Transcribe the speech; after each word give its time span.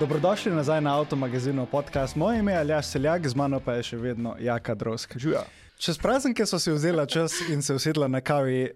Dobrodošli 0.00 0.52
nazaj 0.52 0.80
na 0.80 0.98
Avtomagazinu 0.98 1.66
podcast. 1.66 2.16
Moje 2.16 2.38
ime 2.38 2.52
je 2.52 2.58
Aljaš 2.58 2.86
Seljak, 2.86 3.28
z 3.28 3.34
mano 3.34 3.58
pa 3.60 3.72
je 3.74 3.82
še 3.82 3.96
vedno 3.98 4.36
Jaka 4.38 4.74
Drosk. 4.78 5.16
Žuja. 5.18 5.40
Čez 5.78 5.98
praznike 5.98 6.46
so 6.46 6.58
si 6.62 6.70
vzela 6.70 7.06
čas 7.06 7.34
in 7.50 7.62
se 7.62 7.74
usedla 7.74 8.06
na 8.08 8.20
kavi, 8.20 8.70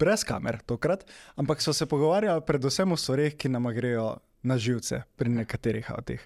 brez 0.00 0.24
kamer 0.24 0.62
tokrat, 0.64 1.04
ampak 1.36 1.60
so 1.60 1.74
se 1.76 1.86
pogovarjali 1.86 2.40
predvsem 2.48 2.92
o 2.92 2.96
stvarih, 2.96 3.36
ki 3.36 3.50
nam 3.52 3.68
grejo 3.76 4.06
na 4.42 4.56
živce 4.56 5.02
pri 5.16 5.34
nekaterih 5.36 5.90
avtih. 5.92 6.24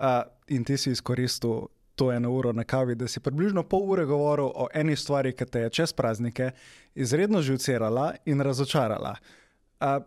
Uh, 0.00 0.26
in 0.48 0.64
ti 0.64 0.74
si 0.76 0.90
izkoristil 0.90 1.68
to 1.94 2.10
eno 2.12 2.32
uro 2.34 2.52
na 2.52 2.64
kavi, 2.64 2.98
da 2.98 3.06
si 3.06 3.22
približno 3.22 3.62
pol 3.62 3.86
ure 3.94 4.04
govoril 4.04 4.50
o 4.50 4.66
eni 4.74 4.96
stvari, 4.96 5.30
ki 5.32 5.46
te 5.46 5.62
je 5.68 5.70
čez 5.70 5.92
praznike 5.92 6.50
izredno 6.94 7.42
živcerala 7.42 8.16
in 8.26 8.42
razočarala. 8.42 9.14
Uh, 9.78 10.02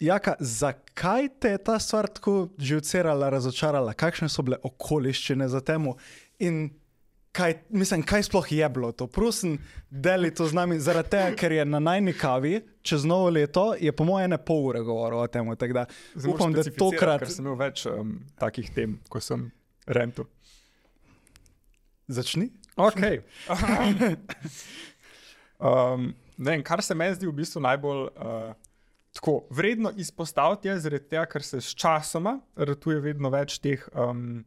Jaka, 0.00 0.34
zakaj 0.40 1.28
te 1.40 1.54
je 1.54 1.58
ta 1.64 1.78
stvar 1.78 2.06
tako 2.06 2.48
živcerala, 2.58 3.30
razočarala, 3.32 3.94
kakšne 3.96 4.28
so 4.28 4.42
bile 4.44 4.58
okoliščine 4.62 5.48
za 5.48 5.60
temu 5.64 5.96
in 6.38 6.68
kaj, 7.36 7.54
mislim, 7.68 8.02
kaj 8.02 8.26
sploh 8.28 8.52
je 8.52 8.68
bilo 8.68 8.92
to? 8.92 9.06
Prosim, 9.06 9.58
deli 9.90 10.34
to 10.34 10.46
z 10.48 10.56
nami, 10.56 10.78
zaradi 10.80 11.10
tega, 11.16 11.36
ker 11.36 11.52
je 11.52 11.64
na 11.64 11.80
najni 11.80 12.12
kavi 12.12 12.60
čez 12.82 13.04
novo 13.04 13.30
leto, 13.30 13.74
je 13.80 13.92
po 13.92 14.04
mojem 14.04 14.30
ne 14.30 14.38
pol 14.38 14.68
ure 14.68 14.80
govoril 14.80 15.24
o 15.24 15.26
tem. 15.26 15.48
Upam, 15.48 16.52
da 16.52 16.64
tokrat 16.64 17.24
Ker 17.24 17.32
sem 17.32 17.44
imel 17.44 17.58
več 17.60 17.86
um, 17.90 18.18
takih 18.40 18.70
tem, 18.74 18.98
ko 19.08 19.20
sem 19.20 19.50
rentu. 19.86 20.26
začni. 22.08 22.50
Okay. 22.76 23.22
um, 25.58 26.12
ne 26.36 26.62
kar 26.62 26.82
se 26.84 26.94
meni 26.94 27.16
zdi 27.16 27.26
v 27.26 27.34
bistvu 27.40 27.64
najbolj 27.64 28.02
uh, 28.12 28.52
tako 29.16 29.46
vredno 29.50 29.90
izpostaviti, 29.96 30.68
je 30.68 30.98
tega, 31.08 31.24
ker 31.26 31.42
se 31.42 31.60
s 31.60 31.74
časoma 31.74 32.36
ratuje 32.56 33.00
vedno 33.00 33.30
več 33.32 33.58
teh, 33.64 33.82
um, 33.94 34.44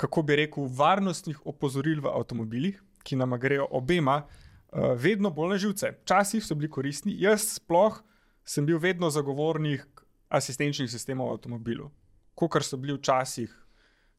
kako 0.00 0.22
bi 0.22 0.40
rekel, 0.42 0.68
varnostnih 0.72 1.44
opozoril 1.46 2.00
v 2.04 2.12
avtomobilih, 2.12 2.80
ki 3.04 3.18
nam 3.20 3.36
grejo 3.40 3.68
obema 3.70 4.22
uh, 4.24 4.96
vedno 4.96 5.30
bolj 5.30 5.52
na 5.54 5.60
živce. 5.60 5.92
Včasih 6.02 6.44
so 6.44 6.56
bili 6.56 6.72
koristni, 6.72 7.14
jaz 7.20 7.60
sploh 7.60 8.00
sem 8.46 8.66
bil 8.66 8.80
vedno 8.80 9.10
zagovornik 9.12 9.84
asistenčnih 10.32 10.90
sistemov 10.90 11.28
v 11.28 11.36
avtomobilu, 11.36 11.90
kot 12.34 12.58
so 12.64 12.80
bili 12.80 12.96
včasih 12.96 13.52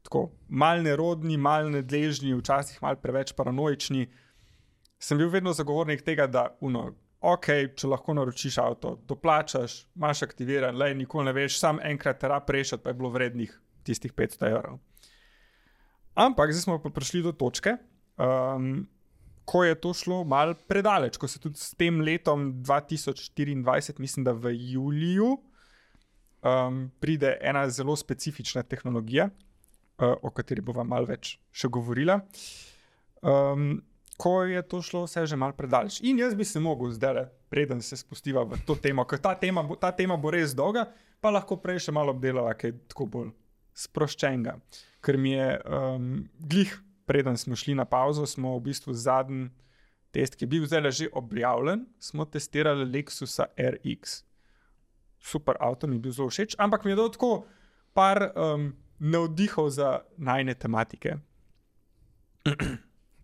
tako 0.08 0.30
mal 0.48 0.82
nerodni, 0.82 1.36
mal 1.36 1.68
nedležni, 1.70 2.32
včasih 2.38 2.80
mal 2.82 2.96
preveč 2.96 3.34
paranoični. 3.36 4.06
Sem 4.98 5.18
bil 5.18 5.28
vedno 5.30 5.52
zagovornik 5.52 6.02
tega, 6.02 6.26
da 6.26 6.48
uno, 6.64 6.94
ok, 7.20 7.46
če 7.76 7.90
lahko 7.90 8.14
naročiš 8.14 8.58
avto, 8.62 8.94
doplačaš, 9.08 9.80
imaš 9.98 10.22
aktiviran, 10.28 10.76
le 10.78 10.92
nikoli 10.98 11.28
ne 11.28 11.34
veš, 11.36 11.58
sam 11.58 11.80
enkrat 11.84 12.20
te 12.22 12.30
rab 12.30 12.50
rešiti, 12.50 12.82
pa 12.84 12.92
je 12.92 12.98
bilo 13.00 13.10
vrednih 13.14 13.54
tistih 13.86 14.12
500 14.14 14.52
evrov. 14.52 14.78
Ampak 16.18 16.52
zdaj 16.52 16.66
smo 16.66 16.78
pa 16.82 16.90
prišli 16.94 17.22
do 17.26 17.32
točke, 17.32 17.76
um, 18.18 18.86
ko 19.48 19.64
je 19.64 19.74
to 19.80 19.94
šlo 19.94 20.22
mal 20.28 20.54
predaleč, 20.68 21.16
ko 21.16 21.28
se 21.30 21.40
tudi 21.40 21.58
s 21.58 21.74
tem 21.78 22.00
letom 22.04 22.52
2024, 22.62 23.98
mislim, 24.02 24.26
da 24.26 24.34
v 24.34 24.52
juliju, 24.74 25.36
um, 26.42 26.88
pride 27.00 27.36
ena 27.40 27.68
zelo 27.70 27.96
specifična 27.96 28.62
tehnologija, 28.62 29.30
uh, 29.30 30.14
o 30.22 30.30
kateri 30.30 30.62
bova 30.62 30.84
malo 30.84 31.08
več 31.08 31.38
še 31.54 31.70
govorila. 31.72 32.20
Um, 33.22 33.80
ko 34.18 34.42
je 34.42 34.62
to 34.66 34.82
šlo 34.82 35.04
vse 35.06 35.26
že 35.30 35.36
malo 35.38 35.54
predaleč. 35.54 36.00
In 36.02 36.18
jaz 36.18 36.34
bi 36.34 36.44
se 36.44 36.60
mogel 36.60 36.90
zdaj, 36.90 37.28
preden 37.48 37.82
se 37.82 37.96
spustiva 37.96 38.42
v 38.42 38.58
to 38.66 38.74
temo, 38.74 39.06
ker 39.06 39.22
ta 39.22 39.34
tema, 39.38 39.62
bo, 39.62 39.78
ta 39.78 39.92
tema 39.94 40.16
bo 40.18 40.34
res 40.34 40.54
dolga, 40.58 40.88
pa 41.22 41.30
lahko 41.30 41.56
prej 41.62 41.86
še 41.86 41.94
malo 41.94 42.10
obdelava, 42.10 42.54
kaj 42.58 42.74
je 42.74 42.78
tako 42.90 43.06
bolj 43.06 43.30
sproščenega. 43.78 44.58
Ker 45.06 45.18
mi 45.22 45.36
je 45.36 45.54
um, 45.62 46.26
glih, 46.42 46.74
preden 47.06 47.38
smo 47.38 47.54
šli 47.54 47.78
na 47.78 47.86
pauzo, 47.86 48.26
smo 48.26 48.56
v 48.58 48.66
bistvu 48.66 48.92
zadnji 48.92 49.52
test, 50.10 50.34
ki 50.34 50.44
je 50.44 50.50
bil 50.50 50.66
zdaj 50.66 50.90
že 50.90 51.12
objavljen, 51.14 51.86
smo 52.02 52.26
testirali 52.26 52.88
Lexusa 52.90 53.46
RX. 53.54 54.24
Super 55.22 55.54
avto 55.62 55.86
mi 55.86 55.96
je 55.96 56.02
bil 56.02 56.12
zelo 56.12 56.28
všeč, 56.30 56.58
ampak 56.58 56.84
mi 56.84 56.90
je 56.90 56.98
dal 56.98 57.14
tako 57.14 57.46
par 57.94 58.32
um, 58.34 58.72
navdihov 58.98 59.70
za 59.70 60.02
najne 60.18 60.58
tematike. 60.58 61.22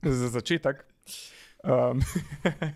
Za 0.05 0.29
začetek. 0.29 0.85
Um, 1.65 2.03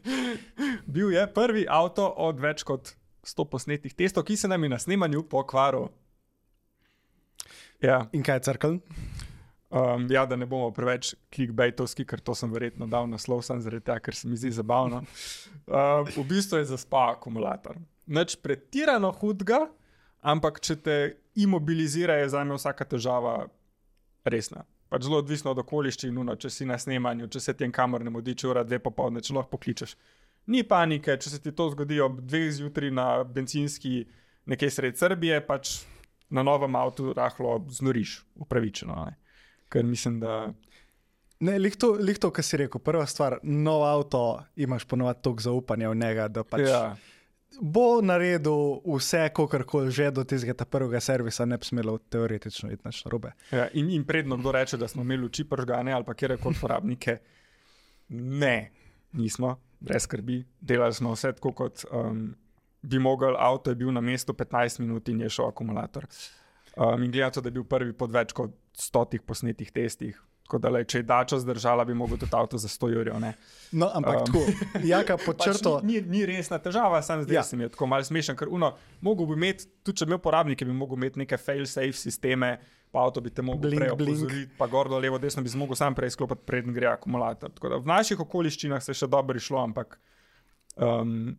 bil 0.94 1.12
je 1.12 1.27
prvi 1.34 1.66
avto 1.69 2.09
od 2.16 2.41
več 2.41 2.65
kot 2.65 2.94
100 3.27 3.44
posnetih 3.50 3.94
testov, 3.94 4.25
ki 4.25 4.37
se 4.37 4.49
nam 4.49 4.62
je 4.65 4.71
na 4.72 4.78
snemanju 4.78 5.27
pokvaril. 5.28 5.91
Ja, 7.84 8.06
In 8.12 8.25
kaj 8.25 8.41
je 8.41 8.47
crkl? 8.49 8.78
um, 9.71 10.06
ja, 10.11 10.25
da 10.27 10.37
ne 10.37 10.47
bomo 10.47 10.71
preveč 10.75 11.12
clickbaitovski, 11.34 12.06
ker 12.09 12.21
to 12.25 12.34
sem 12.34 12.50
verjetno 12.53 12.88
dal 12.91 13.06
naslov, 13.11 13.43
sem 13.47 13.61
zaradi 13.61 13.84
tega, 13.84 14.00
ker 14.00 14.17
se 14.17 14.28
mi 14.28 14.37
zdi 14.37 14.50
zabavno. 14.56 15.03
Uh, 15.69 16.09
v 16.17 16.25
bistvu 16.28 16.62
je 16.62 16.71
zaspal 16.72 17.15
akumulator. 17.19 17.77
Nič 18.09 18.38
pretirano 18.41 19.12
hudega, 19.12 19.67
ampak 20.25 20.62
če 20.65 20.77
te 20.81 20.97
imobilizira, 21.38 22.17
je 22.22 22.33
za 22.33 22.43
me 22.44 22.56
vsaka 22.56 22.88
težava 22.88 23.37
resna. 24.25 24.65
Pač 24.88 25.04
zelo 25.04 25.19
odvisno 25.21 25.53
od 25.53 25.60
okoliščin, 25.60 26.15
nuno, 26.15 26.37
če 26.41 26.50
si 26.50 26.66
na 26.69 26.78
snemanju, 26.81 27.28
če 27.28 27.43
se 27.44 27.54
ti 27.56 27.66
en 27.66 27.75
kamor 27.75 28.04
ne 28.04 28.12
modi, 28.15 28.34
če 28.38 28.49
ura 28.49 28.65
dve 28.65 28.78
popoldne, 28.81 29.21
če 29.25 29.34
lahko 29.37 29.56
pokličeš. 29.56 29.94
Ni 30.49 30.62
panike, 30.65 31.19
če 31.21 31.34
se 31.34 31.43
ti 31.44 31.53
to 31.53 31.69
zgodi 31.75 32.00
ob 32.00 32.22
dveh 32.25 32.49
zjutraj 32.56 32.94
na 32.97 33.09
benzinski 33.25 34.06
nekje 34.49 34.71
sred 34.72 34.97
Srbije, 34.97 35.43
pač 35.44 35.75
na 36.32 36.44
novem 36.44 36.76
avtu 36.76 37.12
rahlo 37.16 37.59
znoriš, 37.69 38.22
upravičeno. 38.41 38.97
Ne? 39.09 39.19
Ker 39.69 39.84
mislim, 39.84 40.21
da 40.25 40.47
Ne, 41.38 41.55
lih 41.59 41.76
to, 41.78 41.93
lih 42.03 42.19
to, 42.19 42.32
kar 42.34 42.43
si 42.43 42.59
rekel. 42.59 42.82
Prva 42.82 43.05
stvar, 43.06 43.38
nov 43.43 43.84
avto, 43.87 44.22
imaš 44.59 44.88
ponovadi 44.91 45.22
toliko 45.22 45.44
zaupanja 45.44 45.91
v 45.93 45.99
njega, 46.00 46.26
da 46.28 46.43
pač 46.43 46.65
ja, 46.66 46.81
bo 47.61 48.01
naredil 48.03 48.81
vse, 48.85 49.29
kar 49.35 49.65
koli 49.65 49.91
že 49.91 50.11
do 50.11 50.25
tistega 50.25 50.65
prvega 50.65 51.01
servisa, 51.01 51.47
ne 51.47 51.59
bi 51.59 51.65
smelo 51.65 51.99
teoretično 51.99 52.71
iti 52.73 52.83
na 52.85 52.91
robe. 53.11 53.33
ja, 53.53 53.69
in, 53.73 53.91
in 53.91 54.05
predno 54.05 54.37
kdo 54.37 54.53
reče, 54.53 54.77
da 54.77 54.89
smo 54.89 55.03
imeli 55.03 55.27
oči 55.27 55.45
pržgane 55.45 55.93
ali 55.93 56.05
kjer 56.17 56.37
koli 56.39 56.55
uporabnike. 56.59 57.19
Ne, 58.09 58.71
nismo, 59.13 59.57
brez 59.81 60.03
skrbi. 60.03 60.45
Delali 60.61 60.95
smo 60.95 61.13
vse 61.13 61.33
tako, 61.33 61.53
kot 61.53 61.85
um, 61.93 62.35
bi 62.83 62.99
mogel. 62.99 63.37
Avto 63.37 63.71
je 63.71 63.77
bil 63.77 63.93
na 63.93 64.01
mestu 64.01 64.33
15 64.33 64.81
minut 64.81 65.09
in 65.09 65.21
je 65.21 65.29
šel 65.29 65.49
akumulator. 65.49 66.07
Um, 66.77 67.03
in 67.03 67.11
gledate, 67.11 67.41
da 67.41 67.49
je 67.49 67.53
bil 67.53 67.65
prvi 67.65 67.93
pod 67.93 68.13
več 68.13 68.33
kot 68.33 68.55
stotih 68.73 69.23
posnetih 69.23 69.73
testih. 69.73 70.21
Tako 70.49 70.59
da, 70.59 70.71
le, 70.71 70.81
če 70.83 70.99
je 70.99 71.05
dača 71.05 71.37
zdržala, 71.39 71.85
bi 71.85 71.93
mogel 71.93 72.17
tudi 72.17 72.33
avto 72.33 72.57
za 72.57 72.69
100 72.69 72.89
jurjev. 72.89 73.19
ne. 73.21 73.35
No, 73.73 73.91
ampak 73.93 74.17
um, 74.17 74.25
tako, 74.25 74.41
jaka 74.81 75.19
pod 75.21 75.37
črto. 75.45 75.73
Pač 75.75 75.85
ni, 75.85 75.99
ni, 76.01 76.09
ni 76.09 76.23
resna 76.25 76.57
težava, 76.59 77.03
sam 77.03 77.21
zdaj 77.21 77.37
Ja. 77.37 77.43
sem 77.45 77.61
je 77.61 77.69
tako 77.69 77.85
malce 77.87 78.09
smešen, 78.09 78.33
ker 78.33 78.49
uno, 78.49 78.71
mogo 79.01 79.27
bi 79.27 79.37
imeti, 79.37 79.67
tudi 79.85 80.01
če 80.01 80.07
bi 80.07 80.15
imel 80.15 80.23
uporabnike, 80.23 80.65
bi 80.65 80.73
mogel 80.73 80.97
imeti 80.97 81.21
neke 81.21 81.37
fail-safe 81.37 81.93
sisteme, 81.93 82.55
pa 82.89 83.03
avto 83.05 83.21
bi 83.21 83.29
te 83.29 83.45
mogel 83.45 83.69
Blink, 83.69 83.83
prej 83.83 83.93
blink. 83.93 84.09
opozoriti, 84.17 84.55
pa 84.57 84.67
gor 84.67 84.89
dol, 84.89 85.05
levo, 85.05 85.19
desno 85.21 85.45
bi 85.45 85.53
se 85.53 85.61
mogel 85.61 85.77
sam 85.77 85.93
prej 85.95 86.15
sklopiti, 86.17 86.47
preden 86.49 86.73
gre 86.73 86.89
akumulator. 86.95 87.53
Tako 87.53 87.69
da 87.69 87.77
v 87.77 87.87
naših 87.87 88.25
okoliščinah 88.25 88.81
se 88.81 88.97
je 88.97 89.03
še 89.03 89.07
dobro 89.07 89.37
išlo, 89.37 89.61
ampak 89.61 89.99
um, 90.77 91.37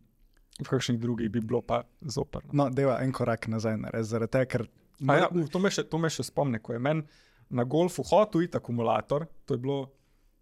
v 0.54 0.68
kakšnih 0.68 1.00
drugih 1.02 1.30
bi 1.30 1.42
bilo 1.42 1.62
pa 1.62 1.82
zoprno. 2.00 2.54
No, 2.54 2.68
deva 2.70 3.00
en 3.02 3.10
korak 3.10 3.48
nazaj, 3.48 3.74
nared, 3.76 4.06
zaradi 4.06 4.36
tega, 4.36 4.46
ker. 4.46 4.66
Ja, 5.00 5.26
to, 5.50 5.58
me 5.58 5.70
še, 5.72 5.82
to 5.82 5.98
me 5.98 6.10
še 6.12 6.22
spomne, 6.22 6.62
ko 6.62 6.72
je 6.72 6.78
meni 6.78 7.02
na 7.50 7.64
golfu 7.64 8.02
hotel 8.06 8.42
iti 8.46 8.56
akumulator, 8.56 9.26
to 9.46 9.54
je 9.54 9.58
bilo 9.58 9.80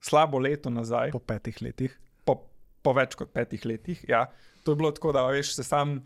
slabo 0.00 0.38
leto 0.38 0.70
nazaj. 0.70 1.10
Po 1.12 1.18
petih 1.18 1.62
letih. 1.62 1.98
po, 2.24 2.42
po 2.82 2.92
več 2.92 3.16
kot 3.18 3.32
petih 3.32 3.64
letih. 3.66 4.04
Ja. 4.08 4.26
To 4.64 4.72
je 4.72 4.76
bilo 4.76 4.92
tako, 4.92 5.12
da 5.16 5.26
veš, 5.26 5.54
se 5.56 5.64
sam 5.64 5.98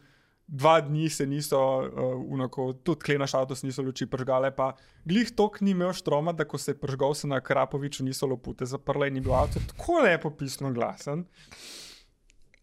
dva 0.46 0.80
dni 0.80 1.08
se 1.10 1.26
niso, 1.26 1.58
uh, 1.58 2.24
unako, 2.32 2.72
tudi 2.72 3.00
klenaš 3.00 3.34
avto, 3.34 3.54
se 3.54 3.66
niso 3.66 3.82
luči 3.82 4.06
pržgale, 4.06 4.50
pa 4.56 4.72
glih 5.04 5.30
tok 5.36 5.60
ni 5.60 5.72
imel 5.72 5.92
štroma, 5.96 6.32
da 6.36 6.44
ko 6.44 6.58
se 6.58 6.74
je 6.74 6.78
pržgal, 6.78 7.14
se 7.14 7.26
na 7.26 7.40
Krapoviču 7.40 8.04
niso 8.04 8.26
lopute 8.26 8.66
zaprle 8.66 9.08
in 9.08 9.16
je 9.16 9.22
bil 9.22 9.34
avto 9.34 9.60
tako 9.72 10.02
lepo 10.04 10.30
pisno 10.30 10.72
glasen. 10.72 11.26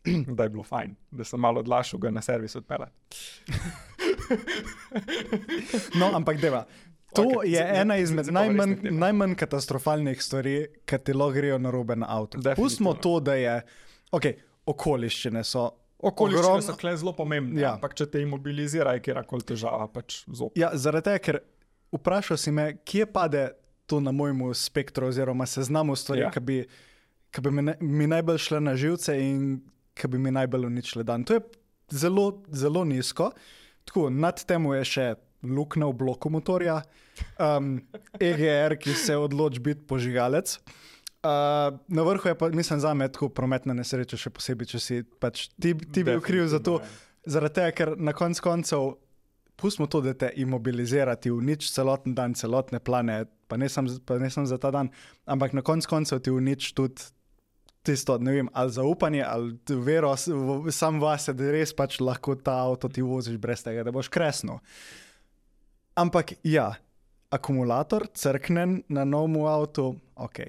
Da 0.37 0.43
je 0.43 0.49
bilo 0.49 0.63
fajn, 0.63 0.95
da 1.11 1.23
sem 1.27 1.39
malo 1.39 1.59
odlašal 1.59 1.99
ga 1.99 2.09
na 2.09 2.21
servis 2.21 2.55
odpeljati. 2.55 2.95
No, 5.99 6.11
ampak 6.15 6.39
deva. 6.41 6.63
To 7.09 7.23
okay, 7.23 7.47
je 7.47 7.57
zdaj- 7.57 7.81
ena 7.81 7.97
izmed 7.97 8.25
pa 8.25 8.31
najmanj, 8.33 8.73
najmanj 8.91 9.35
katastrofalnih 9.35 10.21
stvari, 10.21 10.55
ki 10.85 10.97
ti 10.99 11.13
lahko 11.13 11.33
grejo 11.33 11.57
na 11.57 11.71
robe 11.71 11.95
na. 11.95 12.05
Definitivno. 12.05 12.55
Pustimo 12.55 12.93
to, 12.93 13.19
da 13.19 13.33
je. 13.33 13.61
Okay, 14.11 14.35
okoliščine 14.65 15.43
so. 15.43 15.71
Okoliščine 15.99 16.45
ogromno- 16.45 16.61
so 16.63 16.75
kle 16.75 16.97
zelo 16.97 17.13
pomembne, 17.13 17.61
Ja. 17.61 17.73
ampak 17.73 17.93
če 17.93 18.05
te 18.05 18.21
imobilizira, 18.21 18.93
je 18.93 19.01
kjerkoli 19.01 19.41
težava, 19.43 19.87
pač 19.87 20.23
zop. 20.27 20.53
Ja, 20.55 20.69
zaradi 20.73 21.03
tega, 21.03 21.19
ker 21.19 21.39
vprašal 21.91 22.37
si 22.37 22.51
me, 22.51 22.77
kje 22.85 23.05
pade 23.05 23.49
to 23.85 23.99
na 23.99 24.11
mojemu 24.11 24.53
spektru, 24.53 25.07
oziroma 25.07 25.45
seznamu 25.45 25.95
stvari, 25.95 26.21
Ja. 26.21 26.31
ki 26.31 26.39
bi, 26.39 26.65
ki 27.31 27.41
bi 27.41 27.51
mi, 27.51 27.61
ne, 27.61 27.75
mi 27.81 28.07
najbolj 28.07 28.37
šle 28.37 28.59
na 28.61 28.75
živce 28.75 29.17
in 29.19 29.61
ki 29.95 30.07
bi 30.07 30.17
mi 30.17 30.31
najbolj 30.31 30.65
uničile 30.65 31.03
dan. 31.03 31.23
To 31.23 31.33
je 31.33 31.41
zelo, 31.91 32.43
zelo 32.49 32.85
nizko. 32.85 33.31
Tako, 33.85 34.09
nad 34.09 34.45
temu 34.45 34.73
je 34.73 34.83
še 34.85 35.15
luknja 35.43 35.87
v 35.89 35.97
bloku 35.99 36.29
motorja, 36.29 36.81
um, 37.39 37.77
EGR, 38.19 38.75
ki 38.79 38.95
se 38.97 39.17
odloči 39.17 39.59
biti 39.63 39.85
požigalec. 39.87 40.57
Uh, 41.19 41.75
na 41.87 42.03
vrhu 42.07 42.31
je 42.31 42.35
pa, 42.35 42.47
mislim, 42.49 42.79
za 42.79 42.93
me 42.93 43.09
tako 43.11 43.29
prometna 43.29 43.75
nesreča, 43.75 44.17
še 44.19 44.31
posebej, 44.31 44.71
če 44.71 44.79
si 44.79 45.01
pač 45.19 45.49
ti, 45.59 45.73
ti 45.75 46.03
bil 46.07 46.23
kriv 46.23 46.47
za 46.47 46.61
to. 46.63 46.79
Zaradi 47.27 47.59
tega, 47.59 47.75
ker 47.75 47.93
na 47.99 48.15
koncu 48.15 48.43
koncev, 48.43 48.93
pustimo 49.59 49.89
to, 49.91 49.99
da 50.01 50.15
te 50.15 50.31
imobilizirati 50.39 51.31
v 51.31 51.43
nič 51.51 51.67
celoten 51.75 52.15
dan, 52.15 52.37
celotne 52.39 52.79
plane, 52.79 53.25
pa 53.51 53.59
ne 53.59 53.67
samo 53.67 54.47
za 54.47 54.57
ta 54.57 54.71
dan, 54.71 54.93
ampak 55.27 55.53
na 55.57 55.65
koncu 55.65 55.91
koncev 55.91 56.23
ti 56.23 56.31
v 56.31 56.39
nič 56.39 56.71
tudi 56.71 57.03
tisto, 57.83 58.17
ne 58.17 58.31
vem, 58.31 58.49
ali 58.53 58.71
zaupanje, 58.71 59.23
ali 59.23 59.57
vero 59.83 60.13
v, 60.15 60.71
sam 60.71 60.99
vase, 61.03 61.33
da 61.33 61.51
res 61.51 61.73
pač 61.75 61.99
lahko 62.03 62.35
ta 62.35 62.61
avto 62.67 62.89
ti 62.91 63.03
voziš 63.03 63.39
brez 63.39 63.63
tega, 63.63 63.83
da 63.83 63.91
boš 63.95 64.11
kresno. 64.11 64.59
Ampak 65.99 66.37
ja, 66.47 66.69
akumulator, 67.29 68.07
crknen 68.13 68.83
na 68.87 69.03
novem 69.05 69.35
avtu, 69.45 69.91
ok. 70.15 70.39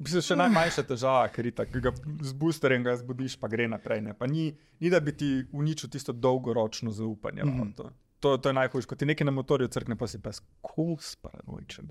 Mislim, 0.00 0.24
še 0.24 0.36
najmanjša 0.40 0.84
težava, 0.88 1.26
ker 1.28 1.50
tako, 1.54 1.82
ga 1.84 1.92
z 2.24 2.32
boosterjem 2.40 2.86
ga 2.86 2.94
zbudiš, 2.96 3.36
pa 3.40 3.50
gre 3.52 3.66
naprej. 3.68 4.00
Ni, 4.32 4.46
ni, 4.80 4.90
da 4.90 5.00
bi 5.04 5.12
ti 5.12 5.28
uničil 5.52 5.90
tisto 5.92 6.14
dolgoročno 6.16 6.90
zaupanje. 6.90 7.44
Mm 7.44 7.58
-hmm. 7.60 7.74
to. 7.76 7.90
To, 8.20 8.36
to 8.36 8.48
je 8.48 8.52
najhujše, 8.52 8.88
ko 8.88 8.94
ti 8.94 9.06
nekaj 9.06 9.24
na 9.24 9.32
motorju 9.32 9.68
crkne, 9.68 9.96
pa 9.96 10.06
si 10.06 10.18
pa 10.22 10.32
skos 10.32 11.16
paranoičen. 11.16 11.88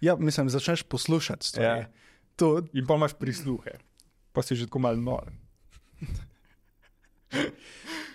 Ja, 0.00 0.16
mislim, 0.16 0.48
začneš 0.48 0.82
poslušati 0.82 1.46
stvari. 1.46 1.80
Ja. 1.80 1.90
To... 2.36 2.62
In 2.72 2.86
pa 2.86 2.94
imaš 2.94 3.12
prisluhe, 3.12 3.78
pa 4.32 4.42
si 4.42 4.56
že 4.56 4.66
tako 4.66 4.78
malo 4.78 4.96
nor. 4.96 5.32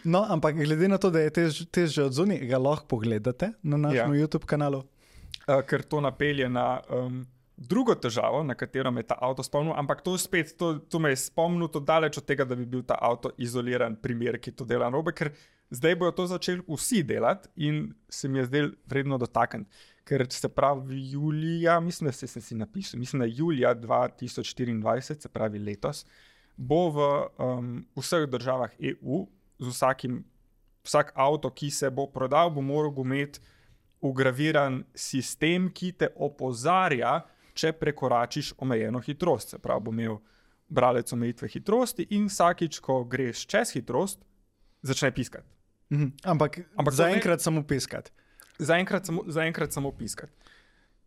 No, 0.04 0.24
ampak 0.30 0.56
glede 0.58 0.88
na 0.90 0.98
to, 0.98 1.12
da 1.14 1.22
je 1.22 1.30
te 1.70 1.86
že 1.88 2.04
od 2.04 2.14
zunaj, 2.14 2.40
ga 2.50 2.58
lahko 2.58 2.88
pogledate 2.96 3.52
na 3.62 3.78
našem 3.78 4.14
ja. 4.16 4.24
YouTube 4.24 4.50
kanalu. 4.50 4.82
Uh, 5.46 5.62
ker 5.68 5.84
to 5.86 6.02
napelje 6.02 6.50
na 6.50 6.82
um, 6.90 7.22
drugo 7.58 7.94
težavo, 7.96 8.42
na 8.44 8.56
katero 8.58 8.92
me 8.92 9.06
je 9.06 9.12
ta 9.14 9.18
avto 9.22 9.44
spomnil. 9.46 9.74
Ampak 9.78 10.02
to, 10.02 10.18
spet, 10.18 10.56
to, 10.58 10.80
to 10.90 11.00
me 11.00 11.14
je 11.14 11.22
spomnilo 11.22 11.70
daleč 11.80 12.18
od 12.18 12.26
tega, 12.26 12.46
da 12.46 12.58
bi 12.58 12.66
bil 12.66 12.82
ta 12.82 12.98
avto 12.98 13.34
izoliran 13.38 13.96
primer, 13.96 14.40
ki 14.42 14.56
to 14.58 14.66
dela 14.66 14.90
robe, 14.90 15.14
ker 15.14 15.30
zdaj 15.70 15.96
bojo 15.96 16.18
to 16.18 16.28
začeli 16.34 16.66
vsi 16.68 17.04
delati 17.04 17.50
in 17.56 17.94
se 18.10 18.28
mi 18.28 18.42
je 18.42 18.50
zdel 18.50 18.74
vredno 18.90 19.22
dotakniti 19.22 19.70
ker 20.12 20.26
se 20.30 20.50
pravi 20.50 21.12
julija, 21.12 21.80
mislim, 21.80 22.08
da 22.08 22.12
se, 22.12 22.28
se 22.28 22.42
si 22.42 22.56
napisal, 22.56 23.00
mislim, 23.00 23.20
da 23.20 23.26
je 23.26 23.34
julija 23.36 23.76
2024, 23.76 25.22
se 25.22 25.30
pravi 25.30 25.60
letos, 25.60 26.06
bo 26.62 26.82
v 26.94 27.08
um, 27.42 27.72
vseh 27.98 28.28
državah 28.30 28.74
EU, 28.80 29.26
z 29.62 29.74
vsakim, 29.74 30.22
vsak 30.86 31.12
avto, 31.18 31.50
ki 31.50 31.72
se 31.74 31.90
bo 31.90 32.08
prodal, 32.10 32.52
bo 32.54 32.62
moral 32.62 32.94
imeti 33.02 33.42
ugraviran 34.02 34.82
sistem, 34.98 35.70
ki 35.70 35.92
te 35.94 36.10
opozarja, 36.16 37.22
če 37.54 37.74
prekoračiš 37.78 38.54
omejeno 38.58 39.02
hitrost. 39.02 39.54
Se 39.56 39.60
pravi, 39.62 39.86
bo 39.86 39.94
imel 39.94 40.18
bralec 40.72 41.12
omejitve 41.14 41.50
hitrosti 41.52 42.08
in 42.16 42.30
vsakič, 42.30 42.80
ko 42.80 43.04
greš 43.04 43.46
čez 43.46 43.74
hitrost, 43.76 44.24
začne 44.82 45.12
piskati. 45.12 45.48
Mhm. 45.92 46.10
Ampak, 46.24 46.62
Ampak 46.80 46.94
zaenkrat 46.94 47.42
samo 47.42 47.66
piskati 47.68 48.12
zaenkrat 48.62 49.06
samo, 49.06 49.24
zaenkrat 49.28 49.74
samo 49.74 49.92
piskati. 49.92 50.32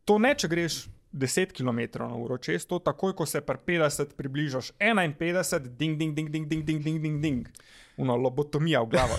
To 0.04 0.18
ne, 0.18 0.34
če 0.34 0.48
greš 0.48 0.84
10 1.14 1.54
km/h, 1.54 2.38
čez 2.42 2.66
to, 2.66 2.80
takoj 2.82 3.14
ko 3.14 3.26
se 3.26 3.40
pri 3.40 3.58
50 3.78 4.16
približaš 4.18 4.72
51, 4.80 5.70
ding, 5.78 5.98
ding, 5.98 6.14
ding, 6.14 6.30
ding, 6.30 6.48
ding, 6.48 6.64
ding, 6.64 6.82
ding, 6.82 6.98
ding, 7.02 7.20
ding. 7.22 7.48
Uno, 7.96 8.16
lobotomija 8.18 8.82
v 8.82 8.90
glavo. 8.90 9.18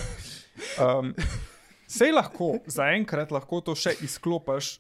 Um, 0.76 1.14
Sej 1.96 2.12
lahko, 2.12 2.60
zaenkrat 2.68 3.32
lahko 3.32 3.62
to 3.64 3.76
še 3.78 3.94
izklopiš 4.04 4.80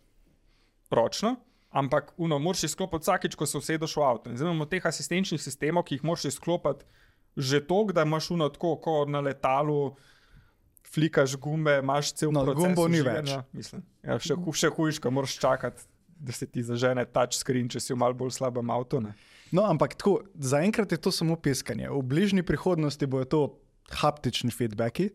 ročno, 0.91 1.35
ampak 1.71 2.12
uno, 2.17 2.39
moraš 2.41 2.65
izklopiti 2.67 3.06
vsakeč, 3.07 3.38
ko 3.39 3.47
se 3.47 3.62
usedeš 3.62 3.95
v 3.95 4.03
avto. 4.03 4.35
Zdaj 4.35 4.51
imamo 4.51 4.67
teh 4.67 4.83
asistenčnih 4.83 5.39
sistemov, 5.39 5.85
ki 5.88 6.00
jih 6.00 6.07
moraš 6.07 6.31
izklopiti 6.33 6.83
že 7.35 7.59
toliko, 7.67 7.91
da 7.91 8.06
imaš 8.07 8.29
uno 8.31 8.50
tako, 8.50 8.77
kot 8.79 9.09
na 9.12 9.19
letalu 9.19 9.95
flikaš 10.88 11.35
gumbe, 11.35 11.79
imaš 11.83 12.13
cel 12.13 12.31
no, 12.31 12.45
proces. 12.45 12.63
Gumbo 12.63 12.88
ni 12.88 13.01
več. 13.03 13.33
Ja, 14.03 14.19
še 14.19 14.38
še 14.56 14.71
hujš, 14.71 15.01
ko 15.03 15.12
moraš 15.12 15.35
čakati, 15.41 15.83
da 16.15 16.31
se 16.31 16.47
ti 16.47 16.63
zažene 16.63 17.06
touchscreen, 17.06 17.69
če 17.69 17.81
si 17.83 17.94
v 17.94 18.00
malo 18.00 18.17
bolj 18.17 18.35
slabem 18.38 18.69
avtu. 18.71 19.01
Ne? 19.03 19.13
No, 19.56 19.65
ampak 19.69 19.97
tako, 20.00 20.21
zaenkrat 20.35 20.91
je 20.91 21.00
to 21.01 21.12
samo 21.12 21.35
piskanje. 21.35 21.89
V 21.91 22.01
bližnji 22.01 22.44
prihodnosti 22.44 23.07
bojo 23.07 23.25
to 23.25 23.41
haptični 23.94 24.50
feedbacki, 24.50 25.12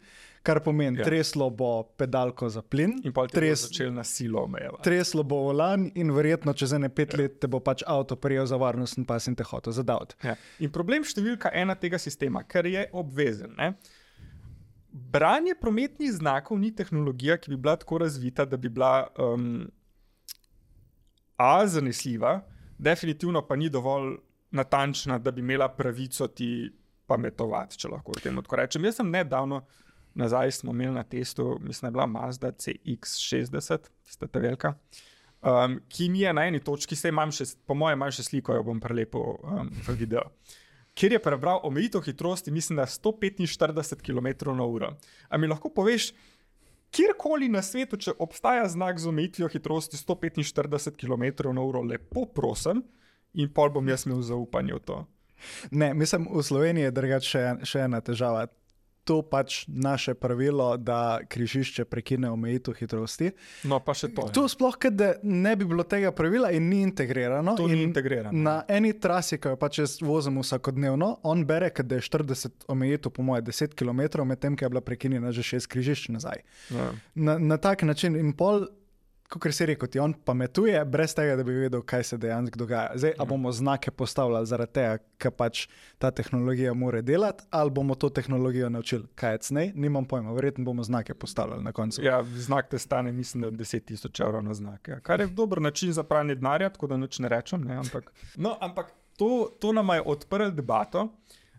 kar 0.47 0.61
pomeni, 0.63 1.01
ja. 1.01 1.05
treslo 1.09 1.49
bo 1.51 1.71
pedalko 1.99 2.49
za 2.49 2.63
plin. 2.63 2.95
In 3.05 3.15
pa 3.17 3.27
tres, 3.29 3.67
začel 3.67 3.91
na 3.93 4.05
silo 4.07 4.45
omejevati. 4.47 4.85
Treslo 4.87 5.25
bo 5.27 5.41
volan 5.49 5.89
in 5.99 6.13
verjetno 6.15 6.55
čez 6.55 6.77
ene 6.79 6.89
pet 6.89 7.17
ja. 7.17 7.25
let 7.25 7.41
te 7.43 7.51
bo 7.51 7.59
pač 7.65 7.83
avto 7.87 8.17
prijel 8.17 8.47
za 8.47 8.61
varnost 8.61 9.01
in 9.01 9.09
pa 9.09 9.19
si 9.19 9.35
te 9.35 9.47
hotel 9.47 9.75
zadavati. 9.75 10.21
Ja. 10.23 10.37
In 10.63 10.71
problem 10.71 11.05
številka 11.05 11.51
ena 11.53 11.75
tega 11.75 11.99
sistema, 11.99 12.45
ker 12.47 12.71
je 12.71 12.87
obvezen. 12.93 13.57
Ne? 13.59 13.75
branje 14.91 15.55
prometnih 15.61 16.13
znakov 16.13 16.59
ni 16.59 16.73
tehnologija, 16.75 17.37
ki 17.39 17.53
bi 17.53 17.57
bila 17.57 17.77
tako 17.79 17.99
razvita, 18.03 18.45
da 18.45 18.57
bi 18.57 18.69
bila 18.69 19.07
um, 19.19 19.71
A, 21.41 21.67
zanesljiva, 21.67 22.41
definitivno 22.79 23.41
pa 23.47 23.57
ni 23.57 23.71
dovolj 23.73 24.19
natančna, 24.51 25.19
da 25.19 25.31
bi 25.31 25.41
imela 25.41 25.69
pravico 25.73 26.27
ti 26.29 26.69
pametovati, 27.07 27.79
če 27.81 27.89
lahko 27.89 28.19
temu 28.21 28.43
tako 28.45 28.59
rečem. 28.61 28.85
Jaz 28.85 29.01
sem 29.01 29.11
nedavno 29.11 29.63
nazaj 30.15 30.51
smo 30.59 30.75
imeli 30.75 30.95
na 30.95 31.03
testu, 31.03 31.57
mislim, 31.61 31.87
da 31.87 31.89
je 31.89 31.97
bila 31.97 32.07
Mazda 32.07 32.53
CX60, 32.53 33.89
tista 34.05 34.27
ta 34.27 34.43
velika. 34.43 34.75
Um, 35.41 35.79
ki 35.89 36.11
mi 36.11 36.21
je 36.21 36.33
na 36.37 36.45
eni 36.47 36.61
točki, 36.61 36.97
se 36.97 37.09
imam 37.09 37.33
še, 37.33 37.47
po 37.67 37.75
mojem, 37.75 37.97
imam 37.97 38.13
še 38.13 38.27
sliko, 38.27 38.59
jo 38.59 38.67
bom 38.67 38.81
prelepo 38.81 39.23
um, 39.41 39.71
v 39.87 39.97
video 40.03 40.29
kjer 40.95 41.13
je 41.13 41.23
prebral 41.23 41.61
omejitev 41.65 42.03
hitrosti, 42.05 42.51
mislim, 42.51 42.77
da 42.77 42.87
145 42.87 44.03
km/h. 44.05 44.91
Ali 45.29 45.41
mi 45.41 45.49
lahko 45.49 45.71
poveš, 45.75 46.13
kjerkoli 46.95 47.49
na 47.49 47.63
svetu, 47.63 47.99
če 48.01 48.15
obstaja 48.19 48.67
znak 48.69 48.99
z 48.99 49.09
omejitvijo 49.09 49.49
hitrosti 49.53 49.97
145 49.97 50.97
km/h, 50.99 51.85
lepo 51.87 52.27
prosim, 52.35 52.83
in 53.35 53.51
pol 53.55 53.71
bom 53.71 53.89
jaz 53.89 54.07
imel 54.07 54.23
zaupanje 54.27 54.75
v 54.75 54.85
to. 54.85 55.01
Ne, 55.71 55.95
mislim, 55.95 56.27
v 56.29 56.43
Sloveniji 56.45 56.89
je 56.89 56.95
drugače 56.97 57.29
še, 57.29 57.45
še 57.65 57.85
ena 57.87 58.03
težava 58.05 58.47
to 59.05 59.23
pač 59.23 59.65
naše 59.69 60.15
pravilo, 60.15 60.77
da 60.77 61.21
križišče 61.29 61.85
prekine 61.85 62.31
omejitev 62.31 62.75
hitrosti. 62.79 63.31
No, 63.65 63.81
pa 63.81 63.95
še 63.97 64.11
to. 64.15 64.29
To 64.35 64.47
sploh, 64.49 64.77
da 64.91 65.13
ne 65.23 65.55
bi 65.57 65.69
bilo 65.69 65.85
tega 65.89 66.13
pravila 66.13 66.51
in 66.55 66.69
ni 66.69 66.83
integrirano. 66.87 67.57
To 67.59 67.69
ni 67.69 67.83
integrirano. 67.83 68.37
Na 68.37 68.61
eni 68.69 68.93
trasi, 68.93 69.41
ki 69.41 69.55
jo 69.55 69.61
pač 69.61 69.81
vozimo 70.05 70.45
vsakodnevno, 70.45 71.13
on 71.23 71.45
bere, 71.49 71.71
da 71.71 71.99
je 71.99 72.07
40 72.07 72.69
omejitev, 72.71 73.15
po 73.17 73.25
mojem, 73.27 73.49
10 73.51 73.75
km, 73.75 74.25
medtem 74.29 74.57
ko 74.57 74.67
je 74.67 74.75
bila 74.75 74.85
prekinjena 74.85 75.33
že 75.33 75.43
6 75.57 75.71
križišč 75.71 76.11
nazaj. 76.15 76.45
Ja. 76.71 76.91
Na, 77.15 77.39
na 77.39 77.57
tak 77.57 77.83
način 77.83 78.17
in 78.17 78.33
pol 78.37 78.69
kot 79.39 79.55
se 79.55 79.67
reče, 79.67 79.87
ti 79.87 79.99
on 79.99 80.13
pametuje, 80.25 80.85
brez 80.85 81.15
tega, 81.15 81.37
da 81.37 81.45
bi 81.47 81.53
vedel, 81.55 81.83
kaj 81.87 82.03
se 82.05 82.19
dejansko 82.19 82.59
dogaja. 82.59 82.91
Zdaj, 82.95 83.13
ali 83.19 83.27
mhm. 83.27 83.29
bomo 83.29 83.53
znake 83.53 83.91
postavljali 83.91 84.47
zaradi 84.47 84.73
tega, 84.73 84.99
ker 85.19 85.31
pač 85.31 85.67
ta 85.99 86.11
tehnologija 86.11 86.75
mora 86.75 87.01
delati, 87.01 87.45
ali 87.51 87.71
bomo 87.71 87.95
to 87.95 88.11
tehnologijo 88.11 88.69
naučili, 88.69 89.07
kaj 89.15 89.35
je 89.35 89.39
cnej, 89.39 89.73
nimam 89.75 90.05
pojma, 90.05 90.33
verjetno 90.33 90.65
bomo 90.65 90.83
znake 90.83 91.15
postavljali 91.15 91.65
na 91.65 91.73
koncu. 91.73 92.03
Ja, 92.05 92.23
znak 92.25 92.69
te 92.71 92.79
stane, 92.79 93.13
mislim, 93.13 93.43
da 93.43 93.51
10 93.51 93.85
tisoč 93.85 94.21
evrov 94.21 94.43
na 94.43 94.55
znak. 94.55 94.89
Ja. 94.89 95.01
Kar 95.01 95.21
je 95.21 95.27
dober 95.27 95.63
način 95.63 95.93
za 95.93 96.03
pranje 96.03 96.35
denarja, 96.35 96.69
tako 96.69 96.87
da 96.87 96.97
noč 96.97 97.19
ne 97.19 97.29
rečem. 97.29 97.65
Ne, 97.65 97.77
ampak 97.77 98.13
no, 98.37 98.57
ampak 98.61 98.93
to, 99.17 99.49
to 99.61 99.73
nam 99.73 99.89
je 99.95 100.03
odprlo 100.07 100.51
debato, 100.51 101.09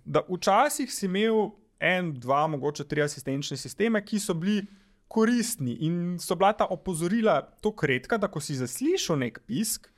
da 0.05 0.21
včasih 0.29 0.93
si 0.93 1.05
imel 1.05 1.51
en, 1.79 2.13
dva, 2.19 2.47
mogoče 2.47 2.83
tri 2.83 3.01
asistenčne 3.01 3.57
sisteme, 3.57 4.01
ki 4.05 4.19
so 4.19 4.33
bili 4.33 4.65
koristni. 5.11 5.75
In 5.83 6.15
so 6.19 6.37
bila 6.39 6.53
ta 6.55 6.67
opozorila 6.71 7.41
tako 7.63 7.89
redka, 7.89 8.17
da 8.17 8.29
ko 8.31 8.39
si 8.39 8.55
zaslišal 8.55 9.19
nek 9.19 9.41
pisk, 9.47 9.89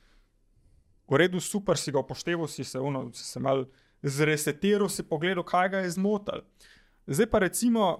v 1.09 1.19
redu, 1.19 1.41
super 1.43 1.77
si 1.77 1.93
ga 1.93 2.01
upošteval, 2.01 2.49
si 2.49 2.63
se, 2.65 2.79
uno, 2.79 3.11
si 3.13 3.25
se 3.27 3.39
mal 3.39 3.67
zresetiral, 4.01 4.89
si 4.89 5.05
pogledal, 5.05 5.45
kaj 5.45 5.69
ga 5.69 5.83
je 5.83 5.93
zmotil. 5.99 6.41
Zdaj 7.07 7.29
pa 7.29 7.45
recimo, 7.45 7.93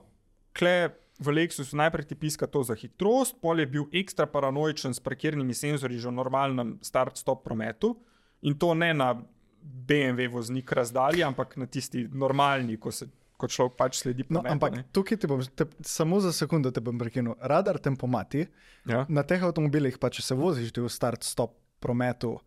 kle. 0.58 0.98
V 1.24 1.30
Lexusu 1.30 1.78
najprej 1.78 2.10
ti 2.10 2.16
piska 2.18 2.50
to 2.50 2.64
za 2.66 2.74
hitrost, 2.74 3.38
pol 3.38 3.62
je 3.62 3.68
bil 3.70 3.84
ekstra 3.94 4.26
paranoičen 4.26 4.98
s 4.98 5.00
parkirnimi 5.00 5.54
senzorji 5.54 6.02
že 6.02 6.10
v 6.10 6.18
normalnem 6.18 6.72
start-stop 6.82 7.46
prometu 7.46 7.94
in 8.42 8.58
to 8.58 8.74
ne 8.74 8.90
na 8.98 9.14
BMW 9.62 10.26
voznik 10.34 10.72
razdalji, 10.74 11.22
ampak 11.24 11.54
na 11.62 11.70
tisti 11.70 12.10
normalni, 12.10 12.80
ko 12.82 12.92
se 12.92 13.08
kot 13.44 13.54
človek 13.54 13.76
pač 13.80 14.00
sledi. 14.00 14.28
No, 14.32 14.42
ampak 14.48 14.80
ne? 14.80 14.86
tukaj 14.96 15.20
ti 15.20 15.30
bom, 15.30 15.44
te, 15.44 15.68
samo 15.88 16.22
za 16.24 16.32
sekundo 16.36 16.72
te 16.72 16.84
bom 16.84 16.98
prekinil. 17.00 17.36
Radar 17.44 17.82
tempomati 17.84 18.48
ja. 18.90 19.04
na 19.12 19.28
teh 19.28 19.44
avtomobilih, 19.44 20.00
pa 20.00 20.12
če 20.14 20.24
se 20.24 20.40
voziš 20.40 20.74
v 20.80 20.88
start-stop 20.92 21.60
prometu, 21.84 22.38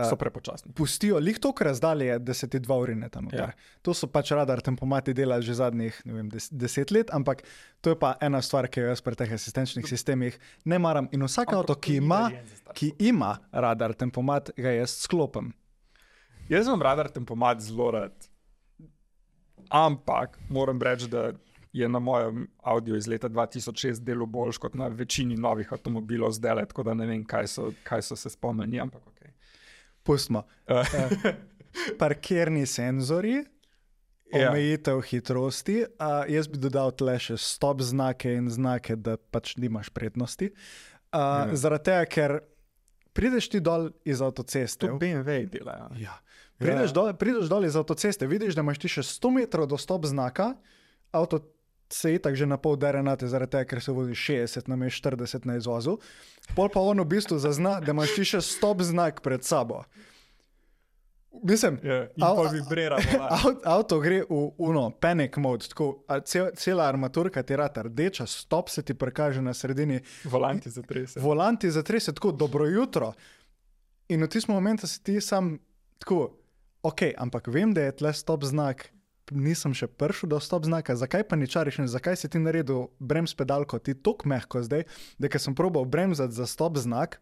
so 0.00 0.16
prepočasni. 0.16 0.72
pustijo 0.72 1.18
lih 1.18 1.38
toliko 1.38 1.64
razdalje, 1.64 2.18
da 2.18 2.34
se 2.34 2.48
ti 2.48 2.60
dva 2.60 2.76
urineta 2.76 3.20
noter. 3.20 3.38
Ja. 3.38 3.44
Ja. 3.44 3.52
To 3.82 3.94
so 3.94 4.06
pač 4.06 4.30
radar 4.30 4.60
tempomati 4.60 5.12
delali 5.14 5.44
že 5.44 5.54
zadnjih 5.54 6.00
ne 6.04 6.12
vem, 6.12 6.28
des, 6.28 6.48
deset 6.50 6.90
let, 6.90 7.12
ampak 7.12 7.42
to 7.80 7.92
je 7.92 7.98
pa 7.98 8.14
ena 8.20 8.42
stvar, 8.42 8.68
ki 8.68 8.80
jo 8.80 8.88
jaz 8.88 9.04
pri 9.04 9.16
teh 9.20 9.32
asistenčnih 9.36 9.86
sistemih 9.88 10.38
ne 10.64 10.78
maram. 10.78 11.08
In 11.12 11.24
vsak 11.28 11.52
Ampak 11.52 11.58
avto, 11.58 11.74
to 11.74 11.80
ki 11.80 11.96
ima, 12.00 12.30
ki 12.72 12.92
ima 12.98 13.36
radar 13.52 13.92
tempomat, 13.92 14.50
ga 14.56 14.72
jaz 14.72 14.96
sklopim. 15.04 15.52
Jaz 16.48 16.66
sem 16.66 16.82
radar 16.82 17.12
tempomat 17.12 17.60
zelo 17.60 17.90
rad. 17.92 18.31
Ampak 19.70 20.38
moram 20.48 20.82
reči, 20.82 21.08
da 21.08 21.32
je 21.72 21.88
na 21.88 21.98
mojem 21.98 22.48
avdiu 22.62 22.96
iz 22.96 23.06
leta 23.06 23.28
2006 23.28 24.00
delo 24.00 24.26
boljš 24.26 24.58
kot 24.58 24.74
na 24.74 24.88
večini 24.88 25.36
novih 25.36 25.72
avtomobilov 25.72 26.32
zdaj, 26.32 26.54
le, 26.54 26.66
tako 26.66 26.82
da 26.82 26.94
ne 26.94 27.06
vem, 27.06 27.24
kaj 27.24 27.46
so, 27.46 27.72
kaj 27.82 28.02
so 28.02 28.16
se 28.16 28.30
spomnili. 28.30 28.80
Ampak 28.80 29.02
okay. 29.02 29.30
Pustimo. 30.02 30.42
uh, 30.68 30.86
Parkirni 31.98 32.66
senzori, 32.66 33.44
Ja. 34.32 34.48
omejitev 34.50 35.00
hitrosti. 35.00 35.84
A, 35.98 36.24
jaz 36.26 36.48
bi 36.48 36.56
dodal 36.58 36.90
tle 36.90 37.18
še 37.18 37.36
stop 37.36 37.80
znake 37.80 38.32
in 38.32 38.48
znake, 38.48 38.96
da 38.96 39.16
pač 39.16 39.56
nimaš 39.56 39.90
prednosti. 39.90 40.48
A, 41.10 41.18
Ja. 41.48 41.54
zaradi 41.54 41.84
tega, 41.84 42.04
ker 42.06 42.38
prideš 43.12 43.48
ti 43.48 43.60
dol 43.60 43.90
iz 44.04 44.20
avtoceste. 44.20 44.86
to 44.86 44.96
BMW 44.98 45.46
dela. 45.48 45.72
Ja. 45.72 45.88
Ja. 46.00 46.14
Prideš, 46.58 46.88
Ja. 46.88 46.94
dol, 46.94 47.14
prideš 47.14 47.46
dol 47.46 47.64
iz 47.64 47.74
avtoceste, 47.74 48.26
vidiš, 48.26 48.54
da 48.54 48.60
imaš 48.60 48.78
ti 48.78 48.88
še 48.88 49.02
100 49.02 49.30
metrov 49.32 49.66
do 49.66 49.76
stop 49.76 50.04
znaka, 50.04 50.54
avto 51.10 51.40
se 51.88 52.12
je 52.12 52.18
tako 52.18 52.34
že 52.34 52.46
na 52.46 52.56
pol 52.56 52.76
derenate, 52.76 53.26
zaradi 53.26 53.50
tega, 53.52 53.64
ker 53.66 53.80
se 53.80 53.92
vozi 53.92 54.12
60 54.12 54.64
na 54.66 54.76
40 54.78 55.44
na 55.44 55.56
izvozu. 55.56 55.98
Pol 56.54 56.68
pa 56.68 56.80
on 56.80 56.96
v 56.96 57.04
bistvu 57.06 57.36
zazna, 57.38 57.80
da 57.80 57.92
imaš 57.92 58.14
ti 58.14 58.24
še 58.24 58.40
stop 58.40 58.80
znak 58.80 59.20
pred 59.20 59.44
sabo. 59.44 59.84
Mislim, 61.34 61.78
in 62.14 62.22
Au- 62.22 62.36
pa 62.36 62.50
vibrira. 62.50 62.96
Avto, 63.30 63.60
avto 63.64 64.00
gre 64.00 64.20
v 64.20 64.52
uno, 64.58 64.90
panic 64.92 65.36
mode, 65.36 65.66
tako, 65.66 65.86
cel, 66.22 66.50
cela 66.52 66.84
armaturka 66.84 67.42
ti 67.42 67.56
rata 67.56 67.82
rdeča, 67.82 68.26
stop 68.26 68.68
se 68.68 68.82
ti 68.82 68.94
prikaže 68.94 69.40
na 69.40 69.54
sredini, 69.54 70.00
Volanti 70.24 70.70
za 70.70 70.82
30. 70.82 71.20
volanti 71.20 71.70
zatrese 71.70 72.12
tako, 72.12 72.32
dobro 72.32 72.66
jutro. 72.66 73.12
In 74.08 74.20
v 74.20 74.28
tistem 74.28 74.54
momentu 74.54 74.86
si 74.86 75.02
ti 75.02 75.20
sam 75.20 75.56
tako, 75.98 76.36
ok, 76.82 77.12
ampak 77.18 77.48
vem, 77.48 77.72
da 77.74 77.86
je 77.86 77.96
tle 78.02 78.12
stop 78.14 78.44
znak, 78.44 78.90
nisem 79.30 79.74
še 79.74 79.86
prišel 79.86 80.32
do 80.34 80.38
stop 80.42 80.66
znaka, 80.66 80.96
zakaj 80.98 81.24
pa 81.28 81.38
ničariš 81.38 81.78
in 81.82 81.90
zakaj 81.90 82.18
si 82.18 82.28
ti 82.28 82.42
naredil 82.42 82.90
brems 82.98 83.34
pedalko, 83.38 83.78
ti 83.78 83.94
tako 83.94 84.28
mehko 84.28 84.62
zdaj, 84.66 84.84
da 85.18 85.30
ker 85.30 85.40
sem 85.40 85.54
probal 85.54 85.86
bremzati 85.86 86.34
za 86.34 86.46
stop 86.46 86.76
znak. 86.76 87.20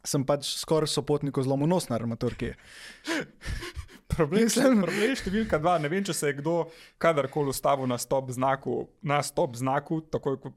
Sem 0.00 0.24
pač 0.24 0.48
skoraj 0.56 0.88
sopotniku 0.88 1.42
zlomil 1.44 1.68
nos 1.68 1.90
na 1.90 1.98
armaturki. 1.98 2.54
Problem, 4.10 4.46
Mislim- 4.48 4.80
problem 4.80 5.12
številka 5.14 5.58
dva. 5.60 5.76
Ne 5.78 5.90
vem, 5.92 6.00
če 6.02 6.14
se 6.16 6.30
je 6.30 6.38
kdo 6.40 6.54
kadarkoli 6.98 7.52
ustavil 7.52 7.86
na 7.86 7.98
stop 8.00 8.32
znaku, 8.32 8.88
na 9.06 9.20
stop 9.22 9.54
znaku, 9.60 10.00
takoj 10.08 10.40
ko, 10.40 10.54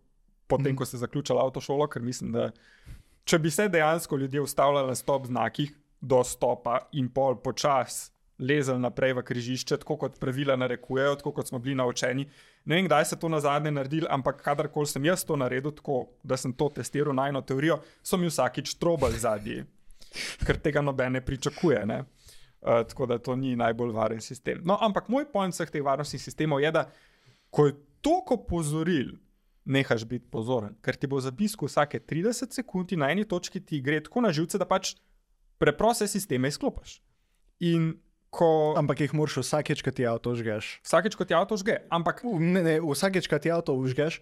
potem, 0.48 0.74
ko 0.74 0.88
se 0.88 0.96
je 0.96 1.04
zaključila 1.04 1.44
avtošola, 1.44 1.86
ker 1.92 2.02
mislim, 2.02 2.32
da 2.34 2.48
če 3.30 3.40
bi 3.44 3.52
se 3.52 3.68
dejansko 3.70 4.18
ljudje 4.18 4.42
ustavljali 4.42 4.90
na 4.90 4.96
stop 4.96 5.28
znakih 5.30 5.76
do 6.02 6.24
stopa 6.24 6.88
in 6.96 7.12
pol 7.14 7.36
počas 7.44 8.13
lezel 8.40 8.80
naprej 8.82 9.14
v 9.14 9.24
križišče, 9.24 9.78
tako 9.84 9.98
kot 9.98 10.18
pravila 10.20 10.56
narekujejo, 10.58 11.16
tako 11.22 11.32
kot 11.32 11.48
smo 11.48 11.60
bili 11.60 11.76
naučeni. 11.76 12.26
Ne 12.66 12.76
vem, 12.76 12.88
kdaj 12.88 13.06
se 13.06 13.20
to 13.20 13.30
na 13.30 13.40
zadnje 13.40 13.72
naredili, 13.72 14.08
ampak 14.10 14.42
kadarkoli 14.42 14.88
sem 14.88 15.06
jaz 15.06 15.26
to 15.26 15.38
naredil, 15.38 15.72
tako 15.72 16.08
da 16.24 16.38
sem 16.38 16.54
to 16.54 16.70
testiral 16.70 17.16
na 17.16 17.28
eno 17.30 17.42
teorijo, 17.42 17.80
so 18.04 18.18
mi 18.18 18.28
vsakič 18.28 18.76
trobali 18.82 19.20
zadnji, 19.20 19.64
ker 20.46 20.60
tega 20.60 20.82
noben 20.82 21.14
ne 21.14 21.22
pričakuje. 21.22 21.86
Ne? 21.86 22.04
Uh, 22.64 22.82
tako 22.88 23.06
da 23.06 23.18
to 23.20 23.36
ni 23.36 23.56
najbolj 23.60 23.92
varen 23.92 24.22
sistem. 24.22 24.62
No, 24.66 24.78
ampak 24.82 25.10
moj 25.12 25.28
point 25.32 25.54
vseh 25.54 25.70
teh 25.70 25.84
varnostnih 25.84 26.22
sistemov 26.22 26.62
je, 26.64 26.72
da 26.72 26.88
ko 27.52 27.68
je 27.68 27.76
toliko 28.02 28.38
pozoril, 28.48 29.18
nehaš 29.66 30.06
biti 30.08 30.28
pozoren, 30.32 30.76
ker 30.84 30.96
ti 30.96 31.08
bo 31.08 31.20
zapisko 31.24 31.68
vsake 31.68 32.00
30 32.08 32.56
sekund 32.56 32.92
na 33.00 33.12
eni 33.12 33.24
točki 33.28 33.62
ti 33.64 33.82
gre 33.82 34.02
tako 34.04 34.24
na 34.24 34.32
živce, 34.32 34.58
da 34.60 34.68
pač 34.68 34.96
preproste 35.60 36.08
sisteme 36.08 36.48
izklopiš. 36.52 37.02
In 37.64 37.94
ko 38.34 38.74
Ampak 38.80 39.06
jih 39.06 39.14
moraš 39.14 39.44
vsakeč, 39.44 39.86
ko 39.86 39.94
ti 39.94 40.08
avto 40.10 40.34
žgeš. 40.34 40.82
vsakeč, 40.82 41.14
ko 41.14 41.24
ti 41.26 41.38
avto 41.38 41.54
žge, 41.60 41.86
ampak 41.94 42.26
Ne, 42.26 42.66
ne, 42.66 42.76
vsakeč, 42.82 43.30
ko 43.30 43.38
ti 43.38 43.54
avto 43.54 43.78
užgeš, 43.78 44.20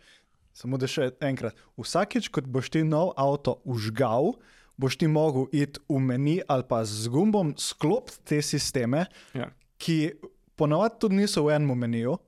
samo 0.52 0.76
da 0.76 0.90
še 0.92 1.16
enkrat. 1.24 1.56
Vsakeč, 1.80 2.28
ko 2.28 2.44
boš 2.44 2.76
ti 2.76 2.84
nov 2.84 3.16
avto 3.16 3.62
užgal, 3.64 4.36
boš 4.76 5.00
ti 5.00 5.08
mogel 5.08 5.48
iti 5.56 5.80
v 5.88 6.00
meni 6.04 6.42
ali 6.44 6.68
pa 6.68 6.84
z 6.84 7.08
gumbom 7.08 7.56
sklopiti 7.56 8.20
te 8.28 8.40
sisteme, 8.44 9.08
ja. 9.32 9.48
ki 9.80 10.20
ponavadi 10.60 11.00
tudi 11.00 11.24
niso 11.24 11.48
v 11.48 11.56
enem 11.56 11.72
meniju. 11.78 12.20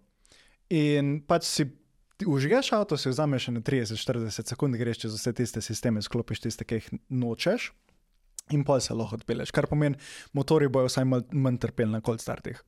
In 0.73 1.19
pač 1.27 1.45
si 1.45 1.67
užgeš 2.23 2.71
avto, 2.73 2.97
si 2.97 3.11
vzameš 3.11 3.51
na 3.53 3.61
30-40 3.61 4.53
sekund, 4.55 4.77
greš 4.79 5.05
čez 5.05 5.17
vse 5.19 5.33
tiste 5.35 5.61
sisteme, 5.61 6.01
sklopiš 6.01 6.47
tiste, 6.47 6.65
ki 6.65 6.79
jih 6.79 6.87
nočeš. 7.09 7.73
In 8.51 8.65
pol 8.67 8.81
se 8.83 8.93
lahko 8.93 9.15
odpeleš, 9.15 9.51
kar 9.55 9.67
pomeni, 9.71 9.95
motori 10.35 10.67
bojo 10.67 10.89
vsaj 10.89 11.05
mal- 11.07 11.27
manj 11.31 11.61
trpeli 11.63 11.91
na 11.91 12.01
cold 12.01 12.21
startih. 12.21 12.59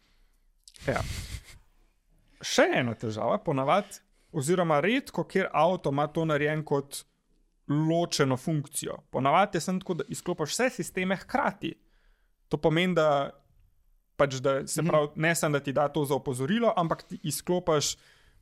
Ja. 0.87 1.01
Še 2.55 2.69
ena 2.79 2.93
težava, 2.95 3.37
ponavadi, 3.43 3.99
oziroma 4.35 4.79
redko, 4.83 5.25
kjer 5.27 5.49
avto 5.53 5.91
ima 5.91 6.07
to 6.07 6.25
narejen 6.25 6.63
kot 6.67 7.03
ločeno 7.67 8.37
funkcijo. 8.37 8.97
Ponavadi 9.11 9.57
je 9.57 9.61
sem 9.61 9.79
tako, 9.79 9.93
da 9.93 10.07
izklopiš 10.07 10.53
vse 10.53 10.69
sisteme 10.69 11.17
hkrati. 11.17 11.73
To 12.49 12.59
pomeni, 12.61 12.93
da, 12.95 13.31
pač, 14.15 14.37
da 14.43 14.59
se 14.67 14.83
pravi, 14.85 15.09
ne 15.15 15.35
samo 15.35 15.57
da 15.57 15.63
ti 15.63 15.73
da 15.73 15.87
to 15.87 16.05
za 16.05 16.15
opozorilo, 16.15 16.73
ampak 16.77 17.03
ti 17.09 17.19
izklopiš 17.23 17.95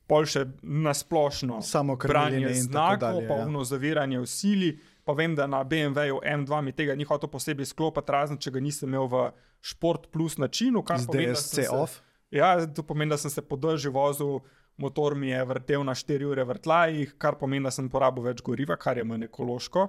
pol 0.07 0.25
še 0.27 0.45
nasplošno 0.61 1.61
Samo 1.63 1.95
tako 1.95 2.53
znakov, 2.67 2.99
dalje, 2.99 3.27
pa 3.29 3.37
ja. 3.39 3.45
zaviranje 3.63 4.19
v 4.19 4.27
sili. 4.27 4.71
Pa 5.03 5.13
vem, 5.13 5.35
da 5.35 5.47
na 5.47 5.63
BMW-ju 5.67 6.21
M2 6.23 6.61
mi 6.63 6.71
tega 6.71 6.95
ni 6.95 7.03
hotel 7.03 7.29
posebej 7.29 7.65
sklopiti, 7.67 8.11
razen 8.11 8.37
če 8.39 8.51
ga 8.55 8.61
nisem 8.63 8.89
imel 8.89 9.07
v 9.11 9.23
Sport 9.63 10.07
Plus 10.11 10.37
načinu, 10.39 10.83
kar 10.83 10.99
Z 10.99 11.07
pomeni, 11.11 11.33
da 11.33 11.35
sem 11.35 11.59
DSC 11.63 11.67
se- 11.67 11.75
off. 11.75 11.97
Ja, 12.31 12.53
to 12.65 12.83
pomeni, 12.83 13.11
da 13.11 13.17
sem 13.17 13.31
se 13.31 13.41
podržal 13.41 13.91
vozil, 13.93 14.39
motor 14.77 15.15
mi 15.15 15.29
je 15.29 15.43
vrtel 15.45 15.83
na 15.83 15.93
4 15.93 16.25
ure 16.25 16.43
vrtlajih, 16.43 17.17
kar 17.17 17.35
pomeni, 17.35 17.63
da 17.67 17.71
sem 17.71 17.89
porabil 17.89 18.23
več 18.31 18.41
goriva, 18.41 18.77
kar 18.79 18.97
je 18.97 19.03
manj 19.03 19.27
ekološko. 19.27 19.87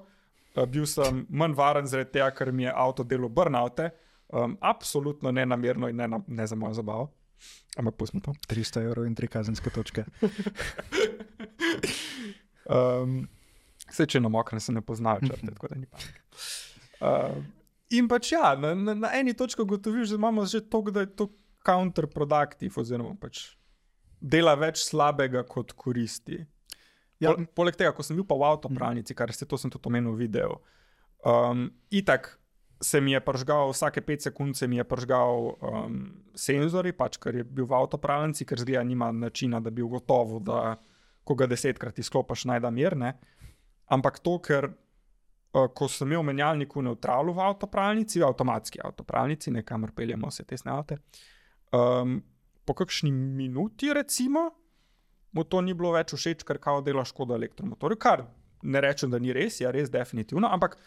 Uh, 0.54 0.66
bil 0.66 0.85
sem 0.87 1.25
manj 1.30 1.54
varen 1.59 1.87
zaradi 1.87 2.12
tega, 2.18 2.30
ker 2.35 2.52
mi 2.52 2.66
je 2.66 2.73
avto 2.75 3.02
delo 3.06 3.28
burnoute, 3.28 3.90
um, 4.35 4.59
absolutno 4.61 5.30
ne 5.33 5.47
namerno 5.47 5.88
in 5.88 5.97
ne, 5.97 6.09
na, 6.09 6.21
ne 6.26 6.47
za 6.47 6.56
mojo 6.59 6.75
zabavo. 6.75 7.09
Ampak 7.76 7.97
pustimo 7.99 8.23
to. 8.23 8.35
300 8.49 8.85
evrov 8.87 9.06
in 9.06 9.14
tri 9.14 9.28
kazenske 9.28 9.71
točke. 9.71 10.04
Um, 12.71 13.28
Vse, 13.94 14.08
če 14.10 14.20
namokne, 14.20 14.58
se 14.60 14.74
ne 14.74 14.82
poznajo 14.82 15.22
črte, 15.28 15.52
tako 15.54 15.70
da 15.70 15.78
ni 15.78 15.86
panike. 15.86 16.22
Uh, 16.98 17.36
in 17.94 18.08
pač 18.10 18.32
ja, 18.34 18.54
na, 18.58 18.72
na, 18.74 18.96
na 18.98 19.12
eni 19.14 19.36
točki 19.38 19.62
ugotoviš, 19.62 20.10
da 20.10 20.18
imamo 20.18 20.46
že 20.50 20.64
to, 20.66 20.80
da 20.90 21.04
je 21.04 21.12
to 21.14 21.28
counterproductive, 21.66 22.74
oziroma 22.80 23.14
pač 23.20 23.46
dela 24.18 24.56
več 24.58 24.82
slabega 24.88 25.44
kot 25.46 25.76
koristi. 25.78 26.40
Ja. 27.22 27.30
Pol, 27.30 27.46
poleg 27.54 27.78
tega, 27.78 27.92
ko 27.94 28.02
sem 28.02 28.18
bil 28.18 28.26
pa 28.26 28.36
v 28.38 28.48
avtopravnici, 28.48 29.14
kar 29.14 29.32
se 29.32 29.46
to 29.46 29.58
sem 29.60 29.70
tudi 29.70 29.86
omenil 29.92 30.16
v 30.16 30.26
videu, 30.26 30.58
um, 31.22 31.68
itak 31.94 32.34
se 32.84 33.00
mi 33.00 33.14
je 33.14 33.20
pržgal, 33.24 33.70
vsake 33.72 34.02
5 34.04 34.26
sekund 34.28 34.56
se 34.58 34.66
mi 34.68 34.76
je 34.76 34.84
pržgal 34.84 35.54
um, 35.54 36.00
senzori, 36.34 36.92
pač 36.92 37.16
ker 37.22 37.38
je 37.40 37.44
bil 37.46 37.68
v 37.70 37.76
avtopravnici, 37.78 38.44
ker 38.44 38.60
zgleda 38.60 38.82
nima 38.84 39.12
načina, 39.12 39.60
da 39.62 39.70
bi 39.70 39.84
ugotovil, 39.84 40.42
da 40.44 40.74
ko 41.24 41.36
ga 41.38 41.48
desetkrat 41.48 41.98
izklopiš, 41.98 42.44
najda 42.50 42.70
mir. 42.74 42.96
Ne? 42.98 43.14
Ampak 43.92 44.18
to, 44.24 44.38
ker 44.40 44.70
uh, 44.70 45.68
ko 45.76 45.88
sem 45.88 46.08
imel 46.08 46.24
menjalnik 46.24 46.72
v 46.76 46.86
neutralu 46.88 47.34
v 47.36 47.44
avtopravnici, 47.44 48.20
v 48.20 48.28
avtomatski 48.28 48.80
avtopravnici, 48.84 49.52
nekamor 49.54 49.92
peljemo 49.96 50.30
vse 50.32 50.46
te 50.48 50.56
snavte, 50.56 50.98
um, 51.74 52.18
po 52.64 52.72
kakšni 52.74 53.12
minuti, 53.12 53.92
recimo, 53.92 54.48
mu 55.34 55.44
to 55.44 55.60
ni 55.60 55.74
bilo 55.76 55.92
več 55.92 56.14
všeč, 56.14 56.46
ker 56.46 56.58
kao 56.62 56.80
dela 56.80 57.04
škoda 57.04 57.36
elektromotorju. 57.36 58.00
Kar 58.00 58.24
ne 58.64 58.80
rečem, 58.80 59.10
da 59.12 59.20
ni 59.20 59.34
res, 59.36 59.60
je 59.60 59.68
res 59.72 59.90
definitivno, 59.92 60.48
ampak 60.48 60.78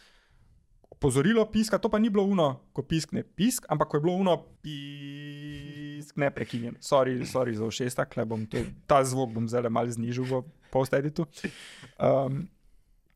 opozorilo 0.97 1.45
piska, 1.51 1.77
to 1.77 1.91
pa 1.93 1.99
ni 2.01 2.09
bilo 2.09 2.25
uno, 2.25 2.47
ko 2.73 2.81
piskne 2.81 3.21
pisk, 3.21 3.67
ampak 3.69 3.91
ko 3.91 3.99
je 3.99 4.05
bilo 4.07 4.15
uno 4.17 4.33
pisk, 4.65 6.17
ne 6.17 6.31
prekinjen. 6.33 6.79
Sorry, 6.81 7.19
sorry 7.29 7.53
za 7.53 7.69
všesta, 7.69 8.07
kle 8.09 8.25
bom 8.25 8.47
to, 8.49 8.63
ta 8.89 9.03
zvok 9.05 9.37
zdaj 9.45 9.69
malo 9.69 9.93
znižil 9.93 10.25
v 10.25 10.41
post-editu. 10.73 11.27
Um, 12.01 12.47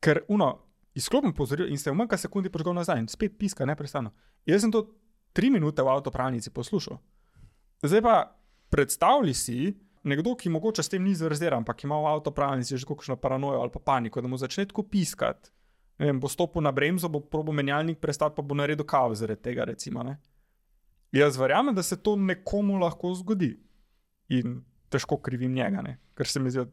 ker 0.02 0.24
uno, 0.28 0.50
izklopim 0.94 1.32
pozoril 1.32 1.70
in 1.70 1.78
se 1.78 1.90
v 1.90 1.96
manjka 1.96 2.18
sekundi 2.18 2.50
požgal 2.50 2.74
nazaj 2.74 3.00
in 3.00 3.08
spet 3.08 3.38
piska 3.38 3.66
neprestano. 3.68 4.12
Jaz 4.46 4.64
sem 4.64 4.72
to 4.72 4.84
tri 5.32 5.50
minute 5.50 5.82
v 5.82 5.88
avtopravnici 5.88 6.50
poslušal. 6.50 6.98
Zdaj 7.82 8.02
pa 8.02 8.16
predstavljaj 8.70 9.34
si, 9.34 9.72
nekdo, 10.02 10.34
ki 10.36 10.50
mogoče 10.50 10.82
s 10.82 10.92
tem 10.92 11.04
ni 11.04 11.14
zverziran, 11.14 11.62
ampak 11.62 11.84
ima 11.84 11.98
v 12.02 12.10
avtopravnici 12.16 12.76
že 12.76 12.86
kakšno 12.86 13.16
paranojo 13.16 13.62
ali 13.62 13.70
pa 13.70 13.80
paniko, 13.80 14.20
da 14.20 14.28
mu 14.28 14.36
začne 14.36 14.66
tako 14.66 14.82
piskati. 14.82 15.50
ne 15.98 16.06
vem, 16.06 16.20
bo 16.20 16.28
stopil 16.28 16.62
na 16.62 16.72
bremzo, 16.72 17.08
bo 17.08 17.20
probo 17.20 17.52
menjalnik 17.52 18.00
prestati, 18.00 18.34
pa 18.34 18.42
bo 18.42 18.54
naredil 18.54 18.84
kaos 18.84 19.18
zaradi 19.18 19.42
tega. 19.42 19.64
Recimo, 19.64 20.02
ne. 20.02 20.16
Jaz 21.12 21.36
verjamem, 21.38 21.74
da 21.74 21.82
se 21.82 21.96
to 21.96 22.16
nekomu 22.16 22.78
lahko 22.80 23.14
zgodi 23.14 23.52
in 24.28 24.64
težko 24.90 25.20
krivim 25.22 25.52
njega, 25.54 25.82
ne. 25.82 25.98
ker 26.16 26.26
se 26.26 26.40
mi 26.40 26.50
zdi, 26.50 26.64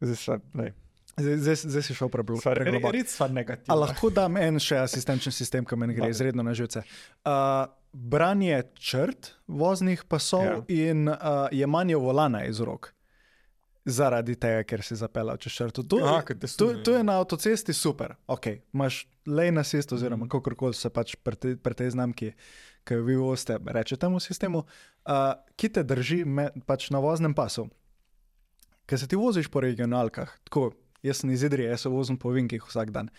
da 0.00 0.14
se 0.14 0.38
zdaj. 0.54 0.72
Zdaj, 1.18 1.82
si 1.82 1.94
šel 1.94 2.10
prebrati. 2.12 2.54
Re, 2.54 2.78
res 2.92 3.16
pa 3.18 3.28
negativno. 3.28 3.74
A 3.74 3.78
lahko 3.78 4.10
dam 4.14 4.36
en 4.40 4.60
še 4.62 4.82
asistenčni 4.84 5.32
sistem, 5.34 5.66
ki 5.66 5.78
meni 5.78 5.96
gre 5.96 6.08
Daj. 6.08 6.14
izredno 6.16 6.44
na 6.46 6.54
živce. 6.56 6.84
Uh, 7.26 7.66
branje 7.92 8.62
črt 8.78 9.32
voznih 9.46 10.04
pasov 10.08 10.44
Ja. 10.44 10.62
in 10.68 11.08
uh, 11.08 11.48
jemanje 11.52 11.96
volana 11.96 12.44
iz 12.44 12.60
rok. 12.60 12.92
Zaradi 13.88 14.36
tega, 14.36 14.62
ker 14.68 14.82
si 14.84 14.98
zapeljal 15.00 15.38
čez 15.40 15.52
črto. 15.52 15.82
To, 15.88 16.02
Aha, 16.04 16.20
te 16.28 16.34
to, 16.44 16.74
to 16.84 16.92
ja. 16.92 16.98
je 17.00 17.04
na 17.04 17.18
avtocesti 17.22 17.72
super. 17.72 18.18
Okay. 18.28 18.60
Imaš 18.74 19.06
lane 19.26 19.60
assist, 19.60 19.92
oziroma 19.92 20.26
mm. 20.26 20.28
kako 20.28 20.54
koli 20.54 20.76
se 20.76 20.90
pač 20.90 21.16
pri 21.16 21.36
te, 21.36 21.54
pri 21.56 21.74
tej 21.74 21.94
znamki, 21.96 22.34
ki 22.84 22.98
jo 22.98 23.04
vi 23.06 23.16
vozite, 23.16 23.56
reče 23.64 23.96
temu 23.96 24.20
sistemu, 24.20 24.64
uh, 24.64 25.32
ki 25.56 25.72
te 25.72 25.84
drži 25.88 26.24
me, 26.24 26.50
pač 26.68 26.90
na 26.92 27.00
voznem 27.00 27.34
pasu. 27.34 27.68
Ker 28.88 29.00
se 29.00 29.08
ti 29.08 29.16
voziš 29.16 29.48
po 29.52 29.60
regionalkah, 29.64 30.36
tako 30.48 30.70
jaz 31.02 31.22
sem 31.22 31.30
iz 31.30 31.42
Idrije, 31.42 31.70
jaz 31.70 31.86
se 31.86 31.92
vozim 31.92 32.16
po 32.16 32.30
vinkih 32.34 32.64
vsak 32.64 32.90
dan. 32.90 33.10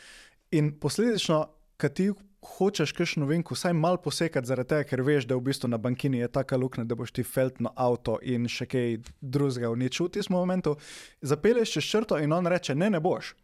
In 0.52 0.72
posledično, 0.80 1.46
kad 1.78 1.94
ti 1.94 2.12
hočeš 2.42 2.92
kakšno 2.92 3.26
vinko 3.26 3.54
vsaj 3.54 3.74
malo 3.74 3.98
posekati, 3.98 4.48
zaradi 4.48 4.70
tega, 4.70 4.88
ker 4.88 5.04
veš, 5.04 5.28
da 5.28 5.36
v 5.36 5.44
bistvu 5.50 5.70
na 5.70 5.78
bankini 5.78 6.22
je 6.22 6.32
taka 6.32 6.58
luknja, 6.58 6.84
da 6.84 6.96
boš 6.96 7.12
ti 7.12 7.24
feltno 7.24 7.74
avto 7.76 8.18
in 8.22 8.48
še 8.48 8.66
kaj 8.70 8.98
drugega 9.22 9.72
uničil 9.72 10.08
v 10.08 10.16
tistem 10.18 10.38
momentu, 10.38 10.78
zapelješ 11.22 11.76
čez 11.78 11.92
črto 11.92 12.20
in 12.20 12.34
on 12.34 12.48
reče: 12.48 12.76
Ne, 12.76 12.90
ne 12.90 13.00
boš. 13.00 13.36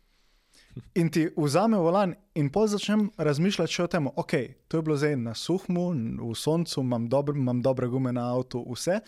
In 1.00 1.10
ti 1.12 1.30
vzame 1.38 1.77
volan, 1.80 2.15
in 2.36 2.50
pol 2.51 2.68
začnem 2.68 3.08
razmišljati 3.18 3.72
še 3.72 3.84
o 3.84 3.92
tem, 3.92 4.08
ok, 4.08 4.34
to 4.68 4.77
je 4.77 4.84
bilo 4.84 4.98
zdaj 5.00 5.15
na 5.15 5.34
suhmu, 5.36 5.86
v 6.20 6.36
soncu, 6.36 6.82
imam, 6.84 7.08
dobr, 7.08 7.36
imam 7.36 7.62
dobre 7.63 7.88
gume 7.88 8.12
na 8.12 8.27
avtu, 8.34 8.63
vse. 8.68 9.00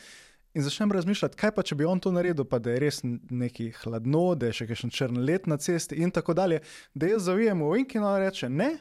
In 0.58 0.64
začnem 0.64 0.92
razmišljati, 0.92 1.38
kaj 1.38 1.52
pa 1.54 1.62
če 1.62 1.76
bi 1.78 1.86
on 1.86 2.00
to 2.02 2.10
naredil, 2.10 2.46
pa 2.50 2.58
da 2.58 2.72
je 2.74 2.80
res 2.82 3.04
neki 3.06 3.68
hladno, 3.84 4.32
da 4.34 4.50
je 4.50 4.56
še 4.58 4.66
kakšen 4.72 4.90
črn 4.90 5.20
let 5.22 5.46
na 5.46 5.60
cesti 5.62 6.00
in 6.02 6.10
tako 6.10 6.34
dalje, 6.34 6.64
da 6.98 7.12
jaz 7.12 7.28
zavijem 7.30 7.62
v 7.62 7.68
Wink 7.76 7.94
in 7.94 8.08
on 8.08 8.18
reče 8.24 8.50
ne. 8.50 8.72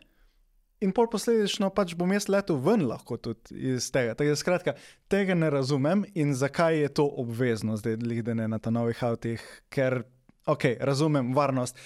In 0.80 0.94
pol 0.96 1.10
posledično 1.12 1.68
pač 1.76 1.92
bom 2.00 2.14
jaz 2.16 2.30
letel 2.32 2.56
ven 2.64 2.86
lahko 2.88 3.20
tudi 3.20 3.60
iz 3.74 3.90
tega. 3.92 4.16
Tako 4.16 4.32
da 4.32 4.40
skratka, 4.40 4.76
tega 5.12 5.36
ne 5.36 5.52
razumem 5.52 6.06
in 6.16 6.32
zakaj 6.32 6.80
je 6.80 6.94
to 6.96 7.08
obvezno 7.20 7.76
zdaj, 7.76 8.00
da 8.24 8.40
ne 8.40 8.48
na 8.48 8.58
ta 8.58 8.72
novih 8.72 9.04
avtih, 9.04 9.44
ker, 9.68 10.00
ok, 10.48 10.68
razumem 10.80 11.34
varnost. 11.36 11.76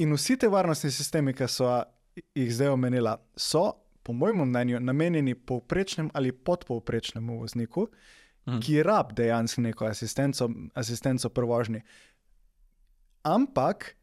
In 0.00 0.16
vsi 0.16 0.40
te 0.40 0.48
varnostni 0.48 0.94
sistemi, 0.96 1.36
ki 1.36 1.52
so 1.52 1.74
jih 2.32 2.56
zdaj 2.56 2.72
omenila, 2.72 3.18
so, 3.36 3.68
po 4.00 4.16
mojem 4.16 4.46
mnenju, 4.48 4.80
namenjeni 4.80 5.36
povprečnemu 5.36 6.14
ali 6.16 6.32
podpovprečnemu 6.32 7.42
vozniku, 7.44 7.90
Mhm. 8.48 8.60
ki 8.60 8.82
rab 8.82 9.12
dejansko 9.12 9.60
neko 9.60 9.86
asistenco, 9.86 10.50
asistenco 10.74 11.28
pri 11.28 11.46
vožnji. 11.46 11.80
Ampak 13.22 13.94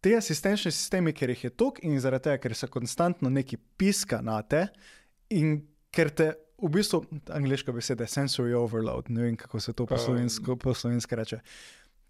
te 0.00 0.16
asistenčni 0.16 0.72
sistemi, 0.72 1.12
ker 1.12 1.30
jih 1.30 1.44
je 1.44 1.50
toliko 1.50 1.84
in 1.86 2.00
zaradi 2.00 2.28
tega, 2.28 2.38
ker 2.42 2.54
se 2.54 2.66
konstantno 2.66 3.30
neki 3.30 3.56
piska 3.56 4.20
na 4.20 4.42
te 4.42 4.66
in 5.30 5.62
ker 5.94 6.10
te 6.10 6.32
v 6.58 6.70
bistvu, 6.70 7.04
angliška 7.34 7.72
beseda 7.72 8.04
je 8.04 8.12
sensory 8.14 8.54
overload, 8.56 9.10
ne 9.10 9.22
vem 9.22 9.36
kako 9.36 9.60
se 9.60 9.72
to 9.72 9.86
po 9.86 9.98
slovensko, 9.98 10.56
po 10.56 10.74
slovensko 10.74 11.16
reče. 11.16 11.40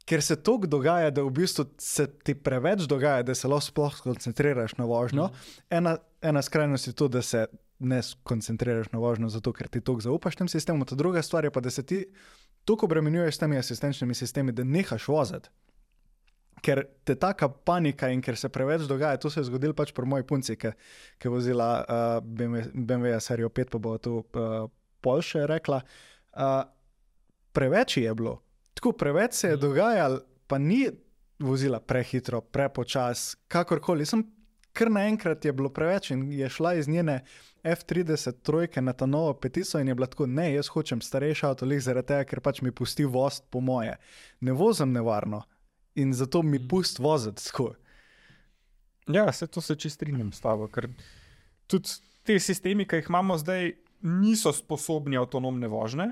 Ker 0.05 0.23
se 0.23 0.37
to 0.37 0.59
dogaja, 0.69 1.11
da 1.11 1.23
v 1.25 1.31
bistvu 1.33 1.65
se 1.81 2.07
ti 2.07 2.35
preveč 2.35 2.85
dogaja, 2.89 3.23
da 3.23 3.35
se 3.35 3.49
lahko 3.49 3.65
sploh 3.65 4.01
koncentriraš 4.05 4.77
na 4.77 4.85
vožnjo. 4.85 5.31
Ena, 5.71 5.97
ena 6.23 6.43
skrajnost 6.43 6.87
je 6.87 6.93
to, 6.93 7.09
da 7.09 7.23
se 7.23 7.47
ne 7.79 8.01
koncentriraš 8.23 8.93
na 8.93 8.99
vožnjo, 8.99 9.29
zato 9.29 9.53
ker 9.53 9.69
ti 9.69 9.81
toliko 9.81 10.07
zaupaš 10.09 10.37
tem 10.37 10.49
sistemom. 10.49 10.87
Ta 10.87 10.95
druga 10.95 11.23
stvar 11.23 11.45
je 11.45 11.51
pa, 11.51 11.61
da 11.61 11.71
se 11.71 11.83
ti 11.87 12.05
toliko 12.65 12.87
obremenjuješ 12.87 13.35
s 13.35 13.39
temi 13.39 13.59
asistenčnimi 13.59 14.15
sistemi, 14.15 14.53
da 14.53 14.65
nehaš 14.65 15.09
voziti. 15.09 15.49
Ker 16.65 16.85
te 17.05 17.15
taka 17.15 17.49
panika 17.49 18.09
in 18.09 18.23
ker 18.23 18.37
se 18.41 18.49
preveč 18.49 18.87
dogaja, 18.89 19.21
to 19.21 19.31
se 19.31 19.41
je 19.41 19.45
zgodilo 19.51 19.75
pač 19.77 19.93
pri 19.93 20.07
moji 20.07 20.25
punci, 20.25 20.57
ki 20.57 20.71
je 21.25 21.31
vozila 21.31 21.69
uh, 21.83 22.25
BMW, 22.25 22.71
BMW 22.75 23.21
serijo 23.21 23.49
5, 23.49 23.73
pa 23.73 23.79
bo 23.79 23.99
to 23.99 24.23
uh, 24.23 24.71
Polše 25.05 25.47
rekla. 25.47 25.83
Uh, 26.33 26.63
preveč 27.53 27.97
je 27.97 28.15
bilo, 28.15 28.39
tako 28.75 28.93
preveč 28.93 29.35
se 29.35 29.49
je 29.49 29.57
dogajalo, 29.57 30.23
pa 30.47 30.59
ni 30.59 30.87
vozila 31.39 31.81
prehitro, 31.81 32.41
prepočas, 32.41 33.35
kakorkoli. 33.49 34.07
Sem 34.07 34.25
kar 34.75 34.91
naenkrat 34.91 35.45
je 35.45 35.53
bilo 35.53 35.71
preveč 35.71 36.11
in 36.11 36.27
je 36.33 36.49
šla 36.49 36.75
iz 36.75 36.89
njene 36.89 37.21
F30 37.65 38.43
trojke 38.43 38.83
na 38.83 38.93
ta 38.93 39.07
novo 39.07 39.33
petico 39.35 39.79
in 39.79 39.89
je 39.89 39.95
bila 39.95 40.07
tako, 40.07 40.27
ne, 40.27 40.49
jaz 40.53 40.69
hočem 40.69 41.01
starejši 41.01 41.47
avto, 41.47 41.67
lih 41.67 41.81
zaradi 41.81 42.07
tega, 42.09 42.25
ker 42.25 42.41
pač 42.41 42.61
mi 42.61 42.73
pusti 42.73 43.05
voz 43.07 43.39
po 43.43 43.61
moje. 43.61 43.95
Ne 44.41 44.53
vozim 44.53 44.93
nevarno 44.93 45.43
in 45.95 46.13
zato 46.13 46.43
mi 46.43 46.59
pusti 46.61 47.03
voziti 47.03 47.43
skozi. 47.43 47.79
Ja, 49.07 49.33
se 49.33 49.47
to 49.47 49.61
se 49.61 49.77
čist 49.77 49.95
strinjam 49.95 50.33
s 50.33 50.41
tabo, 50.41 50.69
ker 50.69 50.89
tudi 51.67 51.89
ti 52.23 52.39
sistemi, 52.41 52.85
ki 52.85 52.97
jih 52.97 53.07
imamo 53.09 53.39
zdaj, 53.39 53.73
niso 54.03 54.53
sposobni 54.53 55.17
avtonomne 55.17 55.69
vožnje. 55.69 56.11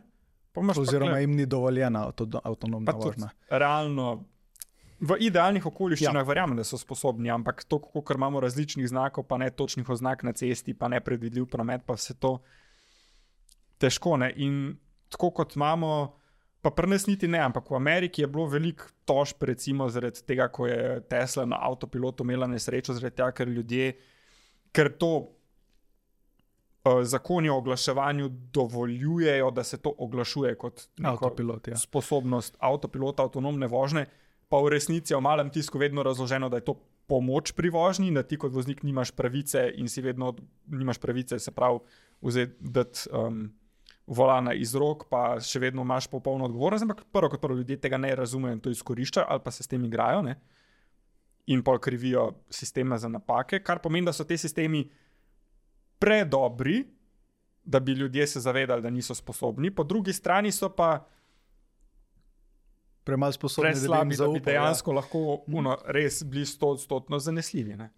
Pa 0.52 0.60
pa 0.62 0.80
Oziroma 0.80 1.10
tule- 1.10 1.20
jim 1.20 1.30
ni 1.32 1.46
dovoljena 1.46 2.06
avto, 2.06 2.28
avtonomna 2.44 2.92
pa 2.92 2.98
vožnja. 2.98 3.30
realno. 3.48 4.24
V 5.02 5.16
idealnih 5.18 5.64
okoliščinah 5.66 6.14
Ja. 6.14 6.22
ja. 6.22 6.28
verjamem, 6.28 6.56
da 6.56 6.64
so 6.64 6.78
sposobni, 6.78 7.30
ampak 7.30 7.64
to, 7.66 7.80
kako 7.82 8.14
imamo 8.14 8.40
različnih 8.40 8.86
znakov, 8.88 9.26
pa 9.26 9.38
ne 9.38 9.50
točnih 9.50 9.88
oznak 9.90 10.22
na 10.22 10.32
cesti, 10.32 10.74
pa 10.74 10.88
nepredvidljiv 10.88 11.48
promet, 11.50 11.82
pa 11.86 11.96
vse 11.98 12.14
to 12.14 12.36
težko. 13.82 14.16
Ne? 14.22 14.30
In 14.36 14.76
tako 15.10 15.32
kot 15.34 15.56
imamo, 15.58 15.90
pa 16.62 16.70
pri 16.70 16.92
nas 16.94 17.08
niti 17.10 17.28
ne, 17.28 17.42
ampak 17.42 17.70
v 17.70 17.80
Ameriki 17.80 18.22
je 18.22 18.30
bilo 18.30 18.46
veliko 18.46 18.86
tožb, 19.04 19.42
recimo 19.42 19.88
zaradi 19.90 20.22
tega, 20.26 20.46
ko 20.48 20.70
je 20.70 21.00
Tesla 21.10 21.48
na 21.50 21.58
avtopilotu 21.66 22.22
imela 22.22 22.46
nesrečo, 22.46 22.94
zaradi 22.94 23.18
tega, 23.18 23.32
ker 23.34 23.50
ljudje, 23.50 23.92
ker 24.72 24.92
to 25.02 25.12
uh, 25.18 27.02
zakoni 27.02 27.50
o 27.50 27.58
oglaševanju 27.58 28.28
dovoljujejo, 28.54 29.50
da 29.50 29.64
se 29.64 29.82
to 29.82 29.94
oglašuje 29.98 30.54
kot 30.54 30.88
Avtopilot, 31.02 31.68
ja. 31.68 31.76
sposobnost 31.76 32.56
avtopilota, 32.60 33.26
avtonomne 33.26 33.66
vožnje, 33.66 34.06
pa 34.52 34.60
v 34.60 34.76
resnici 34.76 35.14
je 35.14 35.16
v 35.16 35.24
malem 35.24 35.48
tisku 35.48 35.80
vedno 35.80 36.04
razloženo, 36.04 36.52
da 36.52 36.60
je 36.60 36.68
to 36.68 36.76
pomoč 37.08 37.54
pri 37.56 37.72
vožnji, 37.72 38.12
da 38.12 38.20
ti 38.20 38.36
kot 38.36 38.52
voznik 38.52 38.82
nimaš 38.84 39.14
pravice 39.16 39.70
in 39.80 39.88
si 39.88 40.04
vedno 40.04 40.34
nimaš 40.68 41.00
pravice, 41.00 41.38
se 41.40 41.50
pravi, 41.56 41.80
vzeti 42.20 43.08
um, 43.08 43.46
volana 44.06 44.52
iz 44.52 44.74
rok, 44.76 45.06
pa 45.08 45.40
še 45.40 45.62
vedno 45.62 45.86
imaš 45.88 46.10
popolno 46.12 46.44
odgovornost. 46.50 46.84
Ampak 46.84 47.00
prvo 47.08 47.32
kot 47.32 47.40
prvo 47.40 47.56
ljudje 47.62 47.80
tega 47.80 47.96
ne 47.96 48.12
razumejo 48.16 48.58
in 48.58 48.60
to 48.60 48.70
izkoriščajo 48.70 49.24
ali 49.24 49.40
pa 49.40 49.50
se 49.50 49.64
s 49.64 49.72
tem 49.72 49.84
igrajo. 49.88 50.20
Ne? 50.26 50.36
In 51.48 51.64
pol 51.64 51.80
krivijo 51.80 52.28
sisteme 52.52 52.98
za 53.00 53.08
napake, 53.08 53.62
kar 53.64 53.80
pomeni, 53.80 54.04
da 54.06 54.12
so 54.12 54.28
ti 54.28 54.36
sistemi 54.36 54.84
predobri, 55.98 56.82
da 57.64 57.80
bi 57.80 57.96
ljudje 57.96 58.26
se 58.26 58.44
zavedali, 58.44 58.84
da 58.84 58.90
niso 58.90 59.14
sposobni, 59.14 59.72
po 59.72 59.84
drugi 59.84 60.12
strani 60.12 60.52
so 60.52 60.68
pa 60.76 61.06
Premalo 63.04 63.34
sposobni, 63.34 63.74
da 63.74 63.80
bi 63.80 63.88
da 63.88 64.04
bi 64.04 64.14
zaupal. 64.14 64.36
ja. 64.36 64.44
dejansko 64.46 64.92
lahko 64.92 65.20
uno, 65.46 65.76
res 65.86 66.22
bili 66.22 66.46
stotodstotno 66.46 67.18
zanesljivi. 67.18 67.76
Ne? 67.76 67.90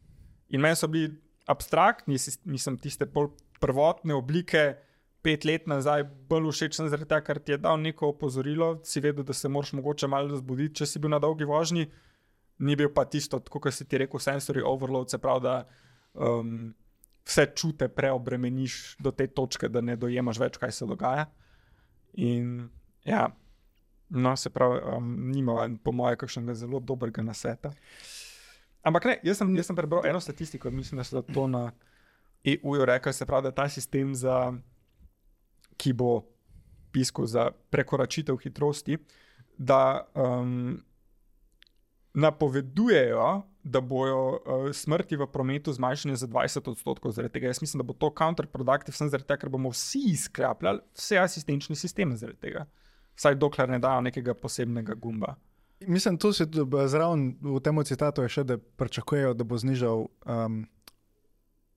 In 0.48 0.60
meni 0.64 0.76
so 0.76 0.88
bili 0.88 1.12
abstraktni, 1.46 2.16
mislim, 2.44 2.78
tiste 2.78 3.06
bolj 3.06 3.34
prvotne 3.60 4.14
oblike. 4.14 4.74
Pet 5.24 5.44
let 5.48 5.68
nazaj 5.68 6.02
bolj 6.28 6.50
všeč 6.52 6.76
sem 6.76 6.88
zaradi 6.92 7.08
tega, 7.08 7.24
ker 7.24 7.38
ti 7.40 7.54
je 7.54 7.60
dal 7.64 7.78
neko 7.80 8.10
opozorilo, 8.12 8.74
si 8.84 9.00
vedel, 9.00 9.24
da 9.24 9.32
se 9.32 9.48
moraš 9.48 9.72
mogoče 9.72 10.08
malo 10.12 10.36
zbuditi, 10.36 10.82
če 10.82 10.88
si 10.88 11.00
bil 11.00 11.14
na 11.14 11.20
dolgi 11.20 11.48
vožnji. 11.48 11.86
Ni 12.64 12.76
bil 12.76 12.90
pa 12.92 13.06
tisto, 13.08 13.40
kot 13.40 13.72
si 13.72 13.86
ti 13.88 13.98
rekel, 13.98 14.20
sensory 14.20 14.62
overload, 14.64 15.10
se 15.10 15.18
pravi, 15.18 15.44
da 15.46 15.54
um, 16.14 16.74
vse 17.24 17.46
čute 17.56 17.88
preobremeniš 17.88 18.96
do 19.00 19.10
te 19.16 19.26
točke, 19.26 19.68
da 19.68 19.80
ne 19.80 19.96
dojemaš 19.96 20.40
več, 20.44 20.60
kaj 20.60 20.76
se 20.76 20.88
dogaja. 20.88 21.24
In 22.20 22.68
ja, 23.08 23.26
no, 24.14 24.36
se 24.36 24.50
pravi, 24.50 24.80
um, 24.96 25.08
nima, 25.30 25.68
po 25.82 25.92
mojem, 25.92 26.18
kakšnega 26.18 26.54
zelo 26.54 26.80
dobrega 26.80 27.22
nasveta. 27.22 27.72
Ampak 28.84 29.08
ne, 29.08 29.18
jaz 29.24 29.40
sem, 29.40 29.50
jaz 29.56 29.70
sem 29.70 29.76
prebral 29.76 30.06
eno 30.06 30.20
statistiko, 30.20 30.70
mislim, 30.70 31.00
da 31.00 31.04
so 31.04 31.22
to 31.22 31.46
na 31.48 31.70
EU-ju 32.44 32.84
rekli, 32.84 33.12
se 33.12 33.26
pravi, 33.26 33.48
da 33.48 33.50
ta 33.50 33.68
sistem, 33.68 34.14
za, 34.14 34.52
ki 35.76 35.92
bo 35.92 36.22
piskal 36.92 37.26
za 37.26 37.50
prekoračitev 37.70 38.36
hitrosti, 38.42 38.98
da 39.58 40.04
um, 40.14 40.76
napovedujejo, 42.14 43.42
da 43.64 43.80
bojo 43.80 44.20
uh, 44.28 44.68
smrti 44.72 45.16
v 45.16 45.26
prometu 45.32 45.72
zmanjšane 45.72 46.16
za 46.16 46.26
20 46.26 46.70
odstotkov. 46.70 47.12
Zaradi 47.16 47.32
tega 47.32 47.48
jaz 47.48 47.62
mislim, 47.62 47.80
da 47.80 47.86
bo 47.88 47.96
to 47.96 48.12
counterproductive, 48.18 48.96
sem 48.96 49.08
zaradi 49.08 49.26
tega, 49.28 49.40
ker 49.40 49.50
bomo 49.50 49.72
vsi 49.72 50.04
izkrapljali 50.12 50.84
vse 50.94 51.18
asistenčne 51.18 51.76
sisteme 51.76 52.16
zaradi 52.16 52.38
tega. 52.40 52.66
Vsaj 53.14 53.36
dokler 53.38 53.68
ne 53.70 53.78
dajo 53.78 54.00
nekega 54.00 54.34
posebnega 54.34 54.94
gumba. 54.94 55.36
Mislim, 55.86 56.18
tu 56.18 56.32
se 56.32 56.46
tudi 56.50 56.88
zraven 56.88 57.34
v 57.42 57.60
tem 57.60 57.84
citatu 57.84 58.22
je 58.22 58.28
še, 58.28 58.44
da 58.44 58.58
pričakujejo, 58.58 59.34
da 59.34 59.44
bo 59.44 59.58
znižal 59.58 60.06
um, 60.06 60.60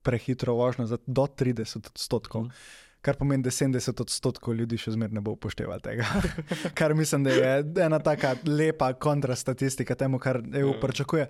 prehitro 0.02 0.54
vožnjo 0.54 0.86
za 0.86 0.98
do 1.06 1.26
30 1.26 1.90
odstotkov. 1.92 2.48
Mhm. 2.48 2.84
Kar 3.00 3.14
pomeni, 3.14 3.44
da 3.46 3.50
70 3.54 4.00
odstotkov 4.02 4.56
ljudi 4.58 4.74
še 4.80 4.90
zmeraj 4.96 5.14
ne 5.14 5.22
bo 5.22 5.36
upoštevalo 5.36 5.78
tega. 5.80 6.06
kar 6.78 6.96
mislim, 6.98 7.28
da 7.28 7.30
je 7.30 7.52
ena 7.84 8.00
taka 8.02 8.34
lepa 8.46 8.90
kontrastatistika 8.98 9.94
temu, 9.94 10.18
kar 10.18 10.40
EU 10.42 10.72
Ja. 10.74 10.80
pričakuje. 10.82 11.28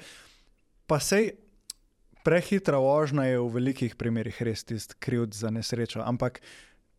Pa 0.89 0.97
sej 1.01 1.35
prehitra 2.25 2.81
vožnja 2.81 3.29
je 3.29 3.39
v 3.41 3.53
velikih 3.53 3.97
primerih 4.01 4.41
res 4.43 4.65
tisti 4.65 4.97
krivd 5.01 5.37
za 5.37 5.53
nesrečo, 5.53 6.01
ampak 6.01 6.41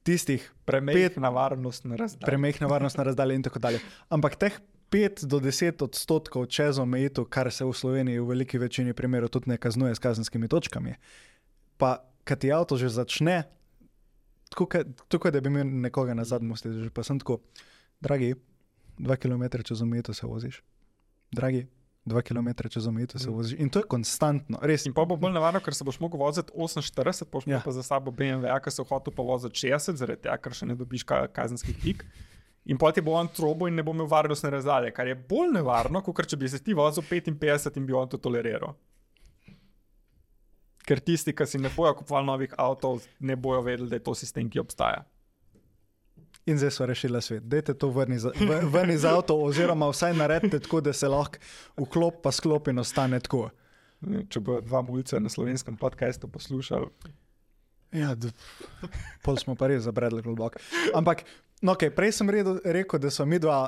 tistih 0.09 0.49
Premehna 0.65 1.29
varnostna 1.33 1.95
razdalja. 1.99 2.25
premehna 2.25 2.67
varnostna 2.67 3.05
razdalja 3.05 3.37
in 3.37 3.45
tako 3.45 3.61
dalje. 3.61 3.79
Ampak 4.09 4.35
teh 4.41 4.57
5 4.89 5.25
do 5.29 5.37
10 5.37 5.83
odstotkov 5.85 6.49
čez 6.49 6.81
omejitev, 6.81 7.29
kar 7.29 7.51
se 7.53 7.65
v 7.65 7.73
Sloveniji 7.73 8.19
v 8.19 8.25
veliki 8.33 8.57
večini 8.57 8.93
primerov 8.97 9.29
tudi 9.29 9.53
ne 9.53 9.57
kaznuje 9.61 9.93
s 9.95 10.01
kazenskimi 10.01 10.49
točkami, 10.49 10.97
pa 11.77 12.01
kad 12.25 12.41
ti 12.41 12.49
avto 12.51 12.77
že 12.77 12.89
začne, 12.89 13.45
tako 14.49 15.31
da 15.31 15.41
bi 15.41 15.49
imel 15.49 15.69
nekoga 15.85 16.17
na 16.17 16.25
zadnjem 16.25 16.57
sedežu, 16.57 16.89
pa 16.89 17.05
sem 17.05 17.21
tako, 17.21 17.37
dragi, 18.01 18.33
2 18.97 19.17
km 19.21 19.61
čez 19.61 19.81
omejitev 19.85 20.17
se 20.17 20.25
voziš, 20.25 20.63
dragi. 21.31 21.67
2 22.05 22.21
km 22.21 22.69
čez 22.69 22.87
omejitev 22.87 23.19
se 23.21 23.29
voziš 23.29 23.59
in 23.59 23.69
to 23.69 23.79
je 23.79 23.87
konstantno, 23.91 24.59
res. 24.61 24.85
In 24.85 24.93
pa 24.93 25.05
bo 25.05 25.17
bolj 25.19 25.33
nevarno, 25.35 25.59
ker 25.59 25.75
se 25.75 25.83
boš 25.83 25.99
mogel 25.99 26.19
voziti 26.19 26.51
48, 26.55 27.27
boš 27.31 27.47
Ja. 27.47 27.61
pa 27.65 27.71
za 27.71 27.83
sabo 27.83 28.11
BMW, 28.11 28.47
ki 28.63 28.71
se 28.71 28.83
hotel 28.83 29.13
pa 29.13 29.23
voziti 29.23 29.67
60, 29.67 29.95
zaradi 29.95 30.21
tega, 30.21 30.37
ker 30.37 30.53
še 30.53 30.65
ne 30.65 30.75
dobiš 30.75 31.03
ka 31.03 31.27
kazenskih 31.27 31.77
pik. 31.83 32.05
In 32.65 32.77
pol 32.77 32.91
ti 32.91 33.01
bo 33.01 33.13
on 33.17 33.27
trobo 33.27 33.67
in 33.67 33.75
ne 33.75 33.83
bo 33.83 33.91
imel 33.91 34.07
varnostne 34.07 34.49
razdalje, 34.49 34.91
kar 34.93 35.07
je 35.07 35.15
bolj 35.15 35.53
nevarno, 35.53 36.01
kot 36.01 36.25
če 36.25 36.37
bi 36.37 36.49
se 36.49 36.59
ti 36.63 36.73
vozil 36.73 37.03
55 37.03 37.77
in 37.77 37.85
bi 37.85 37.93
on 37.93 38.09
to 38.09 38.17
toleriral. 38.17 38.75
Ker 40.85 40.99
tisti, 40.99 41.33
ki 41.33 41.45
si 41.45 41.57
ne 41.61 41.69
bojo 41.75 41.93
kupovali 41.99 42.25
novih 42.25 42.53
avtomobilov, 42.57 43.07
ne 43.19 43.35
bojo 43.35 43.61
vedeli, 43.61 43.89
da 43.89 43.95
je 43.99 44.03
to 44.03 44.15
sistem, 44.15 44.49
ki 44.49 44.59
obstaja. 44.59 45.05
In 46.49 46.57
zdaj 46.57 46.71
so 46.71 46.85
rešili 46.85 47.21
svet. 47.21 47.43
Dajte 47.45 47.73
to 47.73 47.89
ven 47.89 48.13
iz, 48.13 48.25
ven 48.65 48.91
iz 48.91 49.05
avto, 49.05 49.35
oziroma 49.37 49.87
vsaj 49.87 50.13
naredite 50.13 50.59
tako, 50.59 50.81
da 50.81 50.93
se 50.93 51.07
lahko 51.07 51.37
vklop 51.77 52.21
pa 52.23 52.31
sklop 52.31 52.67
in 52.67 52.79
ostane 52.79 53.19
tako. 53.19 53.49
Če 54.29 54.39
bo 54.39 54.61
dva 54.61 54.81
mulca 54.81 55.19
na 55.19 55.29
slovenskem 55.29 55.77
podkastu 55.77 56.27
poslušali, 56.27 56.87
Ja, 57.91 58.13
pol 59.25 59.37
smo 59.41 59.55
pa 59.57 59.65
res 59.67 59.81
zabredli 59.81 60.21
globoko. 60.21 60.61
Ampak, 60.93 61.23
no, 61.61 61.73
okay, 61.73 61.89
prej 61.89 62.11
sem 62.19 62.29
redo, 62.29 62.59
rekel, 62.63 63.01
da 63.01 63.09
so 63.09 63.25
mi 63.25 63.39
dva 63.41 63.63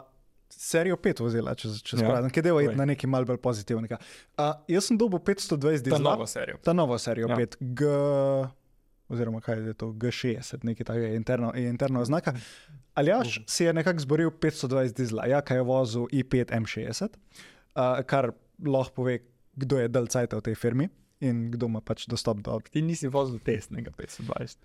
serijo 0.52 0.94
5 0.96 1.24
vozila, 1.24 1.56
če 1.58 1.72
se 1.72 1.96
Ja, 1.96 2.04
sprašujem, 2.04 2.30
ki 2.30 2.44
povej. 2.46 2.76
na 2.78 2.86
neki 2.86 3.10
mal 3.10 3.26
bolj 3.26 3.40
pozitivnega. 3.42 3.98
Uh, 4.38 4.52
jaz 4.70 4.92
sem 4.92 4.98
dobil 4.98 5.18
520 5.20 5.58
ta 5.58 5.90
dizla, 5.90 6.00
novo 6.12 6.28
serijo. 6.30 6.60
ta 6.62 6.74
novo 6.74 6.98
serijo 7.02 7.32
Ja. 7.32 7.38
5, 7.40 7.58
G, 7.60 7.90
oziroma 9.12 9.42
kaj 9.44 9.60
je 9.68 9.74
to, 9.74 9.92
G60, 10.00 10.64
nekaj 10.68 10.88
takega 10.88 11.12
je 11.12 11.20
interno, 11.20 11.52
je 11.56 11.70
interna 11.70 12.02
oznaka. 12.02 12.34
Aljaš 12.94 13.42
si 13.48 13.64
je 13.64 13.74
nekako 13.74 14.00
zboril 14.00 14.32
520 14.32 14.96
dizla, 14.98 15.28
ja, 15.28 15.42
kaj 15.42 15.58
je 15.58 15.68
vozil 15.68 16.08
i5 16.12 16.54
M60, 16.62 17.18
uh, 17.76 18.02
kar 18.08 18.32
lahko 18.66 19.02
pove, 19.02 19.20
kdo 19.56 19.80
je 19.80 19.92
del 19.92 20.08
cajta 20.08 20.40
v 20.40 20.48
tej 20.48 20.56
firmi 20.56 20.90
in 21.22 21.50
kdo 21.52 21.68
ima 21.70 21.82
pač 21.82 22.08
dostop 22.10 22.42
do. 22.42 22.60
Ti 22.72 22.82
nisi 22.82 23.12
vozil 23.12 23.40
testnega 23.44 23.92
520. 23.98 24.64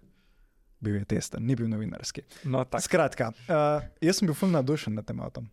Bil 0.80 1.00
je 1.00 1.04
testen, 1.09 1.46
ni 1.46 1.56
bil 1.56 1.68
novinarski. 1.68 2.22
No. 2.44 2.64
Skratka, 2.80 3.32
uh, 3.48 3.85
jaz 4.00 4.20
sem 4.20 4.28
bil 4.28 4.37
fulno 4.37 4.59
navdušen 4.61 4.94
nad 4.94 5.06
tem 5.09 5.20
avtom. 5.20 5.48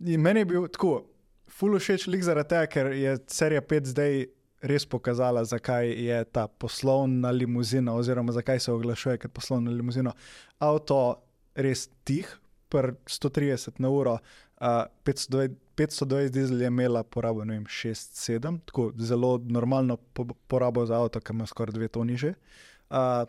In 0.00 0.22
meni 0.22 0.44
je 0.44 0.50
bil 0.52 0.68
tako, 0.72 1.04
fulno 1.48 1.80
všeč 1.82 2.08
lik 2.12 2.24
zaradi 2.26 2.54
tega, 2.54 2.70
ker 2.70 2.92
je 2.96 3.16
serija 3.32 3.62
5 3.62 3.92
zdaj 3.92 4.26
res 4.66 4.86
pokazala, 4.86 5.44
zakaj 5.44 5.90
je 5.90 6.18
ta 6.34 6.46
poslovna 6.48 7.30
limuzina, 7.30 7.94
oziroma 7.94 8.34
zakaj 8.34 8.60
se 8.60 8.72
oglašuje 8.72 9.18
kot 9.22 9.32
poslovna 9.32 9.70
limuzina. 9.70 10.12
Avto 10.58 10.98
res 11.54 11.86
tih, 12.04 12.28
pr 12.68 12.92
130 13.06 13.80
na 13.80 13.90
uro, 13.94 14.18
uh, 14.18 14.84
520, 15.06 15.56
520 15.76 16.32
dizel 16.32 16.62
je 16.62 16.66
imela 16.72 17.04
porabo 17.04 17.44
6-7, 17.44 18.60
tako 18.66 18.90
zelo 18.96 19.38
normalno 19.44 19.96
po, 19.96 20.26
porabo 20.46 20.86
za 20.86 21.00
avto, 21.02 21.20
ki 21.20 21.32
ima 21.32 21.46
skoraj 21.46 21.74
dve 21.74 21.88
toni 21.88 22.16
že. 22.16 22.34
Uh, 22.90 23.28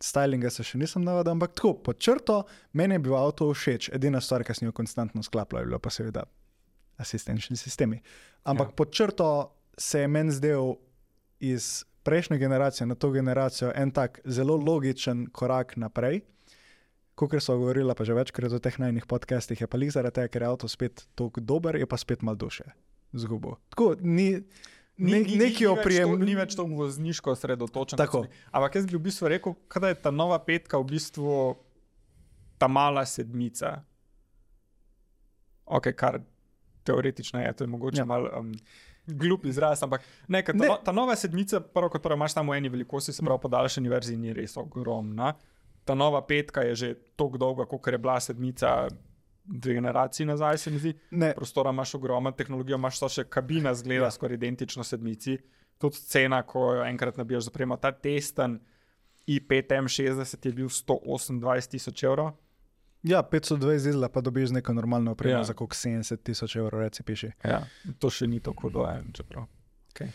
stylinga 0.00 0.50
se 0.50 0.62
še 0.62 0.78
nisem 0.78 1.02
navadil, 1.02 1.34
ampak 1.34 1.56
tako, 1.58 1.74
pod 1.82 1.98
črto, 1.98 2.42
meni 2.72 2.94
je 2.94 3.02
bil 3.02 3.16
avto 3.18 3.50
všeč. 3.50 3.90
Edina 3.94 4.20
stvar, 4.22 4.44
ki 4.46 4.54
sem 4.54 4.68
jo 4.68 4.74
konstantno 4.76 5.22
sklapljal, 5.26 5.64
je 5.64 5.70
bilo 5.72 5.80
pa 5.82 5.90
seveda 5.90 6.24
asistenčni 7.02 7.56
sistemi. 7.58 7.98
Ampak 8.46 8.70
ja. 8.70 8.76
pod 8.78 8.94
črto 8.94 9.28
se 9.78 10.00
je 10.00 10.08
meni 10.08 10.32
zdel 10.34 10.74
iz 11.40 11.84
prejšnje 12.02 12.38
generacije 12.38 12.86
na 12.86 12.94
to 12.94 13.10
generacijo 13.10 13.72
en 13.74 13.90
tak 13.90 14.20
zelo 14.24 14.56
logičen 14.56 15.26
korak 15.32 15.76
naprej. 15.76 16.20
Kot 17.14 17.34
so 17.42 17.56
govorila, 17.58 17.94
pa 17.94 18.04
že 18.04 18.14
večkrat 18.14 18.52
v 18.52 18.60
teh 18.62 18.78
najnih 18.78 19.06
podcastih, 19.06 19.60
je 19.60 19.66
pa 19.66 19.76
lih 19.78 19.90
zaradi 19.90 20.14
tega, 20.14 20.28
ker 20.28 20.42
je 20.42 20.48
avto 20.48 20.68
spet 20.68 21.08
tako 21.18 21.40
dober, 21.40 21.76
je 21.76 21.86
pa 21.86 21.98
spet 21.98 22.22
mal 22.22 22.38
duše 22.38 22.64
zgubo. 23.12 23.56
Tako, 23.74 23.96
ni, 24.00 24.38
ne, 24.96 25.20
neki 25.26 25.66
oprijem. 25.66 26.14
Ni 26.22 26.36
več 26.38 26.54
to 26.54 26.64
vozniško 26.64 27.34
osredotočen. 27.34 27.98
Tako. 27.98 28.26
Ampak 28.52 28.78
jaz 28.78 28.86
bi 28.86 28.94
v 28.96 29.02
bistvu 29.08 29.32
rekel, 29.34 29.56
da 29.80 29.90
je 29.90 29.98
ta 29.98 30.14
nova 30.14 30.38
petka 30.38 30.78
v 30.78 30.94
bistvu 30.94 31.56
ta 32.58 32.68
mala 32.68 33.06
sedmica. 33.06 33.80
Ok, 35.66 35.90
kar 35.96 36.22
teoretično 36.86 37.42
je, 37.42 37.52
to 37.52 37.66
je 37.66 37.68
mogoče 37.68 38.00
ja. 38.00 38.08
malo 38.08 38.30
um, 38.38 38.54
glup 39.08 39.44
izraz, 39.46 39.82
ampak 39.82 40.04
ne, 40.28 40.42
ta, 40.42 40.52
Ne. 40.52 40.68
no, 40.68 40.78
ta 40.84 40.92
nova 40.92 41.16
sedmica, 41.16 41.60
prvo 41.60 41.88
kot 41.88 42.02
prvo, 42.02 42.16
imaš 42.16 42.32
samo 42.36 42.52
v 42.52 42.56
eni 42.56 42.68
velikosti, 42.68 43.12
se 43.12 43.24
pravi, 43.24 43.40
podaljšani 43.42 43.88
verziji 43.88 44.16
ni 44.16 44.32
res 44.32 44.56
ogromna. 44.56 45.34
Ta 45.84 45.94
nova 45.94 46.20
petka 46.26 46.62
je 46.62 46.74
že 46.74 46.94
tako 47.16 47.38
dolga, 47.38 47.64
kot 47.64 47.86
je 47.86 47.98
bila 47.98 48.20
sedmica 48.20 48.88
dve 49.48 49.74
generaciji 49.74 50.26
nazaj, 50.26 50.58
se 50.58 50.70
mi 50.70 50.78
zdi 50.78 50.94
Ne, 51.10 51.32
prostora 51.34 51.70
imaš 51.70 51.94
ogromno, 51.94 52.30
tehnologijo 52.32 52.76
imaš, 52.76 52.98
to 53.00 53.08
še 53.08 53.24
kabina 53.24 53.74
zgleda 53.74 54.04
ja. 54.04 54.10
skoraj 54.10 54.34
identično 54.36 54.84
sedmici. 54.84 55.38
Tudi 55.78 55.96
cena, 55.96 56.42
ko 56.42 56.74
jo 56.74 56.84
enkrat 56.84 57.16
nabijaš 57.16 57.44
za 57.44 57.50
premo, 57.50 57.76
ta 57.76 57.92
testen 57.92 58.58
i5 59.26 59.74
M60 59.82 60.46
je 60.46 60.52
bil 60.52 60.68
128 60.68 61.70
tisoč 61.70 62.02
evrov. 62.02 62.32
Ja, 63.02 63.22
520 63.22 63.58
dizla 63.84 64.08
pa 64.08 64.20
dobiš 64.20 64.50
neko 64.50 64.72
normalno 64.72 65.12
opremo 65.12 65.32
ja. 65.32 65.38
Ja. 65.38 65.44
za 65.44 65.54
koliko 65.54 65.74
70 65.74 66.16
tisoč 66.18 66.56
evrov, 66.56 66.80
reci 66.80 67.02
piši. 67.02 67.30
Ja, 67.44 67.62
to 67.98 68.10
še 68.10 68.26
ni 68.26 68.40
tako 68.40 68.70
dojen, 68.70 69.12
čeprav. 69.12 69.46
Okay. 69.90 70.08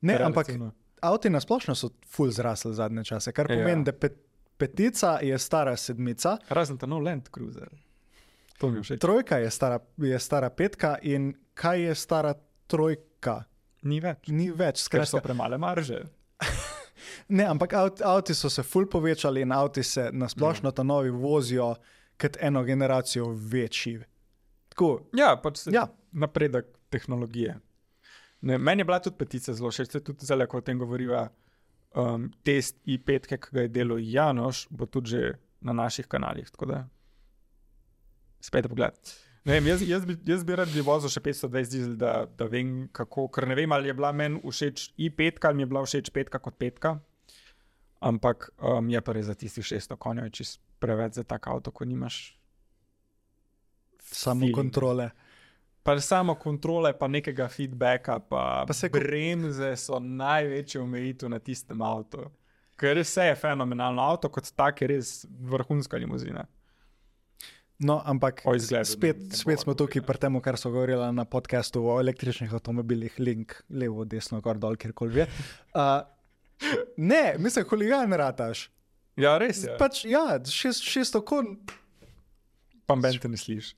Ne, 0.00 0.14
ampak 0.16 0.46
Relativno. 0.46 0.72
avti 1.00 1.30
na 1.30 1.40
splošno 1.40 1.74
so 1.74 1.88
full 2.06 2.30
zrasli 2.30 2.74
zadnje 2.74 3.04
čase, 3.04 3.32
kar 3.32 3.46
Ja. 3.46 3.56
pomeni, 3.56 3.84
da 3.84 3.92
pet, 3.92 4.16
petica 4.56 5.18
je 5.20 5.38
stara 5.38 5.76
sedmica, 5.76 6.38
Razen 6.48 6.78
ta 6.78 6.86
nov 6.86 7.02
Land 7.02 7.28
Cruiser. 7.28 7.68
To 8.58 8.70
mi 8.70 8.78
je 8.78 8.82
všeč. 8.82 9.00
trojka 9.00 9.38
je 9.38 9.50
stara, 9.50 9.78
je 9.98 10.18
stara 10.18 10.50
petka 10.50 10.98
in 11.02 11.32
kaj 11.54 11.80
je 11.82 11.94
stara 11.96 12.34
trojka? 12.66 13.44
Ni 13.82 14.00
več. 14.00 14.28
Ni 14.28 14.50
več, 14.50 14.84
Ker 14.84 15.02
so 15.02 15.16
skratka. 15.16 15.20
premale 15.22 15.58
marže. 15.58 16.02
Ne, 17.28 17.44
ampak 17.44 17.72
avt, 17.72 18.02
avti 18.02 18.34
so 18.34 18.50
se 18.50 18.62
full 18.62 18.86
povečali 18.86 19.40
in 19.40 19.52
avti 19.52 19.82
se 19.82 20.10
na 20.12 20.28
splošno 20.28 20.70
ta 20.70 20.82
novi 20.82 21.10
vozijo 21.10 21.74
kot 22.20 22.36
eno 22.40 22.62
generacijo 22.64 23.26
večji. 23.50 24.00
Tako, 24.68 25.00
Ja, 25.12 25.36
pač 25.42 25.56
se, 25.56 25.70
Ja. 25.74 25.86
napredek 26.12 26.66
tehnologije. 26.90 27.58
Ne, 28.40 28.58
meni 28.58 28.80
je 28.80 28.84
bila 28.84 28.98
tudi 29.00 29.16
petica 29.16 29.52
zelo 29.52 29.70
všeč, 29.70 29.88
tudi 30.04 30.26
zdaj, 30.26 30.46
ko 30.46 30.58
o 30.58 30.60
tem 30.60 30.78
govoriva. 30.78 31.28
Um, 31.94 32.32
test 32.42 32.76
i5, 32.86 33.26
ki 33.28 33.36
ga 33.52 33.60
je 33.60 33.68
delal 33.68 33.98
Janoš, 34.02 34.66
bo 34.70 34.86
tudi 34.86 35.10
že 35.10 35.32
na 35.60 35.72
naših 35.72 36.06
kanalih. 36.06 36.50
Spet 38.40 38.66
pogled. 38.68 38.92
Ne 39.44 39.52
vem, 39.58 39.66
jaz, 39.66 39.82
jaz, 39.84 40.04
bi, 40.08 40.16
jaz 40.24 40.44
bi 40.44 40.56
rad 40.56 40.70
bi 40.72 40.80
vozil 40.80 41.10
še 41.12 41.20
520 41.20 41.72
dizel, 41.74 41.96
da, 42.00 42.24
da 42.24 42.46
vem, 42.48 42.86
kako. 42.96 43.26
Ker 43.28 43.44
ne 43.50 43.56
vem, 43.58 43.72
ali 43.76 43.90
je 43.90 43.96
bila 43.98 44.12
meni 44.16 44.40
všeč 44.40 44.86
i5, 44.96 45.42
ali 45.44 45.58
mi 45.58 45.62
je 45.62 45.66
bila 45.66 45.82
všeč 45.84 46.08
petka 46.10 46.40
kot 46.40 46.56
petka. 46.56 46.94
Ampak 48.00 48.50
um, 48.56 48.88
je 48.88 49.00
pa 49.04 49.12
res 49.12 49.28
za 49.28 49.34
tistih 49.36 49.64
600 49.64 49.98
konjev, 50.00 50.30
če 50.32 50.46
preveč 50.80 51.20
za 51.20 51.24
tak 51.24 51.46
avto, 51.48 51.72
ko 51.72 51.84
nimaš 51.84 52.38
samo 54.00 54.40
Feeling. 54.40 54.56
kontrole. 54.56 55.10
Pa 55.84 55.98
samo 56.00 56.34
kontrole, 56.40 56.94
pa 56.96 57.08
nekega 57.08 57.44
feedbacka, 57.48 58.18
pa, 58.24 58.64
Pa 58.64 58.72
se 58.72 58.86
se 58.86 58.88
ko- 58.88 58.96
bremze 58.98 59.74
so 59.76 60.00
največje 60.00 60.80
omejitev 60.80 61.28
na 61.28 61.38
tistem 61.38 61.82
avtu. 61.84 62.30
Ker 62.76 62.96
vse 62.96 63.28
je 63.28 63.36
fenomenalno, 63.36 64.00
avto 64.02 64.28
kot 64.28 64.48
tak 64.56 64.80
je 64.80 64.88
res 64.88 65.10
vrhunska 65.28 66.00
limuzina. 66.00 66.46
No, 67.78 67.98
ampak 68.06 68.42
izgledu 68.56 68.86
spet, 68.86 69.18
ne- 69.18 69.28
ne 69.32 69.36
spet 69.36 69.60
smo 69.64 69.74
tukaj 69.74 70.02
pri 70.06 70.18
tem, 70.18 70.36
kar 70.40 70.56
so 70.56 70.70
govorili 70.70 71.08
na 71.12 71.24
podkastu 71.24 71.82
o 71.82 71.98
električnih 72.00 72.52
avtomobilih, 72.54 73.16
link 73.18 73.56
levo, 73.68 74.04
desno, 74.04 74.40
gor 74.40 74.58
dol, 74.58 74.76
kjerkoli 74.76 75.12
že. 75.12 75.26
Uh, 75.74 76.06
ne, 76.96 77.34
mislim, 77.38 77.64
huligan 77.66 78.12
rataš. 78.12 78.68
Ja, 79.18 79.38
res 79.38 79.64
je. 79.64 79.72
Pa, 79.74 79.88
Pač, 79.88 80.04
ja, 80.06 80.38
šest, 80.46 80.86
šesto 80.86 81.24
kon. 81.26 81.56
pa 82.86 82.94
ben 82.94 83.18
te 83.18 83.28
ne 83.28 83.36
slišiš. 83.36 83.74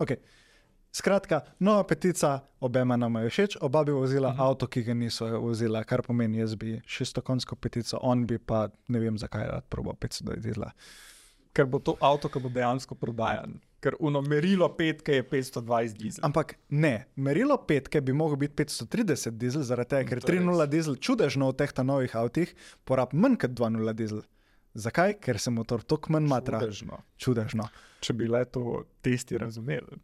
Okay. 0.00 0.20
Skratka, 0.92 1.40
nova 1.58 1.86
petica, 1.88 2.42
obema 2.60 2.96
nama 2.96 3.22
je 3.24 3.30
všeč, 3.30 3.56
oba 3.60 3.84
bi 3.84 3.92
vozila 3.92 4.28
uh 4.28 4.36
-huh. 4.36 4.50
avto, 4.50 4.66
ki 4.66 4.82
ga 4.82 4.94
niso 4.94 5.40
vozila, 5.40 5.84
kar 5.84 6.02
pomeni, 6.02 6.38
jaz 6.38 6.54
bi 6.54 6.80
600 6.84 7.20
konjsko 7.20 7.56
petico, 7.56 7.98
on 8.02 8.26
bi 8.26 8.38
pa 8.38 8.68
ne 8.88 8.98
vem, 8.98 9.18
zakaj 9.18 9.46
rad 9.46 9.64
probal 9.68 9.94
500 9.94 10.36
dizla. 10.36 10.70
Ker 11.52 11.66
bo 11.68 11.78
to 11.78 11.96
avto, 12.00 12.28
ki 12.32 12.40
bo 12.40 12.48
dejansko 12.48 12.94
prodajan. 12.96 13.58
Ker 13.82 13.96
uno 14.00 14.22
merilo 14.22 14.68
petke 14.76 15.18
je 15.18 15.24
520 15.28 15.96
dizel. 15.98 16.24
Ampak 16.24 16.54
ne, 16.70 17.06
merilo 17.16 17.56
petke 17.66 18.00
bi 18.00 18.12
lahko 18.14 18.36
biti 18.40 18.54
530 18.64 19.36
dizel, 19.36 19.62
zaradi 19.66 19.90
tega, 19.90 20.08
ker 20.08 20.20
To 20.22 20.32
je 20.32 20.40
3.0 20.40 20.66
dizel 20.70 20.96
čudežno 20.96 21.50
v 21.50 21.56
teh 21.58 21.74
novih 21.84 22.14
avtih 22.16 22.54
porabi 22.84 23.18
manj 23.18 23.36
kot 23.42 23.50
2.0 23.58 23.92
dizel. 23.98 24.22
Zakaj? 24.74 25.18
Ker 25.20 25.38
se 25.38 25.50
motor 25.50 25.82
toliko 25.82 26.12
manj 26.14 26.30
matra. 26.30 26.60
Čudežno. 26.62 27.02
Čudežno. 27.18 27.68
Če 28.00 28.14
bi 28.16 28.28
le 28.30 28.44
to 28.44 28.84
testi 29.02 29.36
razumeli. 29.38 29.98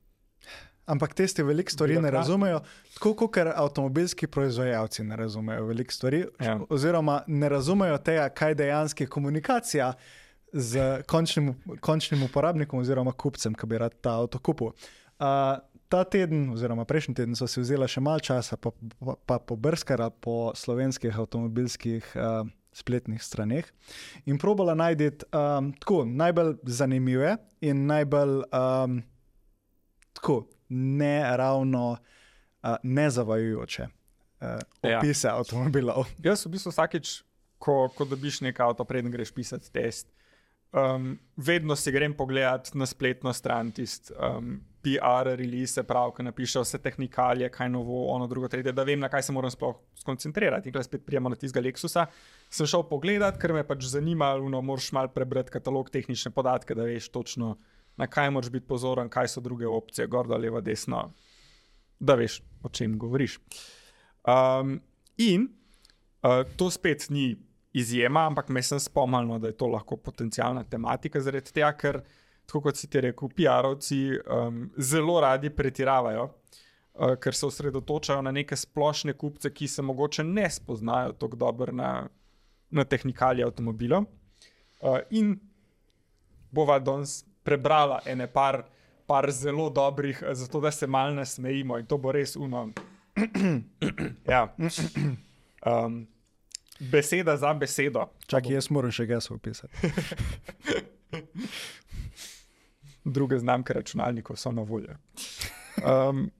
Ampak 0.88 1.14
testi 1.14 1.42
veliko 1.44 1.70
stvari 1.70 1.98
ne 2.00 2.10
razumejo, 2.10 2.60
tako 2.94 3.14
kot 3.14 3.36
avtomobilski 3.36 4.26
proizvajalci 4.26 5.04
ne 5.04 5.16
razumejo 5.16 5.66
veliko 5.68 5.92
stvari, 5.92 6.24
Ja. 6.40 6.58
oziroma 6.68 7.22
ne 7.26 7.48
razumejo 7.48 7.98
tega, 7.98 8.28
kaj 8.28 8.54
dejansko 8.54 9.04
je 9.04 9.06
komunikacija 9.06 9.92
z 10.52 11.02
končnim, 11.06 11.54
končnim 11.80 12.22
uporabnikom 12.22 12.80
oziroma 12.80 13.12
kupcem, 13.12 13.54
ki 13.54 13.66
bi 13.66 13.78
rad 13.78 13.96
ta 14.00 14.18
avto 14.22 14.38
kupil. 14.38 14.72
Uh, 15.18 15.58
ta 15.88 16.04
teden, 16.04 16.50
oziroma 16.52 16.84
prejšnji 16.84 17.14
teden, 17.14 17.36
so 17.36 17.48
si 17.48 17.60
vzela 17.60 17.88
še 17.88 18.00
malo 18.04 18.20
časa, 18.20 18.56
pa, 18.60 18.72
pa, 19.00 19.16
pa 19.26 19.38
pobrskala 19.40 20.10
po 20.10 20.52
slovenskih 20.56 21.16
avtomobilskih 21.16 22.04
uh, 22.16 22.44
spletnih 22.78 23.22
straneh 23.22 23.66
in 24.28 24.38
probala 24.38 24.74
najti 24.76 25.08
um, 25.32 25.72
tako 25.80 26.04
najbolj 26.06 26.58
zanimive 26.68 27.36
in 27.64 27.86
najbolj 27.88 28.44
um, 28.52 29.00
tako 30.12 30.44
ne 30.68 31.36
ravno 31.36 31.96
uh, 31.96 32.76
nezavajajoče 32.82 33.88
uh, 33.88 34.58
Ja. 34.82 34.98
opise 34.98 35.28
avtomobilov. 35.32 36.06
Jaz 36.22 36.46
v 36.46 36.52
bistvu 36.54 36.70
vsakeč, 36.70 37.22
ko, 37.58 37.88
ko 37.90 38.06
dobiš 38.06 38.40
nekaj 38.46 38.70
avto, 38.70 38.84
preden 38.86 39.10
greš 39.10 39.32
pisati 39.34 39.72
test, 39.74 40.06
um, 40.72 41.18
vedno 41.36 41.76
si 41.76 41.92
grem 41.92 42.14
pogledat 42.14 42.74
na 42.74 42.86
spletno 42.86 43.32
stran 43.32 43.72
tisti 43.72 44.12
um, 44.14 44.58
PR, 44.82 45.26
release, 45.36 45.82
prav, 45.82 46.12
ki 46.16 46.22
napiše 46.22 46.62
vse 46.62 46.78
tehnikalije, 46.82 47.48
kaj 47.52 47.68
novo, 47.68 48.04
ono, 48.12 48.26
drugo, 48.30 48.48
tretje, 48.48 48.72
da 48.72 48.84
vem, 48.86 49.00
na 49.00 49.08
kaj 49.10 49.26
se 49.26 49.32
moram 49.32 49.50
sploh 49.50 49.76
skoncentrirati. 49.98 50.68
In 50.68 50.76
ko 50.76 50.82
spet 50.82 51.04
prijemo 51.06 51.28
na 51.32 51.36
tistega 51.36 51.64
Lexusa, 51.66 52.06
sem 52.50 52.68
šel 52.68 52.86
pogledat, 52.88 53.40
ker 53.42 53.52
me 53.56 53.64
pač 53.66 53.88
zanima, 53.90 54.30
no, 54.38 54.62
moraš 54.62 54.92
mal 54.96 55.10
prebrati 55.12 55.52
katalog 55.56 55.90
tehnične 55.90 56.32
podatke, 56.34 56.76
da 56.78 56.86
veš 56.86 57.10
točno, 57.14 57.56
na 57.98 58.06
kaj 58.06 58.30
moraš 58.30 58.52
biti 58.54 58.68
pozoren, 58.68 59.10
kaj 59.10 59.34
so 59.34 59.42
druge 59.44 59.66
opcije, 59.66 60.06
gor, 60.06 60.30
dol, 60.30 60.40
levo, 60.46 60.62
desno, 60.64 61.08
da 61.98 62.14
veš, 62.14 62.40
o 62.62 62.70
čem 62.70 62.94
govoriš. 62.98 63.40
Um, 64.28 64.78
in 65.18 65.48
uh, 66.22 66.44
to 66.56 66.70
spet 66.70 67.08
ni 67.10 67.32
izjema, 67.72 68.26
ampak 68.26 68.48
me 68.48 68.62
sem 68.62 68.80
spomnil, 68.80 69.26
no, 69.28 69.38
da 69.38 69.50
je 69.50 69.56
to 69.56 69.66
lahko 69.66 69.96
potencijalna 69.96 70.64
tematika, 70.64 71.20
zaradi 71.20 71.52
tega, 71.52 71.72
ker, 71.76 72.00
tako 72.46 72.62
kot 72.68 72.80
si 72.80 72.88
ti 72.90 73.00
rekel, 73.04 73.28
PR-ovci 73.36 74.00
um, 74.18 74.62
zelo 74.78 75.18
radi 75.20 75.50
pretiravajo, 75.50 76.28
uh, 76.28 77.16
ker 77.20 77.36
se 77.36 77.46
osredotočajo 77.46 78.22
na 78.24 78.32
neke 78.32 78.56
splošne 78.56 79.12
kupce, 79.18 79.52
ki 79.54 79.68
se 79.68 79.82
mogoče 79.82 80.24
ne 80.24 80.48
spoznajo 80.50 81.12
tako 81.20 81.36
dobro 81.36 81.72
na, 81.72 81.92
na 82.70 82.84
tehnikalije 82.84 83.46
avtomobilov. 83.46 84.08
Uh, 84.80 84.98
in 85.10 85.36
bova 86.50 86.78
danes 86.78 87.24
prebrala 87.42 88.00
ene 88.06 88.26
par, 88.26 88.62
par 89.06 89.30
zelo 89.30 89.70
dobrih, 89.70 90.22
eh, 90.22 90.34
zato 90.34 90.60
da 90.60 90.70
se 90.70 90.86
mal 90.86 91.14
nasmejimo 91.14 91.78
in 91.78 91.86
to 91.86 91.98
bo 91.98 92.12
res 92.12 92.36
uno. 92.36 92.68
ja. 94.34 94.48
um, 95.66 96.06
beseda 96.80 97.36
za 97.36 97.54
besedo. 97.54 98.06
Čakaj, 98.26 98.52
jaz 98.52 98.70
moram 98.70 98.90
še 98.90 99.06
gas 99.06 99.30
opisati. 99.30 99.74
Druge 103.04 103.38
znamke 103.38 103.72
računalnikov 103.72 104.36
so 104.36 104.52
na 104.52 104.62
voljo. 104.62 104.94
Um, 105.80 106.30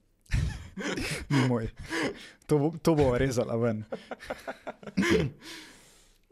Ni 1.29 1.49
moj. 1.49 1.69
To, 2.47 2.59
bo- 2.59 2.75
to 2.79 2.95
bo 2.95 3.19
rezala 3.19 3.57
ven. 3.57 3.85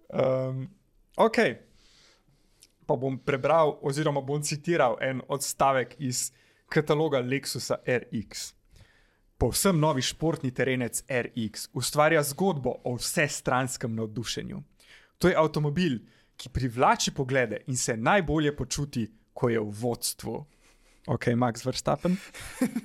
um, 0.08 0.68
ok, 1.16 1.36
pa 2.86 2.96
bom 2.96 3.18
prebral, 3.18 3.78
oziroma 3.82 4.20
bom 4.20 4.42
citiral 4.42 4.96
en 5.00 5.22
odstavek 5.28 5.96
iz 5.98 6.30
kataloga 6.68 7.18
Lexusa 7.18 7.76
RX. 7.82 8.52
Povsem 9.38 9.80
novi 9.80 10.02
športni 10.02 10.50
terenec 10.50 11.02
RX 11.08 11.68
ustvarja 11.72 12.22
zgodbo 12.22 12.72
o 12.84 12.94
vsestranskem 12.96 13.94
navdušenju. 13.94 14.62
To 15.18 15.28
je 15.28 15.36
avtomobil, 15.36 15.98
ki 16.36 16.48
privlači 16.48 17.10
poglede 17.14 17.60
in 17.66 17.76
se 17.76 17.96
najbolje 17.96 18.56
počuti, 18.56 19.10
ko 19.32 19.48
je 19.48 19.60
v 19.60 19.72
vodstvu. 19.80 20.46
Ok, 21.06 21.26
Max 21.36 21.64
Verstappen. 21.64 22.16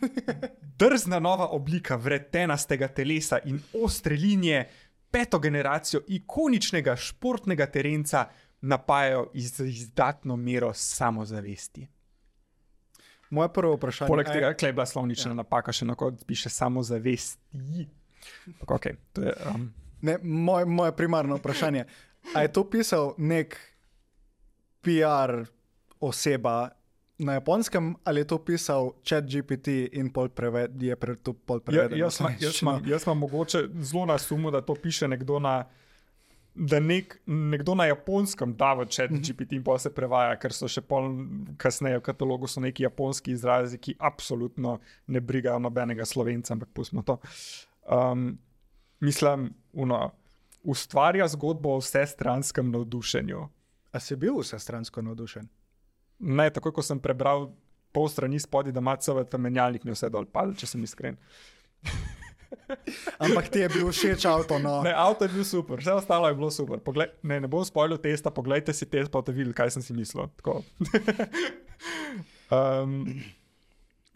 Drzna 0.80 1.20
nova 1.20 1.48
oblika 1.48 1.96
vretenastega 1.96 2.88
telesa 2.88 3.40
in 3.46 3.62
ostre 3.84 4.16
linije, 4.16 4.70
peto 5.12 5.40
generacijo 5.40 6.02
ikoničnega 6.08 6.96
športnega 6.96 7.66
terenca 7.66 8.28
napajajo 8.62 9.32
z 9.34 9.66
izdatno 9.68 10.36
mero 10.36 10.74
samozavesti. 10.74 11.88
Moje 13.32 13.50
prvo 13.50 13.74
vprašanje 13.74 14.08
Poleg 14.08 14.28
a 14.28 14.30
je- 14.30 14.36
tega, 14.36 14.54
klej 14.54 14.70
je 14.70 14.74
bila 14.74 14.86
slovnična 14.86 15.32
ja. 15.32 15.36
napaka, 15.36 15.72
še 15.72 15.86
na 15.86 15.96
koncu 15.96 16.26
piše 16.26 16.50
samozavesti. 16.52 17.39
Ampak 18.46 18.70
Okay, 18.70 18.94
to 19.12 19.22
je, 19.24 19.34
um, 19.48 19.72
Ne, 20.02 20.17
moje, 20.20 20.65
moje 20.67 20.91
primarno 20.91 21.38
vprašanje 21.38 21.80
je: 21.80 21.86
je 22.36 22.50
to 22.50 22.63
pisal 22.65 23.13
nek 23.17 23.56
PR 24.82 25.46
oseba 26.00 26.70
na 27.17 27.34
japonskem, 27.34 27.96
ali 28.04 28.20
je 28.20 28.28
to 28.28 28.38
pisal 28.39 28.91
chat 29.04 29.24
GPT 29.26 29.67
in 29.91 30.10
pol 30.10 30.28
preved, 30.28 30.74
je 30.76 30.96
pre, 30.96 31.15
to 31.15 31.34
pol 31.36 31.58
ja, 31.58 31.62
prevedeno? 31.62 31.96
jaz, 32.00 32.17
imam- 32.17 32.36
jaz, 32.39 32.56
imam- 32.58 32.82
jaz 32.84 33.04
imam 33.04 33.17
mogoče 33.20 33.62
zelo 33.80 34.06
na 34.06 34.17
sumu, 34.17 34.52
da 34.52 34.62
to 34.62 34.76
piše 34.76 35.08
nekdo 35.08 35.39
na. 35.39 35.65
Da 36.56 36.82
nek, 36.84 37.16
nekdo 37.26 37.76
na 37.80 37.86
japonskem 37.88 38.54
da 38.60 38.74
v 38.76 38.86
chat 38.92 39.12
GPT 39.12 39.56
in 39.56 39.64
pa 39.64 39.78
se 39.80 39.90
prevaja, 39.96 40.36
ker 40.36 40.52
so 40.52 40.68
še 40.68 40.84
pol 40.84 41.08
kasneje 41.62 42.02
v 42.02 42.04
katalogu 42.04 42.50
so 42.52 42.60
neki 42.64 42.84
japonski 42.84 43.32
izrazi, 43.32 43.80
ki 43.80 43.96
absolutno 44.00 44.80
ne 45.08 45.22
brigajo 45.24 45.62
nobenega 45.64 46.06
slovenca, 46.06 46.54
ampak 46.54 46.74
pustimo 46.76 47.06
to. 47.08 47.16
Um, 47.88 48.34
mislim, 49.00 49.54
uno, 49.74 50.02
ustvarja 50.64 51.28
zgodbo 51.32 51.78
o 51.78 51.80
vsestranskem 51.80 52.72
navdušenju. 52.72 53.48
A 53.92 54.00
si 54.00 54.16
bil 54.16 54.40
vsestransko 54.40 55.02
navdušen? 55.02 55.48
Ne, 56.20 56.50
takoj 56.54 56.76
ko 56.76 56.84
sem 56.86 57.00
prebral 57.00 57.50
pol 57.92 58.08
strani 58.12 58.40
spodaj, 58.40 58.76
da 58.76 58.80
ima 58.80 58.96
CV 58.96 59.24
menjalnik, 59.38 59.84
mi 59.84 59.96
vse 59.96 60.10
dol 60.10 60.28
padlo, 60.28 60.56
če 60.56 60.68
sem 60.68 60.84
iskren. 60.84 61.18
Ampak 63.24 63.50
ti 63.54 63.64
je 63.64 63.70
bil 63.72 63.88
všeč 63.92 64.26
avto, 64.30 64.60
no. 64.60 64.82
Ne, 64.86 64.94
avto 64.96 65.28
je 65.28 65.34
bil 65.34 65.46
super, 65.48 65.82
vse 65.82 65.96
ostalo 66.02 66.30
je 66.30 66.38
bilo 66.38 66.52
super. 66.52 66.82
Poglej, 66.84 67.12
ne, 67.24 67.40
ne 67.44 67.50
bom 67.52 67.66
spoilil 67.66 68.00
testa, 68.02 68.34
poglejte 68.34 68.76
si 68.76 68.88
test, 68.90 69.12
pa 69.12 69.22
boste 69.22 69.36
videli, 69.36 69.56
kaj 69.56 69.76
sem 69.78 69.86
si 69.86 69.96
mislil. 69.98 70.30
Um, 72.52 73.08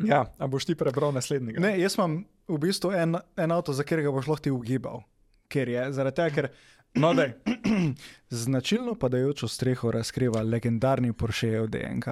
ja, 0.04 0.26
a 0.28 0.48
boš 0.52 0.68
ti 0.68 0.76
prebral 0.76 1.16
naslednjega? 1.16 1.62
Ne, 1.64 1.78
jaz 1.80 1.96
imam 1.96 2.26
v 2.52 2.58
bistvu 2.60 2.92
en, 2.92 3.16
en 3.16 3.56
avto, 3.56 3.72
za 3.72 3.88
katerega 3.88 4.12
boš 4.12 4.28
lahko 4.28 4.44
ti 4.44 4.52
ugibal. 4.52 5.06
Ker 5.48 5.72
je, 5.72 5.86
zaradi 5.96 6.20
tega, 6.20 6.36
ker 6.36 6.50
No, 6.96 7.12
značilno 8.30 8.96
padajočo 8.96 9.48
streho 9.48 9.92
razkriva 9.92 10.42
legendarni 10.42 11.14
Porschejev 11.14 11.68
DNK. 11.68 12.08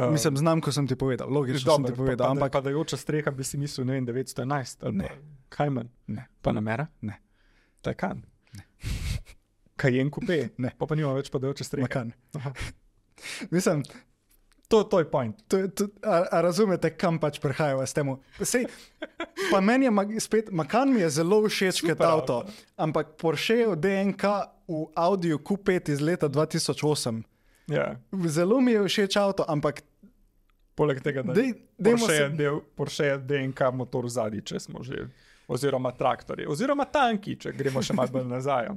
Uh, 0.00 0.08
Mislim, 0.08 0.36
znam, 0.36 0.60
ko 0.60 0.72
sem 0.72 0.86
ti 0.86 0.96
povedal, 0.96 1.28
logično 1.28 1.66
dobro, 1.66 1.76
sem 1.82 1.94
ti 1.94 1.98
povedal, 1.98 2.24
pa, 2.24 2.30
ampak 2.30 2.52
Padajoča 2.52 2.96
streha 2.96 3.30
bi 3.30 3.44
si 3.44 3.56
mislil, 3.56 3.84
ne 3.84 3.92
vem, 3.92 4.06
911 4.06 4.46
ali 4.82 4.96
Ne. 4.96 5.04
pa 5.04 5.14
kaj 5.50 5.70
manj. 5.70 5.88
Ne. 6.08 6.26
Pa 6.40 6.52
namera? 6.52 6.86
Ne. 7.00 7.18
Tajkan. 7.80 8.22
Kajen 9.76 10.10
kupe. 10.10 10.48
Ne. 10.58 10.70
Pa 10.72 10.86
pa 10.86 10.94
nima 10.94 11.12
več 11.12 11.30
padajoče 11.30 11.64
strehe. 11.64 11.82
Makan. 11.82 12.12
Aha. 12.34 12.52
Mislim, 13.54 13.82
To, 14.68 14.84
to 14.84 14.98
je 14.98 15.04
point. 15.04 15.34
to, 15.48 15.58
je- 15.58 15.68
to, 15.68 15.88
a, 16.00 16.30
a 16.30 16.40
razumete, 16.40 16.92
kam 16.92 17.18
pač 17.18 17.40
prihajamo 17.40 17.82
s 17.82 17.90
tem? 17.90 18.06
Pa 19.50 19.58
meni 19.58 19.84
je 19.84 19.90
mag- 19.90 20.14
spet, 20.16 20.52
Makan 20.52 20.94
mi 20.94 21.00
je 21.00 21.10
zelo 21.10 21.42
všeč 21.42 21.80
kot 21.80 21.90
Super 21.90 22.06
avto, 22.06 22.36
avto. 22.38 22.52
ampak 22.76 23.18
Porschejev 23.18 23.74
DNK 23.74 24.22
v 24.68 24.86
Audiju 24.94 25.38
Q5 25.40 25.90
iz 25.90 25.98
leta 26.00 26.28
2008. 26.28 27.18
Ja. 27.66 27.98
Zelo 28.28 28.60
mi 28.60 28.72
je 28.72 28.84
všeč 28.84 29.16
avto, 29.16 29.42
ampak 29.42 29.82
Poleg 30.80 31.02
tega, 31.04 31.22
da 31.22 31.34
dej, 31.34 31.50
Porsche 31.76 32.16
se, 32.16 32.28
del, 32.32 32.60
Porsche 32.74 33.04
je 33.04 33.18
DNK 33.20 33.60
motor 33.74 34.08
zadnji, 34.08 34.40
če 34.42 34.60
smo 34.60 34.80
že. 34.82 35.04
Oziroma 35.48 35.90
traktorji, 35.92 36.46
oziroma 36.46 36.84
tanki, 36.86 37.34
če 37.36 37.52
gremo 37.52 37.82
še 37.82 37.92
malo 37.92 38.22
nazaj. 38.24 38.68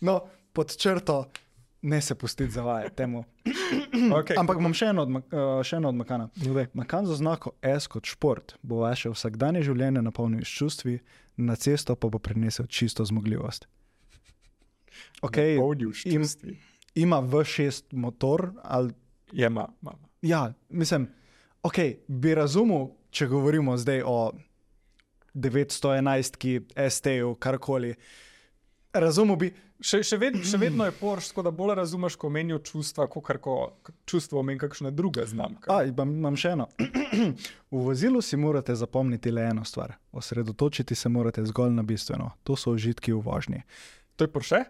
no, 0.00 0.18
pod 0.52 0.74
črto, 0.76 1.24
ne 1.82 2.00
se 2.00 2.14
pustiti 2.14 2.52
zavajati 2.52 2.96
temu. 2.96 3.24
Okay. 3.90 4.36
Ampak 4.36 4.58
imam 4.58 4.72
še 4.72 4.86
eno 4.86 5.02
od, 5.02 5.10
uh, 5.10 5.60
še 5.62 5.76
eno 5.76 5.88
od 5.88 5.96
Makana. 5.96 6.26
Daj. 6.34 6.66
Makan 6.74 7.06
za 7.06 7.14
znako 7.14 7.52
S 7.62 7.86
kot 7.86 8.04
šport 8.06 8.54
bo 8.62 8.80
vaše 8.80 9.10
vsakdanje 9.10 9.62
življenje 9.62 10.02
napolnil 10.02 10.42
s 10.42 10.52
čustvi, 10.52 10.94
na 11.36 11.56
cesto 11.56 11.96
pa 11.96 12.08
bo 12.08 12.18
prinesel 12.18 12.66
čisto 12.66 13.04
zmogljivost. 13.04 13.66
Okay, 15.22 15.56
im- 16.06 16.56
ima 16.94 17.20
V6 17.22 17.92
motor, 17.92 18.52
ali 18.62 18.92
Je, 19.32 19.46
ima, 19.46 19.68
ima. 19.82 19.92
ja, 20.22 20.42
mislim, 20.68 21.08
okay, 21.62 21.98
bi 22.08 22.34
razumel, 22.34 22.90
če 23.10 23.26
govorimo 23.30 23.76
zdaj 23.78 24.02
o 24.06 24.32
911, 25.34 26.36
ki 26.40 26.54
ST-ju, 26.90 27.34
karkoli. 27.38 27.94
Razumel 28.92 29.36
bi, 29.36 29.52
Še, 29.80 30.02
še, 30.04 30.18
ved, 30.20 30.34
še 30.44 30.58
vedno 30.60 30.84
je 30.84 30.92
Porsche, 30.92 31.30
tako 31.32 31.42
da 31.46 31.50
bolj 31.56 31.72
razumeš, 31.78 32.18
ko 32.20 32.28
menijo 32.32 32.58
čustva, 32.68 33.06
kot 33.08 33.24
kar 33.24 33.38
ko 33.40 33.54
čustvo 34.08 34.42
meni 34.44 34.60
kakšna 34.60 34.90
druga 34.92 35.24
znamka. 35.24 35.72
A, 35.72 35.86
imam, 35.88 36.12
imam 36.20 36.36
še 36.36 36.52
eno. 36.52 36.66
v 37.72 37.80
vozilu 37.86 38.20
si 38.20 38.36
morate 38.36 38.76
zapomniti 38.76 39.32
le 39.32 39.46
eno 39.54 39.64
stvar. 39.64 39.94
Osredotočiti 40.12 40.94
se 40.94 41.08
morate 41.08 41.46
zgolj 41.48 41.72
na 41.78 41.84
bistveno. 41.86 42.28
To 42.44 42.58
so 42.60 42.74
užitki 42.76 43.16
v 43.16 43.22
vožnji. 43.24 43.62
To 44.20 44.28
je 44.28 44.32
Porsche? 44.34 44.66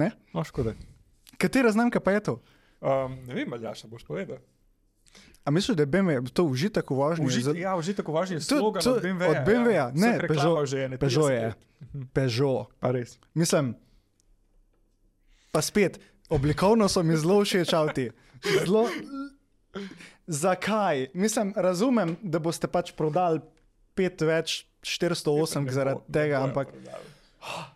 Ne? 0.00 0.14
No, 0.32 0.46
škoda. 0.48 0.72
Katera 1.36 1.74
znamka 1.74 2.00
pa 2.00 2.16
je 2.16 2.24
to? 2.30 2.38
Um, 2.80 3.20
ne 3.28 3.36
vem, 3.36 3.52
ali 3.52 3.76
še 3.76 3.90
boš 3.92 4.08
povedal. 4.08 4.40
A 5.44 5.50
misliš, 5.50 5.76
da 5.76 5.82
je 5.82 5.86
BMW 5.88 6.24
to 6.26 6.44
užitek 6.44 6.80
v 6.82 6.94
vožnji? 6.94 7.26
Užit, 7.26 7.52
ja, 7.54 7.76
užitek 7.76 8.00
v 8.02 8.12
važni 8.12 8.36
To- 8.38 8.56
slogan 8.56 8.80
to- 8.80 8.92
od 8.92 9.02
BMW. 9.02 9.28
od 9.28 9.36
BMW-ja, 9.38 9.86
ne, 9.92 10.18
Peugeot- 10.18 10.64
že 10.64 10.78
je, 10.78 10.88
ne, 10.88 10.96
Peugeot 10.96 11.28
30 11.28 11.34
je. 11.34 11.54
Peugeot. 12.10 12.66
Pa 12.80 12.90
res. 12.90 13.18
Mislim, 13.32 13.74
pa 15.50 15.60
spet, 15.60 16.00
oblikovno 16.26 16.88
so 16.88 17.02
mi 17.02 17.12
zelo 17.14 17.40
všeč 17.40 17.70
avti. 17.70 18.08
Zelo. 18.58 18.88
Zakaj? 20.26 21.08
Mislim, 21.12 21.52
razumem, 21.52 22.16
da 22.22 22.38
boste 22.38 22.66
pač 22.66 22.92
prodali 22.92 23.40
pet 23.94 24.16
več 24.18 24.64
408 24.80 25.60
Ne 25.62 25.72
zaradi 25.72 26.00
ne 26.00 26.08
tega, 26.10 26.36
bojo 26.36 26.44
ampak, 26.46 26.68
prodali. 26.70 27.04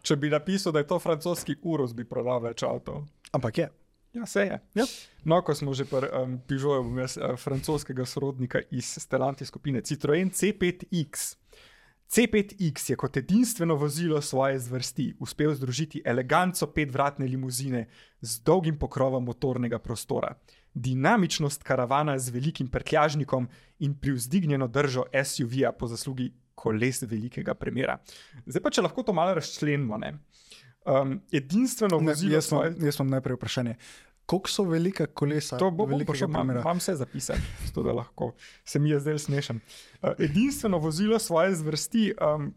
Če 0.00 0.16
bi 0.16 0.30
napisal, 0.30 0.72
da 0.72 0.78
je 0.78 0.86
to 0.86 0.98
francoski 0.98 1.56
urus, 1.62 1.92
bi 1.92 2.04
prodal 2.04 2.40
več 2.40 2.62
avtov. 2.62 3.04
ampak 3.30 3.58
je. 3.58 3.68
Ja, 4.12 4.26
se 4.26 4.40
je. 4.40 4.60
Ja. 4.74 4.84
No, 5.24 5.42
ko 5.44 5.54
smo 5.54 5.74
že 5.74 5.84
pri 5.84 6.08
um, 6.08 6.38
Pižoju, 6.46 6.82
bom 6.82 6.98
jaz 6.98 7.18
uh, 7.20 7.36
francoskega 7.36 8.06
sorodnika 8.08 8.62
iz 8.70 8.96
Stellantis 8.98 9.48
skupine 9.48 9.80
Citroen 9.80 10.30
C5X. 10.30 11.36
C5X 12.08 12.90
je 12.90 12.96
kot 12.96 13.16
edinstveno 13.16 13.74
vozilo 13.76 14.20
svoje 14.22 14.58
zvrsti 14.58 15.14
uspel 15.20 15.52
združiti 15.54 16.00
eleganco 16.04 16.66
petvratne 16.72 17.26
limuzine 17.26 17.88
z 18.20 18.40
dolgim 18.40 18.78
pokrovom 18.78 19.24
motornega 19.24 19.78
prostora, 19.78 20.32
dinamičnost 20.74 21.62
karavana 21.62 22.18
z 22.18 22.30
velikim 22.30 22.68
prtljažnikom 22.68 23.48
in 23.78 23.94
privzdignjeno 23.94 24.68
držo 24.68 25.04
SUV-ja 25.24 25.72
po 25.72 25.86
zaslugi 25.86 26.32
koles 26.54 27.02
velikega 27.02 27.54
premjera. 27.54 27.98
Zdaj 28.46 28.62
pa, 28.62 28.70
če 28.70 28.82
lahko 28.82 29.02
to 29.02 29.12
malo 29.12 29.34
razčlenimo. 29.34 29.98
ne. 29.98 30.14
Um, 30.88 31.20
edinstveno 31.32 32.00
Ne, 32.00 32.12
vozilo 32.12 32.34
jaz, 32.34 32.46
svoje 32.46 32.70
imam, 32.70 32.84
jaz 32.86 32.96
imam 32.96 33.10
najprej 33.10 33.36
vprašanje. 33.36 33.74
Koliko 34.26 34.50
so 34.50 34.62
velika 34.64 35.06
kolesa? 35.06 35.58
To 35.58 35.70
bo 35.70 35.84
veliko, 35.84 36.14
imam, 36.16 36.32
premera? 36.32 36.60
imam 36.60 36.78
vse 36.78 36.94
zapisano, 36.94 37.40
zato 37.66 37.82
da 37.82 37.92
lahko 37.92 38.32
se 38.64 38.78
mi 38.78 38.90
je 38.90 39.00
zdaj 39.00 39.18
smešen. 39.18 39.60
Uh, 40.02 40.10
edinstveno 40.18 40.78
vozilo 40.78 41.18
svoje 41.18 41.54
zvrsti. 41.54 42.12
Um, 42.34 42.54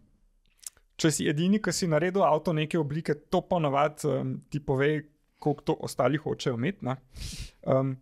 če 0.96 1.12
si 1.12 1.28
edini, 1.28 1.60
ki 1.62 1.74
si 1.74 1.88
naredil 1.90 2.24
avto 2.24 2.54
neke 2.54 2.80
oblike, 2.80 3.16
to 3.30 3.42
ponavadi 3.42 4.08
um, 4.08 4.36
ti 4.50 4.60
pove, 4.60 5.02
koliko 5.40 5.64
to 5.64 5.78
ostali 5.80 6.18
hočejo 6.18 6.56
imeti. 6.56 6.86
ne. 6.86 6.96
Um, 7.66 7.96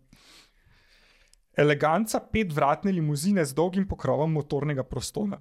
eleganca 1.58 2.20
petvratne 2.20 2.92
limuzine 2.92 3.46
z 3.46 3.56
dolgim 3.56 3.88
pokrovom 3.88 4.32
motornega 4.32 4.84
prostora. 4.84 5.40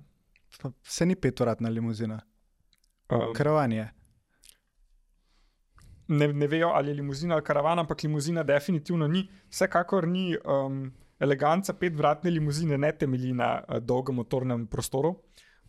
Se 0.83 1.07
ni 1.07 1.17
petvratna 1.17 1.69
limuzina, 1.69 2.21
Um, 3.09 3.33
karavan 3.33 3.73
je. 3.73 3.87
Ne, 6.09 6.29
ne 6.33 6.47
vejo, 6.47 6.73
ali 6.75 6.91
je 6.91 6.99
limuzina 7.01 7.35
ali 7.35 7.45
karavan, 7.45 7.79
ampak 7.79 8.03
limuzina 8.03 8.43
definitivno 8.43 9.09
ni. 9.09 9.27
Vsekakor 9.51 10.09
ni 10.09 10.37
um, 10.37 10.87
eleganca 11.21 11.73
petvratne 11.73 12.31
limuzine, 12.31 12.79
ne 12.79 12.93
temelji 12.93 13.33
na 13.33 13.59
uh, 13.61 13.79
dolgem 13.81 14.17
motornem 14.17 14.67
prostoru. 14.67 15.17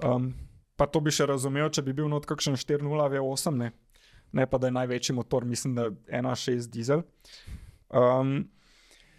Um, 0.03 0.31
pa 0.75 0.87
to 0.87 1.01
bi 1.03 1.11
še 1.11 1.27
razumel, 1.27 1.69
če 1.69 1.83
bi 1.83 1.93
bil 1.93 2.07
not 2.11 2.27
kakšen 2.29 2.55
4.0 2.59 3.09
V8, 3.15 3.57
ne? 3.59 3.73
ne 4.31 4.45
pa 4.45 4.59
da 4.61 4.69
je 4.69 4.77
največji 4.77 5.15
motor, 5.17 5.45
mislim, 5.45 5.75
da 5.75 5.89
1.6 5.89 6.69
dizel. 6.71 7.03
Um, 7.89 8.47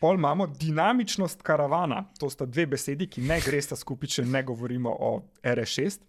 Pol 0.01 0.17
imamo 0.17 0.47
dinamičnost 0.47 1.43
karavana, 1.43 2.07
to 2.19 2.31
sta 2.31 2.47
dve 2.49 2.65
besedi, 2.67 3.05
ki 3.07 3.21
ne 3.29 3.37
gresta 3.45 3.77
skupaj, 3.77 4.09
če 4.09 4.23
ne 4.25 4.41
govorimo 4.49 4.95
o 4.97 5.11
RS6. 5.45 6.01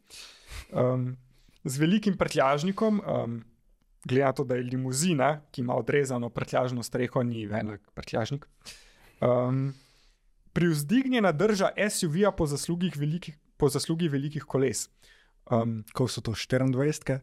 Um, 0.71 1.09
z 1.67 1.81
velikim 1.81 2.15
prtljažnikom, 2.17 3.01
um, 3.03 3.35
glede 4.07 4.25
na 4.25 4.31
to, 4.33 4.43
da 4.43 4.55
je 4.55 4.63
limuzina, 4.63 5.41
ki 5.51 5.61
ima 5.61 5.75
odrezano 5.75 6.29
prtljažno 6.29 6.83
streho, 6.83 7.23
ni 7.23 7.45
velik 7.45 7.81
prtljažnik. 7.93 8.45
Um, 9.21 9.73
Privzdignjena 10.53 11.31
drža 11.31 11.69
SUV-ja 11.89 12.31
po, 12.31 12.45
velikih- 12.45 13.37
po 13.57 13.69
zaslugi 13.69 14.07
velikih 14.07 14.43
koles. 14.43 14.89
Um, 15.51 15.83
Ko 15.93 16.07
so 16.07 16.21
to 16.21 16.31
24? 16.31 17.19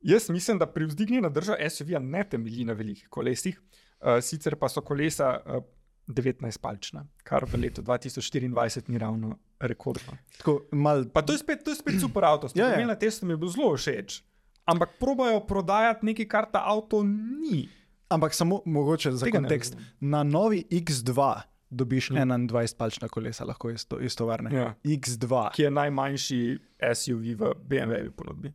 Jaz 0.00 0.28
mislim, 0.30 0.58
da 0.58 0.66
privzdignjena 0.66 1.28
drža 1.28 1.56
SUV-ja 1.70 1.98
ne 1.98 2.24
temelji 2.24 2.64
na 2.64 2.72
velikih 2.72 3.08
kolesih, 3.08 3.60
uh, 4.00 4.20
sicer 4.22 4.56
pa 4.56 4.68
so 4.68 4.80
kolesa 4.80 5.40
uh, 5.46 5.64
19-palčna, 6.08 7.04
kar 7.22 7.44
v 7.44 7.60
letu 7.60 7.82
2024 7.82 8.88
ni 8.88 8.98
ravno 8.98 9.38
rekordno. 9.60 10.16
Tako 10.38 10.68
mal, 10.72 11.04
Pa 11.12 11.22
to 11.22 11.32
je 11.32 11.38
spet, 11.38 11.64
to 11.64 11.70
je 11.70 11.76
spet 11.76 12.00
super 12.00 12.24
avto, 12.24 12.48
ja, 12.54 12.68
ja. 12.68 12.86
na 12.86 12.94
testu 12.94 13.26
mi 13.26 13.32
je 13.32 13.36
bilo 13.36 13.50
zelo 13.50 13.76
všeč. 13.76 14.22
Ampak 14.68 14.98
probajo 15.00 15.40
prodajati 15.48 16.06
nekaj, 16.06 16.28
kar 16.28 16.48
ta 16.52 16.62
avto 16.68 17.02
ni. 17.04 17.68
ampak 18.08 18.34
samo 18.34 18.62
mogoče 18.64 19.12
za 19.12 19.24
Tega 19.24 19.40
kontekst. 19.40 19.76
Na 20.00 20.22
novi 20.22 20.64
X2 20.70 21.40
dobiš 21.70 22.10
21-palčna 22.10 23.08
kolesa, 23.08 23.44
lahko 23.44 23.70
isto, 23.70 24.00
istovarne. 24.00 24.54
Ja. 24.54 24.74
X2. 24.84 25.50
Ki 25.54 25.62
je 25.62 25.70
najmanjši 25.70 26.58
SUV 26.94 27.34
v 27.36 27.52
BMW-ju 27.68 28.12
ponudbi. 28.16 28.52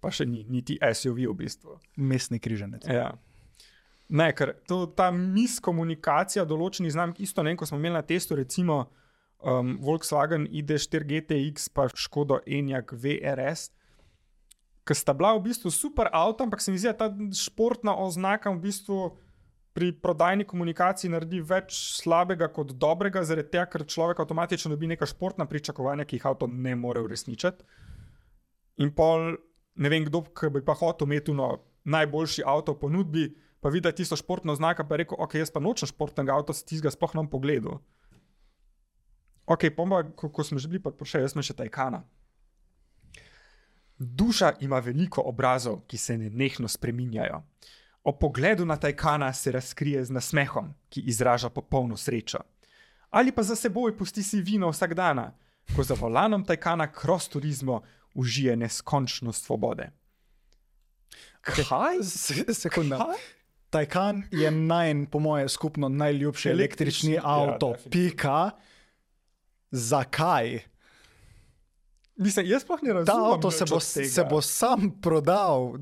Pa 0.00 0.12
še 0.12 0.26
ni, 0.28 0.44
niti 0.48 0.78
SUV 0.80 1.26
v 1.28 1.36
bistvu. 1.44 1.78
Mestni 1.96 2.40
križanec. 2.40 2.88
Ja. 2.88 3.12
Ne, 4.08 4.32
ker 4.36 4.52
to, 4.68 4.84
ta 4.96 5.08
miskomunikacija 5.12 6.44
določenih 6.44 6.92
znamk, 6.92 7.20
isto 7.24 7.42
ne, 7.42 7.54
ko 7.56 7.68
smo 7.68 7.80
imeli 7.80 7.96
na 7.96 8.02
testu, 8.04 8.36
recimo 8.36 8.82
um, 9.40 9.78
Volkswagen 9.80 10.44
ID4 10.48 11.08
GTX, 11.08 11.70
pa 11.72 11.88
Škodo 11.88 12.42
Enjak 12.44 12.92
VRS, 12.92 13.70
ki 14.84 14.94
sta 14.96 15.14
bila 15.16 15.32
v 15.36 15.46
bistvu 15.48 15.72
super 15.72 16.10
avto, 16.12 16.44
ampak 16.44 16.60
se 16.60 16.72
mi 16.72 16.78
zdi, 16.78 16.92
da 16.92 17.08
ta 17.08 17.12
športna 17.32 17.96
oznaka 17.96 18.52
v 18.52 18.60
bistvu 18.68 18.98
pri 19.74 19.90
prodajni 19.98 20.46
komunikaciji 20.46 21.10
naredi 21.10 21.40
več 21.42 21.74
slabega 21.98 22.46
kot 22.54 22.76
dobrega, 22.78 23.24
zaradi 23.26 23.56
tega, 23.56 23.66
ker 23.72 23.82
človek 23.90 24.20
avtomatično 24.22 24.70
dobi 24.70 24.92
neka 24.92 25.08
športna 25.10 25.48
pričakovanja, 25.50 26.06
ki 26.06 26.20
jih 26.20 26.28
avto 26.30 26.46
ne 26.46 26.76
more 26.78 27.02
uresničiti. 27.02 27.66
In 28.84 28.92
pol, 28.94 29.34
ne 29.74 29.90
vem, 29.90 30.06
kdo 30.06 30.22
bi 30.54 30.62
pa 30.62 30.76
hotel 30.78 31.10
imeti 31.10 31.34
no, 31.34 31.56
najboljši 31.90 32.46
avto 32.46 32.76
v 32.76 32.82
ponudbi, 32.84 33.24
pa 33.58 33.72
vidi 33.72 33.90
tisto 33.96 34.16
športno 34.20 34.54
znako, 34.54 34.86
pa 34.86 35.00
rekel, 35.00 35.18
ok, 35.18 35.40
jaz 35.40 35.50
pa 35.50 35.62
nočem 35.64 35.90
športnega 35.90 36.36
avta, 36.36 36.54
si 36.54 36.78
ga 36.84 36.92
sploh 36.94 37.16
nam 37.18 37.30
pogledal. 37.32 37.80
Ok, 39.50 39.68
pomba, 39.76 40.04
ko, 40.16 40.30
ko 40.30 40.44
smo 40.46 40.60
že 40.62 40.70
bili 40.70 40.80
pa 40.80 40.94
še, 41.02 41.24
jaz 41.24 41.34
sem 41.34 41.42
še 41.44 41.56
Tajkana. 41.56 42.04
Duša 44.06 44.52
ima 44.60 44.78
veliko 44.78 45.22
obrazov, 45.22 45.80
ki 45.80 45.98
se 45.98 46.18
nenehno 46.18 46.68
spreminjajo. 46.68 47.42
O 48.04 48.12
pogledu 48.12 48.64
na 48.64 48.76
Tajkana 48.76 49.32
se 49.32 49.52
razkrije 49.52 50.04
z 50.04 50.10
nasmehom, 50.10 50.74
ki 50.88 51.00
izraža 51.02 51.48
popolno 51.50 51.96
srečo. 51.96 52.38
Ali 53.10 53.32
pa 53.32 53.42
za 53.42 53.56
seboj 53.56 53.96
pusti 53.98 54.22
si 54.22 54.40
vino 54.40 54.68
vsak 54.68 54.94
dan, 54.94 55.22
ko 55.70 55.82
za 55.82 55.94
volanom 55.94 56.44
Tajkana 56.44 56.88
cross 56.92 57.28
turizmo 57.28 57.82
užije 58.14 58.56
neskončnost 58.56 59.44
svobode. 59.44 59.90
Kaj? 61.40 62.02
Se- 62.02 62.54
Sekunda. 62.54 62.96
Kaj? 62.98 63.16
Tajkan 63.70 64.22
je 64.30 64.50
naj, 64.50 65.06
po 65.06 65.18
moje, 65.18 65.48
skupno 65.48 65.88
najljubši 65.88 66.48
električni, 66.48 67.10
Električni, 67.10 67.12
ja, 67.12 67.20
avto. 67.24 67.72
definitivno. 67.72 68.10
Pika. 68.10 68.50
Zakaj? 69.70 70.60
Mislim, 72.16 72.46
jaz 72.46 72.62
sploh 72.62 72.82
ne 72.82 72.92
razumem. 72.92 73.06
Ta 73.06 73.26
avto 73.26 73.50
se 73.50 73.64
bo, 73.64 73.80
se 73.80 74.24
bo 74.24 74.40
sam 74.40 74.90
prodal. 75.02 75.74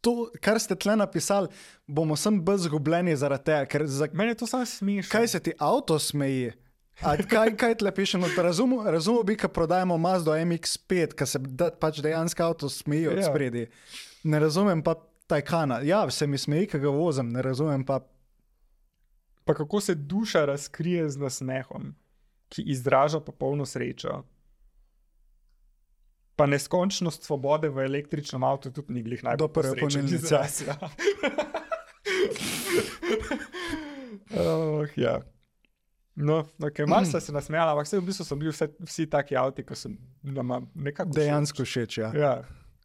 To, 0.00 0.12
kar 0.40 0.60
ste 0.60 0.74
tle 0.74 0.96
napisali, 0.96 1.48
bomo 1.86 2.16
sem 2.16 2.44
bolj 2.44 2.58
zgubljeni 2.58 3.16
zaradi 3.16 3.44
tega. 3.44 3.66
ker 3.66 3.86
Za, 3.86 4.08
Meni 4.12 4.30
je 4.30 4.34
to 4.34 4.46
samo 4.46 4.66
smešno. 4.66 5.10
kaj 5.10 5.28
se 5.28 5.40
ti 5.40 5.52
avto 5.58 5.98
smeji? 5.98 6.52
A 7.00 7.16
kaj, 7.18 7.56
kaj 7.56 7.74
tle 7.74 7.90
piše? 7.90 8.18
No, 8.18 8.28
razumel, 8.38 8.84
razumel 8.84 9.22
bi, 9.22 9.36
ko 9.36 9.48
prodajemo 9.48 9.98
Mazdo 9.98 10.32
MX5, 10.32 11.14
ki 11.14 11.26
se 11.26 11.38
da, 11.40 11.70
pač 11.70 11.98
dejansko 11.98 12.42
avto 12.42 12.68
smeji 12.68 13.08
od 13.08 13.16
Ja. 13.16 13.22
spredi. 13.24 13.66
Ne 14.24 14.38
razumem 14.38 14.82
pa 14.82 14.94
Tajkana. 15.26 15.80
Ja, 15.80 16.10
se 16.10 16.26
mi 16.26 16.38
smeji, 16.38 16.66
ki 16.66 16.78
ga 16.78 16.88
vozim, 16.88 17.28
ne 17.28 17.42
razumem 17.42 17.84
pa. 17.84 18.00
Pa 19.44 19.54
kako 19.54 19.80
se 19.80 19.94
duša 19.94 20.44
razkrije 20.44 21.08
z 21.10 21.16
nasmehom, 21.16 21.94
ki 22.48 22.62
izraža 22.62 23.20
popolno 23.20 23.66
srečo. 23.66 24.22
Pa 26.36 26.46
neskončnost 26.50 27.22
svobode 27.22 27.68
v 27.70 27.84
električnem 27.86 28.42
avtu 28.42 28.72
tudi 28.74 28.96
ni 28.96 29.02
glih 29.06 29.22
najbolj 29.22 29.38
Do 29.38 29.48
prve 29.48 29.86
izraz, 30.10 30.64
Ja. 30.66 30.74
oh, 34.40 34.88
ja. 34.98 35.20
No, 36.14 36.44
okay, 36.62 36.86
malo 36.86 37.06
sem 37.06 37.20
se 37.20 37.32
nasmejala, 37.34 37.72
ampak 37.74 37.90
v 37.90 38.06
bistvu 38.06 38.24
so 38.26 38.36
bili 38.38 38.52
vse, 38.54 38.68
vsi 38.86 39.06
taki 39.10 39.34
avti, 39.36 39.64
ki 39.66 39.74
so 39.74 39.90
nama 40.22 40.60
nekako 40.74 41.10
všeč. 41.10 41.18
Dejansko 41.18 41.66
všeč. 41.66 41.98
Ja. 41.98 42.10
Ja, 42.14 42.32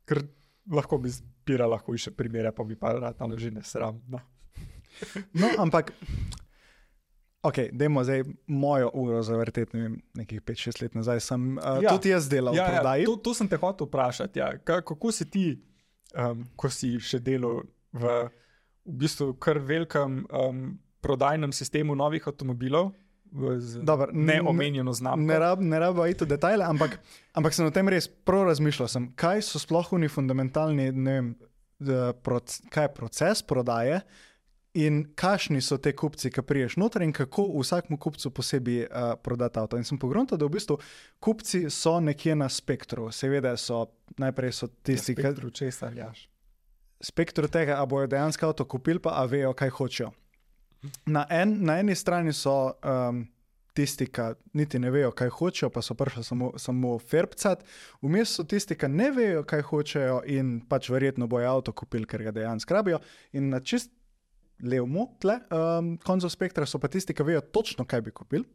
ker 0.09 0.23
lahko 0.65 0.97
bi 0.97 1.13
zbirala 1.13 1.77
hujše 1.77 2.11
primere, 2.17 2.51
pa 2.51 2.65
bi 2.65 2.73
pa 2.77 2.93
rad 2.97 3.17
tam 3.17 3.37
že 3.37 3.51
ne 3.53 3.61
sram. 3.61 4.01
No. 4.09 4.21
No, 5.37 5.47
ampak, 5.61 5.93
ok, 7.41 7.55
dajmo 7.71 8.03
zdaj 8.03 8.23
mojo 8.47 8.89
uro 8.93 9.21
zavrteti, 9.21 9.77
ne 9.77 9.81
vem, 9.81 9.95
nekih 10.15 10.41
5-6 10.41 10.81
let 10.81 10.93
nazaj. 10.93 11.19
Sem 11.21 11.45
uh, 11.53 11.63
Ja. 11.75 11.81
ja. 11.81 11.89
tudi 11.91 12.09
jaz 12.09 12.27
delal 12.27 12.53
Ja, 12.53 12.63
v 12.63 12.67
ja, 12.67 12.75
prodaji. 12.75 13.05
to, 13.05 13.15
to 13.17 13.33
sem 13.33 13.47
te 13.47 13.57
hotel 13.57 13.87
vprašati. 13.87 14.39
Ja. 14.39 14.51
Ka- 14.59 14.81
Kako 14.81 15.11
si 15.11 15.25
ti, 15.27 15.45
um, 16.13 16.45
ko 16.55 16.69
si 16.69 16.97
še 16.99 17.19
delal 17.19 17.61
v, 17.91 18.03
v 18.85 18.95
bistvu 18.97 19.33
kar 19.35 19.59
velikem 19.59 20.25
um, 20.25 20.63
prodajnem 20.99 21.51
sistemu 21.51 21.95
novih 21.95 22.21
avtomobilov, 22.23 22.91
Dobar, 23.79 24.09
ne- 24.09 24.33
neomenjeno 24.35 24.89
znamko? 24.89 25.21
Ne, 25.21 25.35
rab, 25.37 25.59
ne 25.61 25.77
rabo 25.77 26.01
iti 26.03 26.25
v 26.25 26.29
detajle, 26.29 26.65
ampak, 26.65 26.95
ampak 27.31 27.53
sem 27.53 27.61
o 27.61 27.69
tem 27.69 27.85
res 27.85 28.07
prav 28.09 28.47
razmišljal, 28.47 28.87
sem, 28.89 29.05
kaj 29.13 29.43
so 29.43 29.61
sploh 29.61 29.85
oni 29.93 30.09
fundamentalni, 30.09 30.87
ne 30.91 31.13
vem, 31.13 31.27
proc, 32.19 32.57
kaj 32.69 32.83
je 32.83 32.91
proces 32.91 33.43
prodaje 33.43 33.99
in 34.73 35.01
kakšni 35.15 35.61
so 35.61 35.77
te 35.81 35.93
kupci, 35.95 36.29
ki 36.31 36.43
priješ 36.45 36.77
noter 36.77 37.01
in 37.01 37.13
kako 37.13 37.47
vsakmu 37.55 37.97
kupcu 37.97 38.31
posebej 38.31 38.83
uh, 38.85 39.13
prodati 39.23 39.59
avto. 39.59 39.77
In 39.77 39.83
sem 39.83 39.97
pogruntal, 39.97 40.37
da 40.37 40.45
v 40.45 40.53
bistvu 40.57 40.77
kupci 41.19 41.69
so 41.73 41.97
nekje 41.99 42.35
na 42.35 42.49
spektru. 42.49 43.09
Seveda 43.11 43.55
so 43.57 43.87
najprej 44.21 44.53
so 44.53 44.69
tisti, 44.83 45.15
ki 45.15 45.25
Spektru 45.25 45.49
česa, 45.49 45.91
jaš. 45.95 46.27
spektru 47.01 47.47
tega, 47.47 47.81
a 47.81 47.85
bojo 47.85 48.07
dejansko 48.07 48.45
avto 48.45 48.65
kupili, 48.65 48.99
pa 48.99 49.17
a 49.17 49.25
vejo, 49.25 49.53
kaj 49.53 49.69
hočejo. 49.69 50.11
Na, 51.05 51.25
en, 51.29 51.57
na 51.65 51.79
eni 51.79 51.95
strani 51.95 52.33
so 52.33 52.71
um, 52.85 53.25
tisti, 53.73 54.05
ki 54.11 54.33
niti 54.53 54.79
ne 54.79 54.91
vejo, 54.91 55.11
kaj 55.11 55.29
hočejo, 55.29 55.69
pa 55.73 55.81
so 55.81 55.95
prišli 55.97 56.23
samo, 56.23 56.51
samo 56.57 56.97
ferbcat, 56.99 57.63
vmes 58.01 58.35
so 58.37 58.43
tisti, 58.43 58.77
ki 58.77 58.87
ne 58.91 59.09
vejo, 59.11 59.43
kaj 59.47 59.65
hočejo 59.71 60.21
in 60.27 60.59
pač 60.69 60.91
verjetno 60.93 61.27
bojo 61.27 61.49
avto 61.57 61.73
kupili, 61.73 62.05
ker 62.05 62.23
ga 62.27 62.35
dejansko 62.35 62.73
rabijo. 62.77 62.99
In 63.33 63.49
na 63.49 63.59
čist 63.59 63.91
levmu, 64.63 65.05
tle, 65.21 65.39
um, 65.51 65.93
koncu 66.03 66.29
spektra 66.29 66.65
so 66.65 66.79
pa 66.79 66.89
tisti, 66.91 67.13
ki 67.15 67.23
vejo 67.23 67.41
točno, 67.41 67.85
kaj 67.85 68.01
bi 68.01 68.11
kupili. 68.11 68.45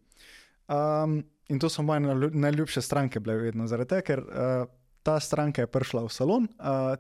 Um, 0.69 1.23
in 1.49 1.59
to 1.61 1.69
so 1.69 1.83
moje 1.83 2.01
najlju- 2.01 2.35
najljubše 2.35 2.83
stranke 2.83 3.21
bile 3.21 3.37
vedno, 3.37 3.67
zaradi 3.69 3.95
tega, 3.95 4.07
ker 4.07 4.25
uh, 4.25 4.67
ta 5.05 5.19
stranka 5.21 5.65
je 5.65 5.71
prišla 5.71 6.05
v 6.05 6.13
salon, 6.13 6.49
uh, 6.61 6.97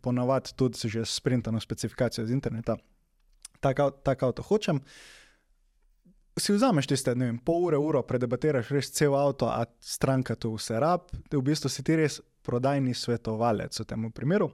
ponavadi 0.00 0.54
tudi 0.56 0.88
že 0.88 1.04
sprintano 1.04 1.60
specifikacijo 1.60 2.26
z 2.26 2.32
interneta. 2.32 2.76
Tak, 3.60 3.80
av- 3.80 3.96
tak 4.04 4.22
avto 4.22 4.42
hočem. 4.42 4.80
Si 6.38 6.52
vzameš 6.54 6.86
tiste, 6.86 7.14
ne 7.18 7.26
vem, 7.26 7.38
pol 7.42 7.64
ure, 7.66 7.76
uro, 7.76 8.02
predebatiraš 8.06 8.70
res 8.70 8.92
cel 8.94 9.16
avto, 9.18 9.50
a 9.50 9.66
stranka 9.80 10.36
to 10.38 10.54
vse 10.54 10.78
rab, 10.78 11.10
v 11.30 11.42
bistvu 11.42 11.68
si 11.68 11.82
ti 11.82 11.96
res 11.98 12.20
prodajni 12.46 12.94
svetovalec 12.94 13.74
v 13.74 13.84
tem 13.84 14.06
primeru. 14.14 14.52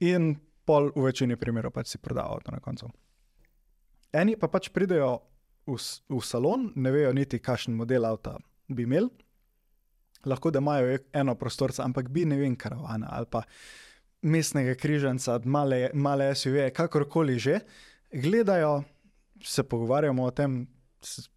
In 0.00 0.38
pol 0.68 0.90
v 0.92 1.08
večini 1.08 1.38
primerov 1.40 1.72
pač 1.72 1.94
si 1.94 2.02
prodal 2.02 2.36
avto 2.36 2.52
na 2.52 2.60
koncu. 2.60 2.90
Eni 4.12 4.36
pa 4.40 4.48
pač 4.52 4.68
pridejo 4.72 5.18
v, 5.68 5.76
v 6.08 6.20
salon, 6.24 6.68
ne 6.76 6.92
vejo 6.92 7.12
niti, 7.16 7.40
kakšen 7.40 7.76
model 7.76 8.08
avta 8.08 8.36
bi 8.68 8.84
imeli. 8.84 9.08
Lahko 10.28 10.50
da 10.52 10.60
imajo 10.60 10.98
eno 11.14 11.34
prostorca, 11.38 11.84
ampak 11.84 12.08
bi 12.12 12.24
ne 12.28 12.36
vem, 12.40 12.56
karavana 12.58 13.12
ali 13.14 13.28
pa 13.30 13.44
mestnega 14.22 14.74
križanca, 14.74 15.38
male, 15.44 15.90
male 15.94 16.32
SUV, 16.34 16.70
kakorkoli 16.74 17.38
že, 17.38 17.60
gledajo, 18.12 18.82
se 19.44 19.62
pogovarjamo 19.62 20.24
o 20.24 20.30
tem, 20.34 20.64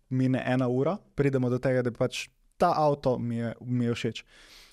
mine 0.10 0.42
ena 0.46 0.68
ura, 0.68 0.98
pridemo 1.16 1.50
do 1.50 1.60
tega, 1.62 1.84
da 1.86 1.94
pač 1.94 2.26
ta 2.58 2.74
avto 2.78 3.18
mi 3.20 3.38
je, 3.38 3.54
mi 3.62 3.86
je 3.86 3.94
všeč. 3.94 4.24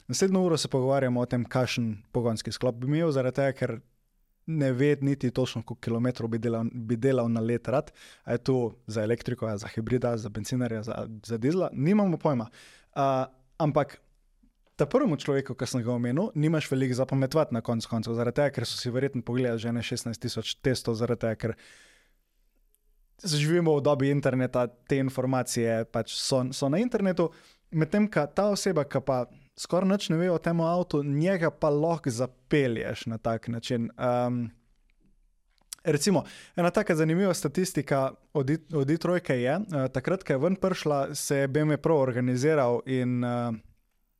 Naslednjo 0.08 0.40
uro 0.40 0.56
se 0.56 0.70
pogovarjamo 0.72 1.20
o 1.20 1.26
tem, 1.28 1.44
kakšen 1.44 1.98
pogonski 2.12 2.52
sklop 2.52 2.80
bi 2.80 2.88
imel, 2.88 3.12
zaradi 3.12 3.42
tega, 3.42 3.52
ker 3.58 3.74
ne 4.48 4.72
ve 4.72 4.96
niti 5.00 5.30
točno, 5.30 5.62
koliko 5.62 5.80
kilometrov 5.80 6.30
bi 6.32 6.38
delal, 6.38 6.64
bi 6.72 6.96
delal 6.96 7.28
na 7.28 7.40
let 7.40 7.68
rad. 7.68 7.92
A 8.24 8.32
je 8.32 8.38
to 8.38 8.58
za 8.86 9.02
elektriko, 9.04 9.50
za 9.56 9.68
hibrida, 9.68 10.16
za 10.16 10.28
bencinarja, 10.28 10.82
za, 10.82 11.06
za 11.26 11.36
dizla, 11.38 11.70
nimamo 11.72 12.16
pojma. 12.16 12.48
Uh, 12.96 13.02
ampak 13.58 13.98
ta 14.76 14.86
prvemu 14.86 15.16
človeku, 15.18 15.56
ki 15.58 15.66
sem 15.66 15.82
ga 15.82 15.92
omenil, 15.92 16.30
nimaš 16.38 16.70
veliko 16.70 16.94
zapametovati 16.94 17.54
na 17.54 17.60
koncu 17.60 17.88
koncev, 17.90 18.14
zaradi 18.14 18.38
tega, 18.38 18.54
ker 18.54 18.66
so 18.66 18.78
si 18.78 18.92
verjetno 18.94 19.22
pogledali 19.26 19.58
že 19.58 19.72
ne 19.74 19.82
16 19.82 20.22
tisoč 20.22 20.54
testov, 20.62 20.94
zaradi 20.94 21.26
tega, 21.26 21.34
ker 21.34 21.54
živimo 23.26 23.74
v 23.76 23.82
dobi 23.82 24.12
interneta, 24.14 24.68
te 24.68 25.00
informacije 25.02 25.82
pač 25.90 26.14
so, 26.14 26.44
so 26.54 26.70
na 26.70 26.78
internetu, 26.78 27.32
medtem 27.74 28.06
ko 28.06 28.24
ta 28.30 28.52
oseba, 28.54 28.86
ki 28.86 29.02
pa 29.02 29.24
skoraj 29.58 29.88
nič 29.88 30.08
ne 30.08 30.16
ve 30.16 30.30
o 30.30 30.38
tem 30.38 30.60
avtu, 30.60 31.02
njega 31.02 31.50
pa 31.50 31.70
lahko 31.70 32.10
zapelješ 32.10 33.06
na 33.06 33.18
tak 33.18 33.48
način. 33.48 33.90
Um, 33.98 34.50
Recimo, 35.84 36.24
ena 36.56 36.70
taka 36.70 36.94
zanimiva 36.94 37.34
statistika 37.34 38.12
od, 38.32 38.50
od 38.74 38.86
Detroita 38.86 39.34
je, 39.34 39.56
uh, 39.56 39.86
takrat, 39.92 40.24
ko 40.24 40.32
je 40.32 40.38
ven 40.38 40.56
prišla, 40.56 41.14
se 41.14 41.36
je 41.36 41.48
BMW 41.48 41.76
Pro 41.76 41.96
organiziral 42.00 42.80
in 42.86 43.24
uh, 43.24 43.54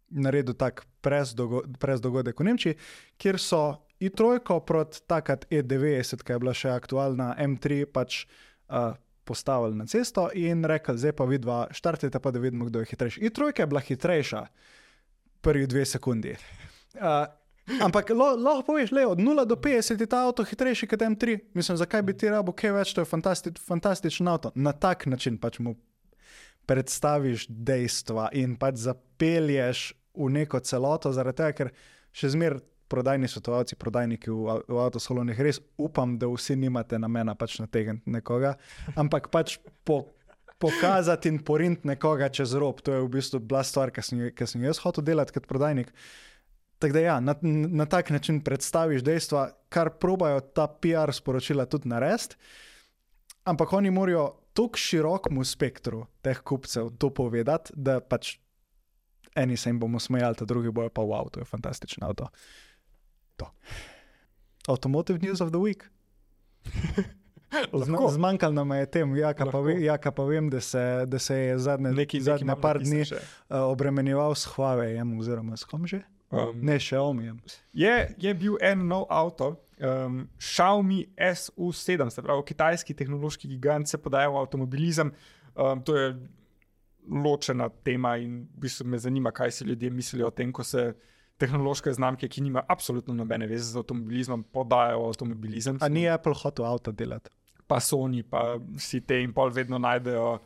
naredil 0.09 0.55
tak 0.55 0.87
pres 1.01 1.35
dogo- 1.35 1.65
pres 1.79 2.01
dogodek 2.01 2.41
v 2.41 2.45
Nemčiji, 2.45 2.79
kjer 3.19 3.39
so 3.43 3.83
i3 4.01 4.61
proti 4.67 5.03
takrat 5.07 5.45
E90, 5.51 6.23
ki 6.23 6.33
je 6.33 6.39
bila 6.39 6.55
še 6.55 6.71
aktualna 6.71 7.35
M3, 7.37 7.85
pač 7.93 8.25
uh, 8.25 8.95
postavili 9.25 9.77
na 9.77 9.87
cesto 9.87 10.31
in 10.35 10.65
rekli, 10.65 10.97
zdaj 10.99 11.13
pa 11.13 11.27
vidva, 11.29 11.67
štartite 11.75 12.19
pa 12.19 12.31
da 12.31 12.41
vidimo, 12.41 12.71
kdo 12.71 12.81
je 12.81 12.93
hitrejši. 12.95 13.21
I3 13.29 13.61
je 13.61 13.67
bila 13.67 13.81
hitrejša 13.81 14.47
prvi 15.41 15.67
dve 15.67 15.85
sekundi. 15.87 16.37
Uh, 16.95 17.27
ampak 17.85 18.11
lahko 18.17 18.63
poveš, 18.73 18.93
le 18.93 19.07
od 19.07 19.21
0 19.21 19.45
do 19.47 19.57
50 19.57 20.01
je 20.01 20.07
ta 20.07 20.25
avto 20.27 20.45
hitrejši 20.45 20.87
kot 20.87 21.01
M3. 21.01 21.39
Mislim, 21.55 21.77
zakaj 21.77 22.03
bi 22.03 22.17
ti 22.17 22.31
rabo 22.33 22.53
kaj 22.53 22.73
več, 22.73 22.95
to 22.95 23.05
je 23.05 23.11
fantastič, 23.11 23.61
fantastičen 23.61 24.29
avto. 24.29 24.53
Na 24.55 24.73
tak 24.73 25.07
način 25.07 25.39
pač 25.39 25.59
mu 25.59 25.77
predstaviš 26.69 27.47
dejstva 27.49 28.29
in 28.37 28.57
pač 28.61 28.83
zapelješ 28.85 29.93
v 30.19 30.33
neko 30.35 30.61
celoto, 30.61 31.13
zaradi 31.13 31.41
tega, 31.41 31.55
ker 31.57 31.73
še 32.13 32.35
zmeraj 32.35 32.65
prodajni 32.89 33.29
svetovalci, 33.29 33.77
prodajniki 33.77 34.33
v, 34.33 34.61
v 34.69 34.81
avtosalonih, 34.81 35.41
res 35.45 35.61
upam, 35.77 36.17
da 36.19 36.29
vsi 36.33 36.57
nimate 36.57 36.99
namena 36.99 37.35
pač 37.39 37.59
nategniti 37.61 38.11
nekoga, 38.11 38.57
ampak 38.97 39.31
pač 39.33 39.59
po. 39.85 40.07
Pokazati 40.59 41.31
in 41.31 41.39
porint 41.45 41.85
nekoga 41.87 42.29
čez 42.29 42.55
rob, 42.59 42.81
to 42.83 42.93
je 42.93 43.03
v 43.03 43.11
bistvu 43.13 43.39
bila 43.41 43.63
stvar, 43.63 43.93
ki 43.95 44.03
sem, 44.03 44.25
jo- 44.27 44.65
jaz 44.67 44.81
hotel 44.83 45.05
delati 45.07 45.33
kot 45.37 45.47
prodajnik. 45.47 45.93
Tako 46.79 46.95
da, 46.95 47.01
ja, 47.01 47.21
na, 47.21 47.35
na 47.43 47.87
tak 47.87 48.11
način 48.11 48.41
predstaviš 48.45 49.03
dejstva, 49.03 49.49
kar 49.69 49.91
probajo 49.99 50.41
ta 50.41 50.67
PR 50.67 51.13
sporočila 51.13 51.67
tudi 51.67 51.89
narediti, 51.89 52.37
ampak 53.45 53.73
oni 53.73 53.91
morajo 53.91 54.35
tako 54.53 54.79
širokemu 54.79 55.45
spektru 55.45 56.07
teh 56.23 56.39
kupcev 56.43 56.91
to 56.99 57.11
povedati, 57.15 57.73
da 57.77 58.01
pač 58.01 58.37
eni 59.39 59.57
se 59.57 59.71
jim 59.71 59.79
bomo 59.81 60.01
smejali, 60.01 60.37
ta 60.37 60.45
drugi 60.45 60.71
bojo 60.71 60.91
pa 60.91 61.03
wow, 61.03 61.31
to 61.31 61.41
je 61.41 61.45
fantastično 61.45 62.07
avto. 62.07 62.29
To. 63.37 63.51
Automotive 64.69 65.19
News 65.23 65.41
of 65.41 65.51
the 65.51 65.59
Week. 65.59 65.87
Zna, 67.85 67.99
zmanjkalo 68.09 68.53
nam 68.53 68.73
je 68.73 68.87
tem, 68.87 69.17
jaka 69.17 69.45
pa, 69.45 69.51
Lahko. 69.51 69.63
ve, 69.63 69.75
jaka 69.81 70.11
pa 70.13 70.25
vem, 70.25 70.51
da 70.51 70.61
se, 70.61 71.05
da 71.07 71.19
se 71.19 71.35
je 71.37 71.59
zadnje, 71.59 71.93
Neki, 71.93 72.21
zadnje 72.21 72.47
neki 72.47 72.61
par 72.61 72.79
dni 72.79 73.05
Še. 73.09 73.17
uh, 73.49 73.63
obremenjeval 73.73 74.35
s 74.35 74.45
Huaweijem, 74.47 75.19
oziroma 75.19 75.57
s 75.57 75.65
kom 75.65 75.87
že? 75.87 76.03
Um, 76.31 76.61
Ne, 76.61 76.77
še 76.79 76.99
Omijem. 77.01 77.39
je, 77.73 78.15
je 78.19 78.35
bil 78.35 78.59
en 78.61 78.83
nov 78.89 79.07
avto, 79.09 79.55
um, 79.81 80.29
Xiaomi 80.39 81.07
SU7, 81.17 82.11
se 82.11 82.23
pravi 82.23 82.43
kitajski 82.45 82.95
tehnološki 82.95 83.49
gigant, 83.49 83.89
se 83.89 83.97
podaja 83.99 84.29
v 84.29 84.37
avtomobilizem. 84.37 85.13
Um, 85.57 85.81
to 85.83 85.97
je 85.97 86.11
ločena 87.09 87.71
tema 87.83 88.19
in 88.21 88.43
v 88.45 88.61
bistvu 88.61 88.85
me 88.87 88.99
zanima, 88.99 89.33
kaj 89.33 89.51
si 89.51 89.65
ljudje 89.65 89.91
mislijo 89.91 90.29
o 90.29 90.31
tem, 90.31 90.53
ko 90.53 90.61
se 90.65 90.93
tehnološke 91.41 91.93
znamke, 91.93 92.29
ki 92.29 92.43
nima 92.43 92.61
absolutno 92.69 93.15
nobene 93.15 93.47
veze 93.47 93.73
z 93.73 93.79
avtomobilizmom, 93.79 94.45
podajajo 94.53 95.01
v 95.01 95.09
avtomobilizem. 95.09 95.79
A 95.81 95.89
ni 95.89 96.05
Apple 96.09 96.35
hotel 96.35 96.67
avto 96.69 96.93
delati? 96.93 97.31
Pa 97.69 97.77
Sony, 97.79 98.23
pa 98.23 98.43
vsi 98.75 99.01
te 99.03 99.21
in 99.21 99.33
pol 99.33 99.51
vedno 99.51 99.79
najdejo 99.79 100.39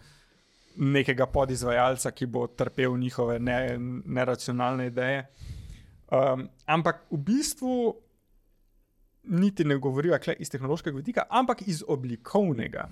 nekega 0.77 1.27
podizvajalca, 1.27 2.11
ki 2.11 2.27
bo 2.27 2.47
trpel 2.49 2.97
njihove 2.97 3.39
ne, 3.39 3.77
neracionalne 4.07 4.87
ideje. 4.87 5.27
Um, 6.09 6.43
ampak 6.67 7.07
v 7.09 7.19
bistvu 7.19 7.75
niti 9.25 9.65
ne 9.65 9.77
govorijo 9.79 10.19
iz 10.35 10.51
tehnološkega 10.51 10.97
vidika, 10.97 11.23
ampak 11.31 11.63
iz 11.63 11.85
oblikovnega. 11.87 12.89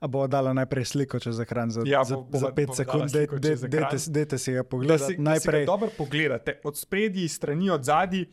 A 0.00 0.06
bo 0.06 0.26
dala 0.26 0.52
najprej 0.52 0.84
sliko 0.86 1.18
čez 1.18 1.38
ekran 1.40 1.70
za, 1.70 1.82
Ja, 1.86 2.02
za, 2.04 2.16
bo- 2.16 2.22
bo- 2.24 2.38
za 2.38 2.50
pet 2.50 2.66
dala 2.66 2.76
sekund, 2.76 3.02
čez 3.04 3.12
dej- 3.12 3.24
ekran. 3.24 3.40
dejte, 3.70 4.10
dejte 4.10 4.38
si 4.38 4.52
ga 4.52 4.58
Da 4.58 4.64
pogledati. 4.64 5.04
si, 5.06 5.20
Najprej, 5.20 5.52
da 5.52 5.62
si 5.62 5.66
ga 5.66 5.72
dobro 5.72 5.88
pogledate, 5.90 6.60
od 6.64 6.76
spredi, 6.76 7.28
strani, 7.28 7.70
od 7.70 7.82
zadaj. 7.82 8.24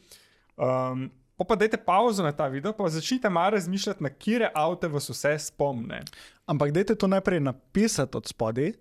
Um, 0.58 1.12
pa 1.42 1.46
pa 1.46 1.56
dajte 1.56 1.78
pauzo 1.78 2.24
na 2.24 2.32
ta 2.32 2.48
video, 2.48 2.74
pa 2.74 2.90
začnite 2.90 3.30
malo 3.30 3.50
razmišljati, 3.50 4.04
na 4.04 4.10
kire 4.10 4.52
avte 4.54 4.88
vas 4.88 5.10
vse 5.10 5.40
spomne. 5.40 6.02
ampak 6.46 6.72
dajte 6.72 6.96
to 6.96 7.08
najprej 7.08 7.40
napisati 7.40 8.18
od 8.18 8.28
spodaj. 8.28 8.72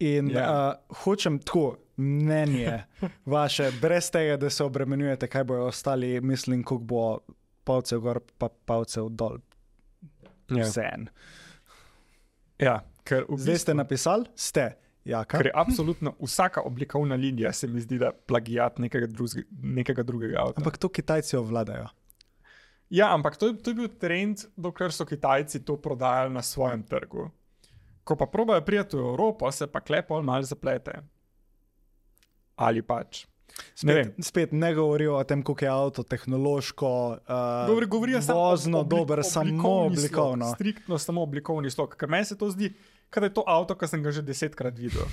In 0.00 0.30
Ja. 0.30 0.40
yeah. 0.40 0.68
uh, 0.70 0.96
hočem 0.96 1.38
tako 1.38 1.76
mnenje 1.96 2.84
vaše, 3.26 3.70
brez 3.80 4.10
tega, 4.10 4.36
da 4.36 4.50
se 4.50 4.64
obremenjujete, 4.64 5.26
kaj 5.26 5.44
bojo 5.44 5.64
ostali, 5.64 6.20
mislim, 6.20 6.62
koliko 6.62 6.84
bo 6.84 7.18
palcev 7.64 8.00
gor, 8.00 8.20
pa 8.38 8.48
palcev 8.64 9.08
dol. 9.10 9.38
Ja. 10.48 10.62
Vse 10.62 10.84
en. 10.84 11.08
Ja, 12.58 12.76
ker 13.02 13.24
v 13.28 13.36
Zdaj 13.36 13.56
ste 13.56 13.72
bistvu- 13.72 13.76
napisali, 13.76 14.24
ste. 14.34 14.72
Ja, 15.04 15.24
Ker 15.24 15.46
je 15.46 15.52
absolutno 15.54 16.12
vsaka 16.20 16.60
oblikovna 16.60 17.14
linija, 17.14 17.52
se 17.52 17.66
mi 17.66 17.80
zdi, 17.80 17.98
da 17.98 18.10
plagijat 18.12 18.78
nekega, 18.78 19.06
druzge, 19.06 19.42
nekega 19.52 20.02
drugega 20.02 20.40
avta. 20.40 20.54
Ampak 20.56 20.76
to 20.76 20.88
Kitajci 20.88 21.36
obvladajo. 21.36 21.86
Ja, 22.90 23.14
ampak 23.14 23.36
to, 23.36 23.46
je- 23.46 23.56
to 23.56 23.70
je 23.70 23.74
bil 23.74 23.88
trend, 23.90 24.36
dokler 24.56 24.92
so 24.92 25.04
Kitajci 25.04 25.60
to 25.60 25.76
prodajali 25.76 26.30
na 26.30 26.42
svojem 26.42 26.82
trgu. 26.82 27.30
Ko 28.04 28.16
pa 28.16 28.26
probajo 28.26 28.60
priti 28.62 28.96
v 28.96 29.00
Evropo, 29.02 29.52
se 29.52 29.66
pa 29.66 29.80
klepo 29.80 30.22
malo 30.22 30.42
zaplete. 30.42 30.92
Ali 32.56 32.82
pač. 32.82 33.26
Ne 33.82 33.94
vem. 33.94 34.04
Spet, 34.06 34.24
spet 34.24 34.52
ne 34.52 34.74
govorijo 34.74 35.16
o 35.16 35.24
tem, 35.24 35.42
kako 35.42 35.64
je 35.64 35.70
avto 35.70 36.02
tehnološko, 36.04 36.88
uh, 37.10 37.66
Govori, 37.66 37.86
govorijo 37.86 38.22
samo 38.22 38.38
vozno, 38.40 38.78
obli- 38.78 38.88
dober, 38.90 39.20
samo 39.24 39.42
oblikovni 39.42 39.62
slog, 39.88 39.92
oblikovno. 39.94 40.54
Striktno 40.54 40.98
samo 40.98 41.22
oblikovni 41.22 41.70
slog. 41.70 41.96
Ker 41.96 42.08
meni 42.08 42.24
se 42.24 42.38
to 42.38 42.50
zdi, 42.50 42.72
da 43.14 43.26
je 43.26 43.34
to 43.34 43.44
avto, 43.46 43.76
ki 43.78 43.88
sem 43.88 44.02
ga 44.02 44.12
že 44.12 44.22
desetkrat 44.22 44.78
videl. 44.78 45.06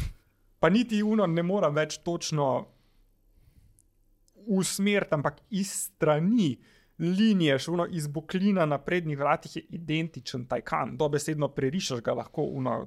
Pa 0.60 0.70
niti 0.70 1.04
uno 1.04 1.28
ne 1.28 1.43
morem 1.43 1.76
več 1.76 2.00
točno 2.04 2.68
usmeriti, 4.46 5.14
ampak 5.16 5.41
iz 5.50 5.72
strani 5.72 6.56
linije, 7.00 7.58
še 7.60 7.72
uno 7.72 7.88
iz 7.91 8.08
boklina 8.08 8.66
na 8.66 8.78
prednjih 8.80 9.20
vratih 9.20 9.58
je 9.58 9.64
identičen 9.80 10.46
tajkan. 10.48 10.96
Dobesedno 10.98 11.50
prerišeš 11.52 12.04
ga 12.06 12.16
lahko, 12.22 12.46
uno, 12.56 12.86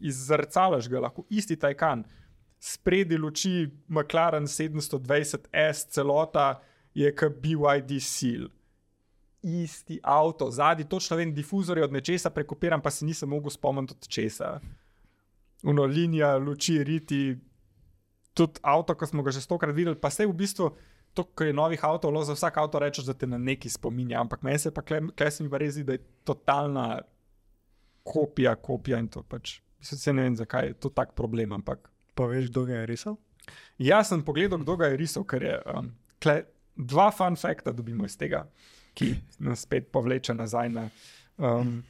izzrcalaš 0.00 0.88
ga 0.88 1.04
lahko, 1.06 1.26
isti 1.30 1.58
tajkan. 1.60 2.04
Spredi 2.60 3.16
luči 3.18 3.68
McLaren 3.88 4.46
720S, 4.48 5.90
celota 5.92 6.60
je 6.94 7.12
kot 7.16 7.38
BYD 7.40 8.00
Seal. 8.04 8.48
Isti 9.42 10.00
avto, 10.02 10.50
zadnji, 10.50 10.84
točno 10.84 11.16
vem, 11.16 11.34
difuzor 11.34 11.78
je 11.78 11.84
od 11.84 11.92
nečesa 11.92 12.30
prekopiran, 12.30 12.80
pa 12.80 12.90
se 12.90 13.04
nisem 13.04 13.28
mogel 13.28 13.50
spomniti 13.50 13.94
od 13.96 14.08
česa. 14.08 14.60
Uno, 15.62 15.84
linija, 15.84 16.36
luči, 16.36 16.84
riti, 16.84 17.38
tudi 18.34 18.60
avto, 18.62 18.94
ko 18.94 19.06
smo 19.06 19.22
ga 19.22 19.30
že 19.30 19.40
stokrat 19.40 19.74
videli, 19.74 19.96
pa 19.96 20.10
se 20.10 20.26
v 20.26 20.32
bistvu. 20.32 20.70
To, 21.14 21.24
ko 21.24 21.44
je 21.44 21.52
novih 21.52 21.84
avtomobilov, 21.84 22.28
za 22.28 22.36
vsak 22.36 22.58
avto 22.62 22.78
rečeš, 22.78 23.04
da 23.04 23.14
te 23.18 23.26
na 23.26 23.38
neki 23.38 23.68
spominja, 23.68 24.20
ampak 24.20 24.42
meni 24.46 24.58
se 24.58 24.70
pa 24.70 24.82
mi 25.00 25.10
pa 25.50 25.58
res 25.58 25.74
zdi, 25.74 25.82
da 25.84 25.92
je 25.92 26.04
totalna 26.24 27.00
kopija, 28.02 28.54
kopija 28.54 28.98
in 28.98 29.08
to 29.08 29.22
pač. 29.22 29.58
Se 29.80 30.12
ne 30.12 30.22
vem, 30.22 30.36
zakaj 30.36 30.66
je 30.66 30.74
to 30.74 30.88
tak 30.88 31.16
problem, 31.18 31.52
ampak 31.52 31.90
Pa 32.20 32.26
veš, 32.28 32.50
kdo 32.52 32.66
ga 32.68 32.82
je 32.82 32.86
risal? 32.86 33.16
Jaz 33.80 34.10
sem 34.10 34.20
pogledal, 34.24 34.60
kdo 34.60 34.76
ga 34.76 34.90
je 34.92 35.00
risal, 35.00 35.24
ker 35.24 35.40
je 35.40 35.54
um, 35.72 35.86
kle, 36.20 36.42
dva 36.76 37.08
fun 37.14 37.38
fakta 37.40 37.72
dobimo 37.72 38.04
iz 38.04 38.16
tega, 38.20 38.44
ki 38.94 39.14
nas 39.38 39.64
spet 39.66 39.90
povleče 39.92 40.34
nazaj 40.34 40.68
na 40.68 40.88
um, 41.36 41.82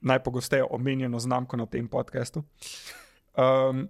najpogosteje 0.00 0.64
omenjeno 0.70 1.18
znamko 1.18 1.56
na 1.56 1.66
tem 1.66 1.88
podkastu. 1.88 2.42
Um, 3.36 3.88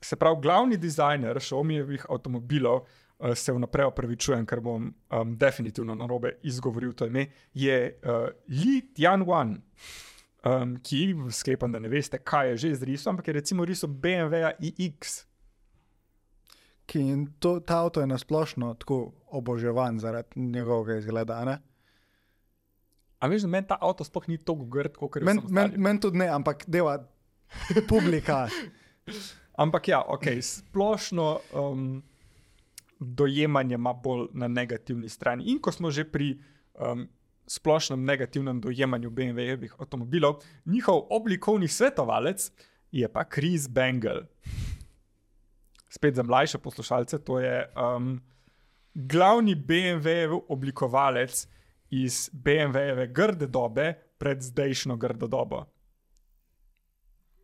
se 0.00 0.16
pravi, 0.16 0.40
glavni 0.42 0.76
dizajner 0.76 1.36
Xiaomi-jevih 1.36 2.06
avtomobilov, 2.10 2.82
uh, 2.84 3.34
se 3.34 3.52
vnaprej 3.52 3.90
opravičujem, 3.90 4.46
ker 4.46 4.60
bom 4.60 4.88
um, 4.88 5.36
definitivno 5.36 5.94
na 5.94 6.06
robe 6.06 6.36
izgovoril 6.42 6.92
to 6.92 7.06
ime, 7.06 7.26
je 7.54 7.98
uh, 8.04 8.28
Li 8.48 8.82
Tianwan 8.94 9.56
um, 10.44 10.76
ki 10.82 11.14
sklepam, 11.30 11.72
da 11.72 11.78
ne 11.78 11.88
veste, 11.88 12.18
kaj 12.18 12.50
je 12.50 12.56
že 12.56 12.70
izrisal, 12.70 13.12
ampak 13.12 13.28
je 13.28 13.32
recimo 13.32 13.64
risal 13.64 13.90
BMW 13.90 14.52
iX. 14.60 15.24
Ki, 16.88 17.00
in 17.04 17.26
to, 17.38 17.58
ta 17.60 17.82
avto 17.84 18.00
je 18.00 18.08
nasplošno 18.08 18.72
tako 18.80 19.12
oboževan 19.36 19.98
zaradi 20.00 20.40
njegovega 20.40 20.98
izgleda. 20.98 21.44
ne? 21.44 21.58
A 23.18 23.26
veš, 23.26 23.42
da 23.42 23.48
meni 23.48 23.66
ta 23.66 23.76
avto 23.80 24.06
sploh 24.06 24.28
ni 24.30 24.38
tako 24.38 24.64
grd, 24.70 24.96
kot 24.96 25.16
je 25.18 25.24
Meni 25.26 25.42
men, 25.50 25.74
men, 25.76 25.98
tudi 26.00 26.18
ne, 26.18 26.28
ampak 26.30 26.64
deva 26.66 26.98
publika. 27.90 28.46
Ampak 29.58 29.88
ja, 29.88 30.02
ok, 30.06 30.26
splošno 30.42 31.40
um, 31.52 32.02
dojemanje 33.00 33.74
ima 33.74 33.92
bolj 33.92 34.28
na 34.32 34.48
negativni 34.48 35.08
strani. 35.08 35.50
In 35.50 35.58
ko 35.58 35.72
smo 35.74 35.90
že 35.90 36.04
pri 36.06 36.36
um, 36.78 37.08
splošnem 37.48 38.04
negativnem 38.04 38.60
dojemanju 38.60 39.10
BMW-jevih 39.10 39.74
avtomobilov, 39.80 40.44
njihov 40.64 41.08
oblikovni 41.10 41.68
svetovalec 41.68 42.50
je 42.92 43.08
pa 43.08 43.24
Chris 43.24 43.68
Bangle. 43.68 44.28
Spet 45.88 46.14
za 46.14 46.22
mlajše 46.22 46.58
poslušalce, 46.58 47.18
to 47.18 47.40
je 47.40 47.64
um, 47.96 48.20
glavni 48.94 49.54
BMW-jev 49.56 50.34
oblikovalec 50.48 51.46
iz 51.90 52.30
BMW-jeve 52.32 53.06
grde 53.12 53.46
dobe 53.46 53.94
pred 54.18 54.42
zdajšnjo 54.42 54.96
grdo 54.96 55.26
dobo. 55.26 55.64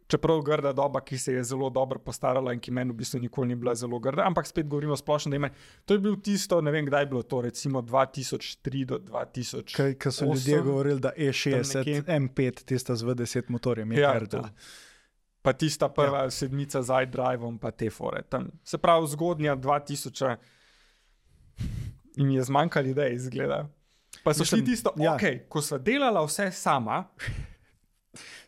Čeprav 0.07 0.42
grda 0.45 0.72
doba, 0.72 1.01
ki 1.01 1.18
se 1.18 1.32
je 1.32 1.45
zelo 1.45 1.70
dobro 1.70 1.99
postarala 1.99 2.53
in 2.53 2.61
ki 2.61 2.70
meni 2.70 2.92
v 2.92 2.97
bistvu 2.99 3.20
nikoli 3.22 3.49
ni 3.49 3.55
bila 3.57 3.72
zelo 3.74 3.99
grda, 3.99 4.26
ampak 4.28 4.47
spet 4.47 4.68
govorimo 4.68 4.97
splošno, 4.97 5.30
da 5.32 5.36
ima. 5.36 5.49
To 5.84 5.95
je 5.97 5.99
bil 6.05 6.16
tisto, 6.20 6.61
ne 6.61 6.70
vem 6.70 6.84
kdaj 6.86 7.03
je 7.03 7.07
bilo 7.07 7.22
to, 7.22 7.40
recimo 7.40 7.80
2003 7.82 8.84
do 8.84 8.99
2000. 8.99 9.97
Ker 9.99 10.12
so 10.12 10.28
ljudje 10.28 10.61
govorili, 10.61 11.01
da 11.01 11.12
E 11.16 11.30
E60, 11.32 11.76
nekje. 11.78 12.03
M5, 12.03 12.64
tista 12.64 12.97
z 12.97 13.05
V10 13.05 13.49
motorjem, 13.49 13.92
je 13.92 14.01
Ja, 14.01 14.12
grda. 14.18 14.42
to. 14.42 14.49
Pa 15.45 15.53
tista 15.53 15.90
prva 15.92 16.24
ja. 16.24 16.30
sedmica 16.32 16.80
z 16.82 17.03
iDriveom, 17.05 17.59
pa 17.61 17.70
te 17.70 17.90
fore. 17.92 18.22
Tam. 18.28 18.49
Se 18.64 18.78
pravi, 18.80 19.11
zgodnja 19.12 19.57
2000 19.57 20.36
in 22.16 22.30
je 22.30 22.45
zmanjkalo 22.49 22.95
idej, 22.95 23.14
izgleda. 23.14 23.66
Pa 24.24 24.34
so 24.34 24.40
Mislim, 24.40 24.61
šli 24.61 24.66
tisto, 24.70 24.95
ja. 24.97 25.05
ja. 25.05 25.14
ok, 25.14 25.49
ko 25.49 25.61
sva 25.62 25.78
delala 25.78 26.22
vse 26.24 26.49
sama, 26.53 27.05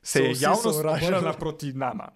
se 0.03 0.19
So 0.19 0.25
je 0.25 0.35
javnost 0.41 0.85
obrnila 0.85 1.33
proti 1.33 1.73
nama. 1.73 2.09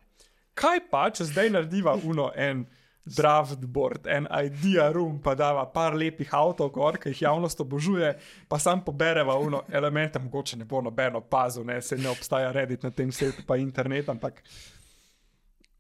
Kaj 0.55 0.81
pa, 0.91 1.11
če 1.11 1.25
zdaj 1.29 1.51
narediva 1.51 1.97
uno 2.05 2.31
en 2.37 2.65
draft 3.05 3.67
board, 3.67 4.07
en 4.07 4.27
idea 4.45 4.91
room, 4.93 5.19
pa 5.23 5.35
dava 5.35 5.65
par 5.73 5.97
lepih 5.97 6.35
avtov, 6.37 6.71
gor, 6.75 6.99
ki 7.01 7.15
jih 7.15 7.23
javnost 7.25 7.63
obožuje, 7.65 8.13
pa 8.49 8.59
sam 8.61 8.85
pobereva 8.85 9.39
uno 9.41 9.63
elemente, 9.73 10.21
mogoče 10.21 10.59
ne 10.61 10.69
bo 10.69 10.83
nobeno 10.85 11.23
opazil, 11.25 11.65
ne, 11.67 11.81
se 11.83 11.99
ne 11.99 12.11
obstaja 12.11 12.53
Reddit 12.53 12.85
na 12.85 12.91
tem 12.91 13.13
svetu, 13.13 13.43
pa 13.47 13.57
internet, 13.57 14.09
ampak 14.09 14.43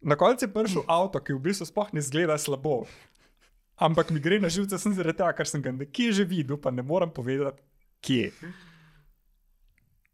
na 0.00 0.16
koncu 0.16 0.46
je 0.46 0.52
prišel 0.52 0.88
avto, 0.88 1.20
ki 1.20 1.36
v 1.36 1.44
bistvu 1.50 1.68
sploh 1.68 1.92
ne 1.92 2.00
zgleda 2.00 2.38
slabo. 2.40 2.82
Ampak 3.80 4.10
mi 4.10 4.20
gre 4.20 4.40
na 4.40 4.48
živce, 4.52 4.78
sem 4.80 4.96
zaradi 4.96 5.20
tega, 5.20 5.32
ker 5.36 5.48
sem 5.48 5.62
ga 5.64 5.72
nekje 5.72 6.12
že 6.20 6.24
videl, 6.28 6.56
pa 6.60 6.72
ne 6.72 6.82
morem 6.84 7.12
povedati, 7.12 7.62
kje. 8.04 8.32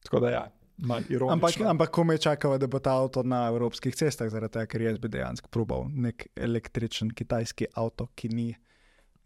Tako 0.07 0.21
da 0.23 0.31
ja. 0.31 0.45
Ampak, 1.33 1.57
ampak 1.65 1.91
ko 1.91 2.05
me 2.05 2.19
čakava, 2.21 2.59
da 2.61 2.69
bo 2.69 2.79
ta 2.79 2.99
avto 3.01 3.23
na 3.25 3.47
evropskih 3.49 3.97
cestah, 3.97 4.29
zaradi 4.29 4.59
tega, 4.59 4.69
ker 4.69 4.83
jaz 4.85 4.99
bi 5.01 5.09
dejansko 5.09 5.49
probal 5.49 5.87
nek 5.89 6.27
električen 6.37 7.15
kitajski 7.17 7.71
avto, 7.81 8.11
ki 8.15 8.29
ni 8.29 8.51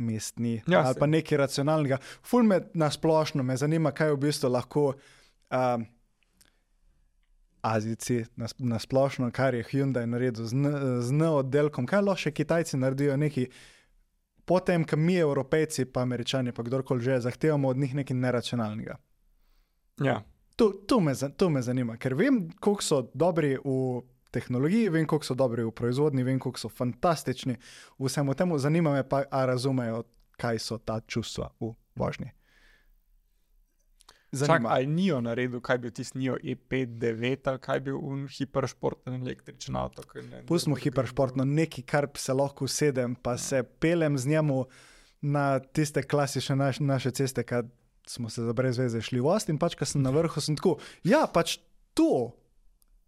mestni 0.01 0.61
Ja, 0.71 0.85
ali 0.87 0.97
pa 0.99 1.07
nekaj 1.11 1.39
racionalnega. 1.39 1.99
Ful 2.23 2.47
me 2.47 2.61
na 2.75 2.91
splošno 2.91 3.43
me 3.43 3.57
zanima, 3.57 3.93
kaj 3.93 4.15
v 4.15 4.21
bistvu 4.23 4.53
lahko 4.53 4.85
um, 4.95 5.89
Azijci 7.63 8.23
na, 8.41 8.49
na 8.59 8.79
splošno, 8.79 9.29
kar 9.35 9.55
je 9.55 9.67
Hyundai 9.69 10.07
naredil 10.09 10.47
z, 10.47 10.57
z 11.03 11.13
N 11.13 11.27
oddelkom, 11.29 11.87
kaj 11.87 12.07
lahko 12.07 12.29
še 12.29 12.33
Kitajci 12.33 12.81
naredijo 12.81 13.19
neki. 13.21 13.51
Potem, 14.49 14.87
ko 14.89 14.97
mi, 14.97 15.19
Evropejci, 15.21 15.85
pa 15.93 16.03
Američani, 16.03 16.55
pa 16.57 16.65
kdorkoli 16.67 17.05
že, 17.05 17.21
zahtevamo 17.27 17.69
od 17.69 17.79
njih 17.79 17.93
nekaj 18.01 18.17
neracionalnega. 18.17 18.97
Ja. 20.01 20.23
To, 20.61 20.73
to, 20.87 21.01
me, 21.01 21.15
to 21.37 21.49
me 21.49 21.63
zanima, 21.63 21.95
ker 21.97 22.13
vem, 22.15 22.43
koliko 22.61 22.85
so 22.85 22.99
dobri 23.15 23.55
v 23.57 24.03
tehnologiji, 24.31 24.91
vem, 24.93 25.07
koliko 25.09 25.25
so 25.25 25.35
dobri 25.35 25.65
v 25.65 25.73
proizvodnji, 25.73 26.25
vem, 26.27 26.37
koliko 26.39 26.61
so 26.61 26.69
fantastični 26.69 27.57
v 27.97 28.05
vsem 28.05 28.29
tem. 28.37 28.53
Zanima 28.59 28.93
me 28.93 29.07
pa, 29.09 29.25
ali 29.31 29.47
razumejo, 29.47 30.03
kaj 30.37 30.61
so 30.61 30.77
ta 30.77 31.01
čustva 31.01 31.49
v 31.61 31.73
vožnji. 31.97 32.29
Čak, 34.31 34.39
Zanima 34.39 34.77
aj 34.77 34.87
Nijo 34.87 35.17
naredil, 35.21 35.59
kaj 35.61 35.79
bi 35.79 35.83
bil 35.83 35.91
tisti 35.91 36.19
Nijo 36.19 36.37
E59 36.37 37.49
ali 37.49 37.59
kaj 37.59 37.81
bi 37.81 37.91
bil 37.91 37.99
un 37.99 38.29
hiperšporten 38.29 39.15
električen 39.15 39.77
avto. 39.77 40.03
ne- 40.15 40.45
Pustimo 40.47 40.77
ne- 40.77 40.83
hiperšportno, 40.83 41.45
nekaj, 41.45 41.85
kar 41.85 42.09
se 42.15 42.33
lahko 42.33 42.65
usedem, 42.65 43.15
pa 43.15 43.39
se 43.39 43.63
pelem 43.63 44.19
z 44.19 44.27
njemu 44.27 44.67
na 45.21 45.59
tiste 45.59 46.03
klasične 46.03 46.57
naš, 46.57 46.81
naše 46.81 47.11
ceste, 47.11 47.43
kad 47.43 47.67
smo 48.11 48.31
se 48.31 48.43
za 48.43 48.53
brez 48.57 48.79
veze 48.79 49.01
šli 49.03 49.21
v 49.23 49.31
ost 49.31 49.49
in 49.53 49.59
pač, 49.59 49.77
ko 49.79 49.87
sem 49.87 50.03
na 50.03 50.11
vrhu, 50.15 50.43
sem 50.43 50.57
tako, 50.59 50.77
ja, 51.07 51.27
pač 51.31 51.59
to, 51.95 52.33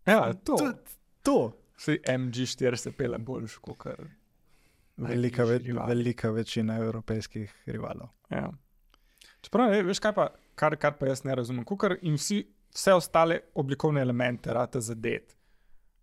Ja, 0.06 0.32
to. 0.34 0.56
to, 0.56 0.72
to. 1.22 1.36
Vsi 1.78 1.98
MG4 2.06 2.76
se 2.76 2.92
pele 2.94 3.18
boljš 3.18 3.56
kot 3.62 3.78
kar. 3.78 4.02
Velika, 4.96 5.44
ve, 5.44 5.58
rivali. 5.58 5.88
velika 5.94 6.30
večina 6.30 6.76
evropskih 6.78 7.54
rivalov. 7.66 8.08
Ja. 8.30 8.50
Čeprav, 9.42 9.70
ne, 9.72 9.82
veš 9.82 9.98
kaj 10.02 10.12
pa, 10.14 10.28
kar, 10.54 10.76
kar 10.78 10.94
pa 10.98 11.08
jaz 11.10 11.24
ne 11.24 11.34
razumem. 11.34 11.64
Kukar 11.66 11.96
in 12.02 12.18
vsi, 12.20 12.42
vse 12.74 12.94
ostale 12.94 13.40
oblikovne 13.54 14.02
elemente 14.02 14.52
rata 14.54 14.80
zadet. 14.80 15.34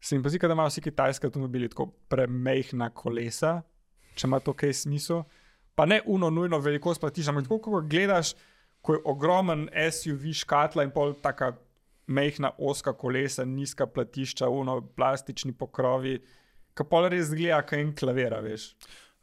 Se 0.02 0.16
jim 0.16 0.24
pa 0.24 0.32
zdi, 0.32 0.40
da 0.40 0.56
imajo 0.56 0.72
vsi 0.72 0.82
kitajski 0.82 1.28
avtomobili 1.28 1.70
tako 1.70 1.90
premehna 2.12 2.90
kolesa, 2.90 3.62
če 4.16 4.28
ima 4.28 4.40
to 4.40 4.54
kaj 4.54 4.74
smisel. 4.74 5.24
Pa 5.76 5.86
ne 5.86 6.02
uno 6.06 6.30
nujno 6.30 6.60
velikost 6.60 7.00
platišča, 7.00 7.32
ampak 7.32 7.48
tako, 7.48 7.60
ko 7.60 7.80
ga 7.80 7.88
gledaš, 7.88 8.34
ko 8.90 8.96
je 8.96 9.02
ogromen 9.06 9.68
SUV 9.92 10.32
škatla 10.34 10.84
in 10.88 10.90
pol 10.90 11.12
taka 11.22 11.52
mehna 12.08 12.50
oska 12.58 12.96
kolesa, 12.98 13.44
nizka 13.46 13.86
platišča, 13.86 14.48
uno 14.50 14.80
plastični 14.82 15.54
pokrovi, 15.54 16.16
ki 16.74 16.86
pol 16.90 17.06
res 17.14 17.28
zgleda, 17.30 17.60
kaj 17.70 17.84
en 17.84 17.92
klavira, 17.94 18.40
veš. 18.42 18.72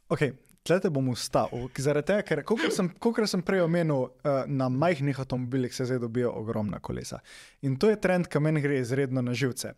Ok, 0.07 0.23
tle 0.63 0.77
te 0.85 0.91
bom 0.93 1.09
ustavil, 1.11 1.67
zaradi 1.83 2.13
tega, 2.13 2.23
ker 2.29 2.43
kolikor 2.47 2.71
sem, 2.77 2.93
kolikor 2.95 3.27
sem 3.27 3.43
prej 3.43 3.65
omenil, 3.65 4.07
uh, 4.07 4.37
na 4.47 4.69
majhnih 4.71 5.19
avtomobilih 5.19 5.75
se 5.75 5.89
zdaj 5.89 5.99
dobijo 6.05 6.31
ogromna 6.39 6.79
kolesa. 6.79 7.19
In 7.67 7.75
to 7.75 7.91
je 7.91 7.99
trend, 7.99 8.31
ki 8.31 8.39
meni 8.39 8.63
gre 8.63 8.79
izredno 8.79 9.19
na 9.19 9.35
živce. 9.35 9.73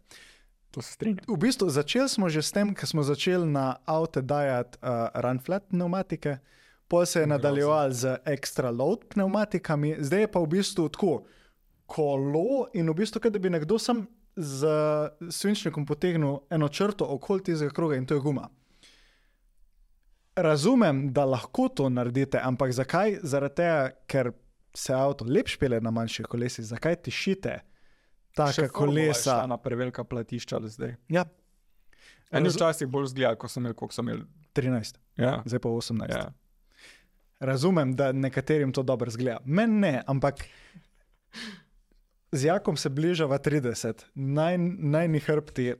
To 0.77 0.85
se 0.85 0.93
strinjam. 0.99 1.25
V 1.25 1.41
bistvu 1.47 1.71
začeli 1.73 2.13
smo 2.13 2.29
že 2.29 2.45
s 2.45 2.53
tem, 2.53 2.77
ker 2.77 2.85
smo 2.85 3.01
začeli 3.01 3.49
na 3.49 3.79
avto 3.89 4.21
dajati 4.21 4.77
uh, 4.85 5.09
runflat 5.17 5.65
pneumatike, 5.73 6.37
pol 6.89 7.05
se 7.05 7.19
je 7.19 7.27
nadaljeval 7.27 7.91
z 7.91 8.17
extra 8.25 8.71
load 8.71 9.05
pneumatikami, 9.07 9.95
zdaj 9.99 10.21
je 10.21 10.27
pa 10.27 10.39
v 10.39 10.47
bistvu 10.49 10.89
tako 10.89 11.11
kolo 11.85 12.67
in 12.73 12.89
v 12.89 12.95
bistvu, 12.95 13.21
da 13.29 13.39
bi 13.39 13.49
nekdo 13.49 13.77
sam 13.79 14.07
z 14.35 14.67
svinčnikom 15.29 15.85
potegnil 15.85 16.39
eno 16.49 16.69
črto 16.69 17.05
okoli 17.07 17.43
tistega 17.43 17.71
kroga 17.71 17.95
in 17.95 18.05
to 18.05 18.13
je 18.13 18.21
guma. 18.21 18.47
Razumem, 20.35 21.13
da 21.13 21.25
lahko 21.25 21.67
to 21.67 21.89
naredite, 21.89 22.39
ampak 22.39 22.71
zakaj? 22.71 23.17
Zaradi 23.23 23.55
tega, 23.55 23.79
ker 24.07 24.31
se 24.73 24.93
avto 24.93 25.25
lepš 25.25 25.57
pele 25.57 25.81
na 25.81 25.91
manjših 25.91 26.25
kolesih, 26.25 26.65
zakaj 26.65 26.95
tišite 26.95 27.57
taka 28.33 28.67
kolesa? 28.69 29.41
Na 29.47 29.57
prevelika 29.57 30.03
platišča 30.03 30.55
ali 30.55 30.69
zdaj. 30.69 30.95
Ja, 31.09 31.25
Eni 32.31 32.45
Raz- 32.45 32.55
včasih 32.55 32.87
bolj 32.87 33.07
zgleda, 33.07 33.35
ko 33.35 33.47
sem 33.47 33.63
imel, 33.63 33.73
koliko 33.73 33.93
sem 33.93 34.09
imel. 34.09 34.21
13, 34.53 34.99
Ja, 35.17 35.41
zdaj 35.45 35.59
pa 35.59 35.69
18. 35.69 36.09
ja. 36.11 36.29
Razumem, 37.39 37.95
da 37.95 38.11
nekaterim 38.11 38.71
to 38.75 38.83
dobro 38.83 39.11
zgleda. 39.11 39.39
Meni 39.45 39.79
ne, 39.79 40.03
ampak 40.07 40.43
z 42.31 42.45
Jakom 42.45 42.77
se 42.77 42.89
bližava 42.89 43.39
30, 43.39 44.03
naj, 44.15 44.57
najni 44.79 45.19
hrbti 45.19 45.73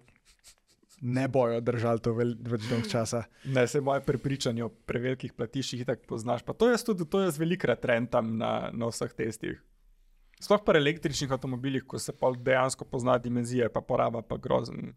ne 1.01 1.27
bojo 1.27 1.59
držali 1.61 2.03
to 2.03 2.13
več 2.13 2.67
dolg 2.67 2.87
časa. 2.91 3.23
Ne, 3.45 3.67
se 3.67 3.81
moje 3.81 4.03
prepričanje 4.03 4.63
o 4.65 4.69
prevelikih 4.69 5.33
platiščih 5.35 5.85
tako 5.87 6.15
poznaš. 6.15 6.43
Pa 6.47 6.53
to 6.53 6.69
je 6.71 6.79
tudi, 6.85 7.07
to 7.07 7.23
je 7.23 7.35
velikrat 7.39 7.81
trend 7.81 8.11
tam 8.11 8.37
na, 8.37 8.69
na 8.73 8.91
vseh 8.91 9.13
testih. 9.15 9.59
Sploh 10.39 10.63
pri 10.63 10.79
električnih 10.79 11.31
avtomobilih, 11.35 11.83
ko 11.87 11.99
se 11.99 12.15
pa 12.15 12.31
dejansko 12.31 12.87
pozna 12.87 13.17
dimenzije, 13.19 13.67
pa 13.71 13.81
poraba 13.83 14.21
pa 14.23 14.37
grozen. 14.39 14.93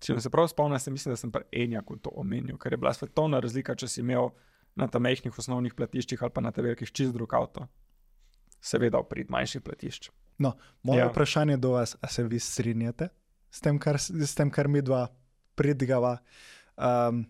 Če 0.00 0.20
se 0.20 0.30
prav 0.30 0.48
spomnim, 0.48 0.78
se 0.78 0.90
mislim, 0.90 1.12
da 1.12 1.16
sem 1.16 1.30
pri 1.32 1.44
Enjaku 1.52 1.96
to 1.96 2.10
omenil, 2.14 2.58
ker 2.58 2.72
je 2.72 2.76
bila 2.76 2.92
svetovna 2.92 3.40
razlika, 3.40 3.74
če 3.74 3.88
si 3.88 4.00
imel 4.00 4.30
na 4.76 4.88
tam 4.88 5.02
majhnih 5.02 5.38
osnovnih 5.38 5.74
platiščih 5.74 6.22
ali 6.22 6.30
pa 6.34 6.40
na 6.40 6.50
tem 6.52 6.64
velikih 6.64 6.90
čist 6.92 7.12
drug 7.14 7.34
avto. 7.34 7.68
Seveda, 8.60 9.02
prid 9.06 9.30
manjših 9.30 9.62
platišč. 9.62 10.10
No, 10.38 10.54
moje 10.82 10.98
Ja. 11.04 11.08
vprašanje 11.08 11.56
do 11.56 11.70
vas, 11.70 11.96
a 12.00 12.08
se 12.08 12.24
vi 12.24 12.38
strinjate 12.40 13.08
s 13.50 13.60
tem, 13.60 13.78
kar, 13.78 13.98
s 14.00 14.34
tem, 14.34 14.50
kar 14.50 14.68
mi 14.68 14.82
dva 14.82 15.06
pridigava? 15.54 16.18
Um, 16.76 17.24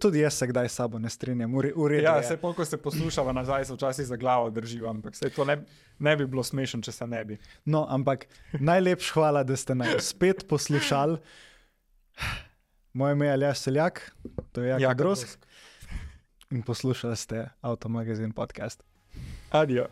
tudi 0.00 0.20
jaz 0.20 0.34
se 0.34 0.46
kdaj 0.46 0.68
s 0.68 0.72
sabo 0.72 0.98
ne 0.98 1.10
strinjam, 1.10 1.52
v 1.52 1.60
re- 1.60 1.72
v 1.76 1.88
redu. 1.88 2.02
Ja, 2.02 2.22
se 2.22 2.36
ko 2.36 2.64
se 2.64 2.76
poslušava 2.76 3.32
nazaj, 3.32 3.64
se 3.64 3.74
včasih 3.74 4.06
za 4.06 4.16
glavo 4.16 4.50
drživa, 4.50 4.90
ampak 4.90 5.16
se 5.16 5.30
to 5.30 5.44
ne, 5.44 5.58
ne 5.98 6.16
bi 6.16 6.26
bilo 6.26 6.42
smešno, 6.42 6.80
če 6.82 6.92
se 6.92 7.06
ne 7.06 7.24
bi. 7.24 7.38
No, 7.64 7.86
ampak 7.88 8.24
najlepša 8.52 9.12
hvala, 9.14 9.44
da 9.44 9.56
ste 9.56 9.74
nas 9.74 10.08
spet 10.08 10.46
poslušali. 10.48 11.18
Moje 12.92 13.12
ime 13.12 13.26
je 13.26 13.32
Aljaš 13.32 13.58
Seljak, 13.58 14.00
to 14.52 14.62
je 14.62 14.68
Jaka 14.80 14.94
Drosk 14.94 15.38
in 16.50 16.62
poslušali 16.62 17.16
ste 17.16 17.48
Avtomagazin 17.60 18.32
podcast. 18.32 18.82
Adijo. 19.50 19.86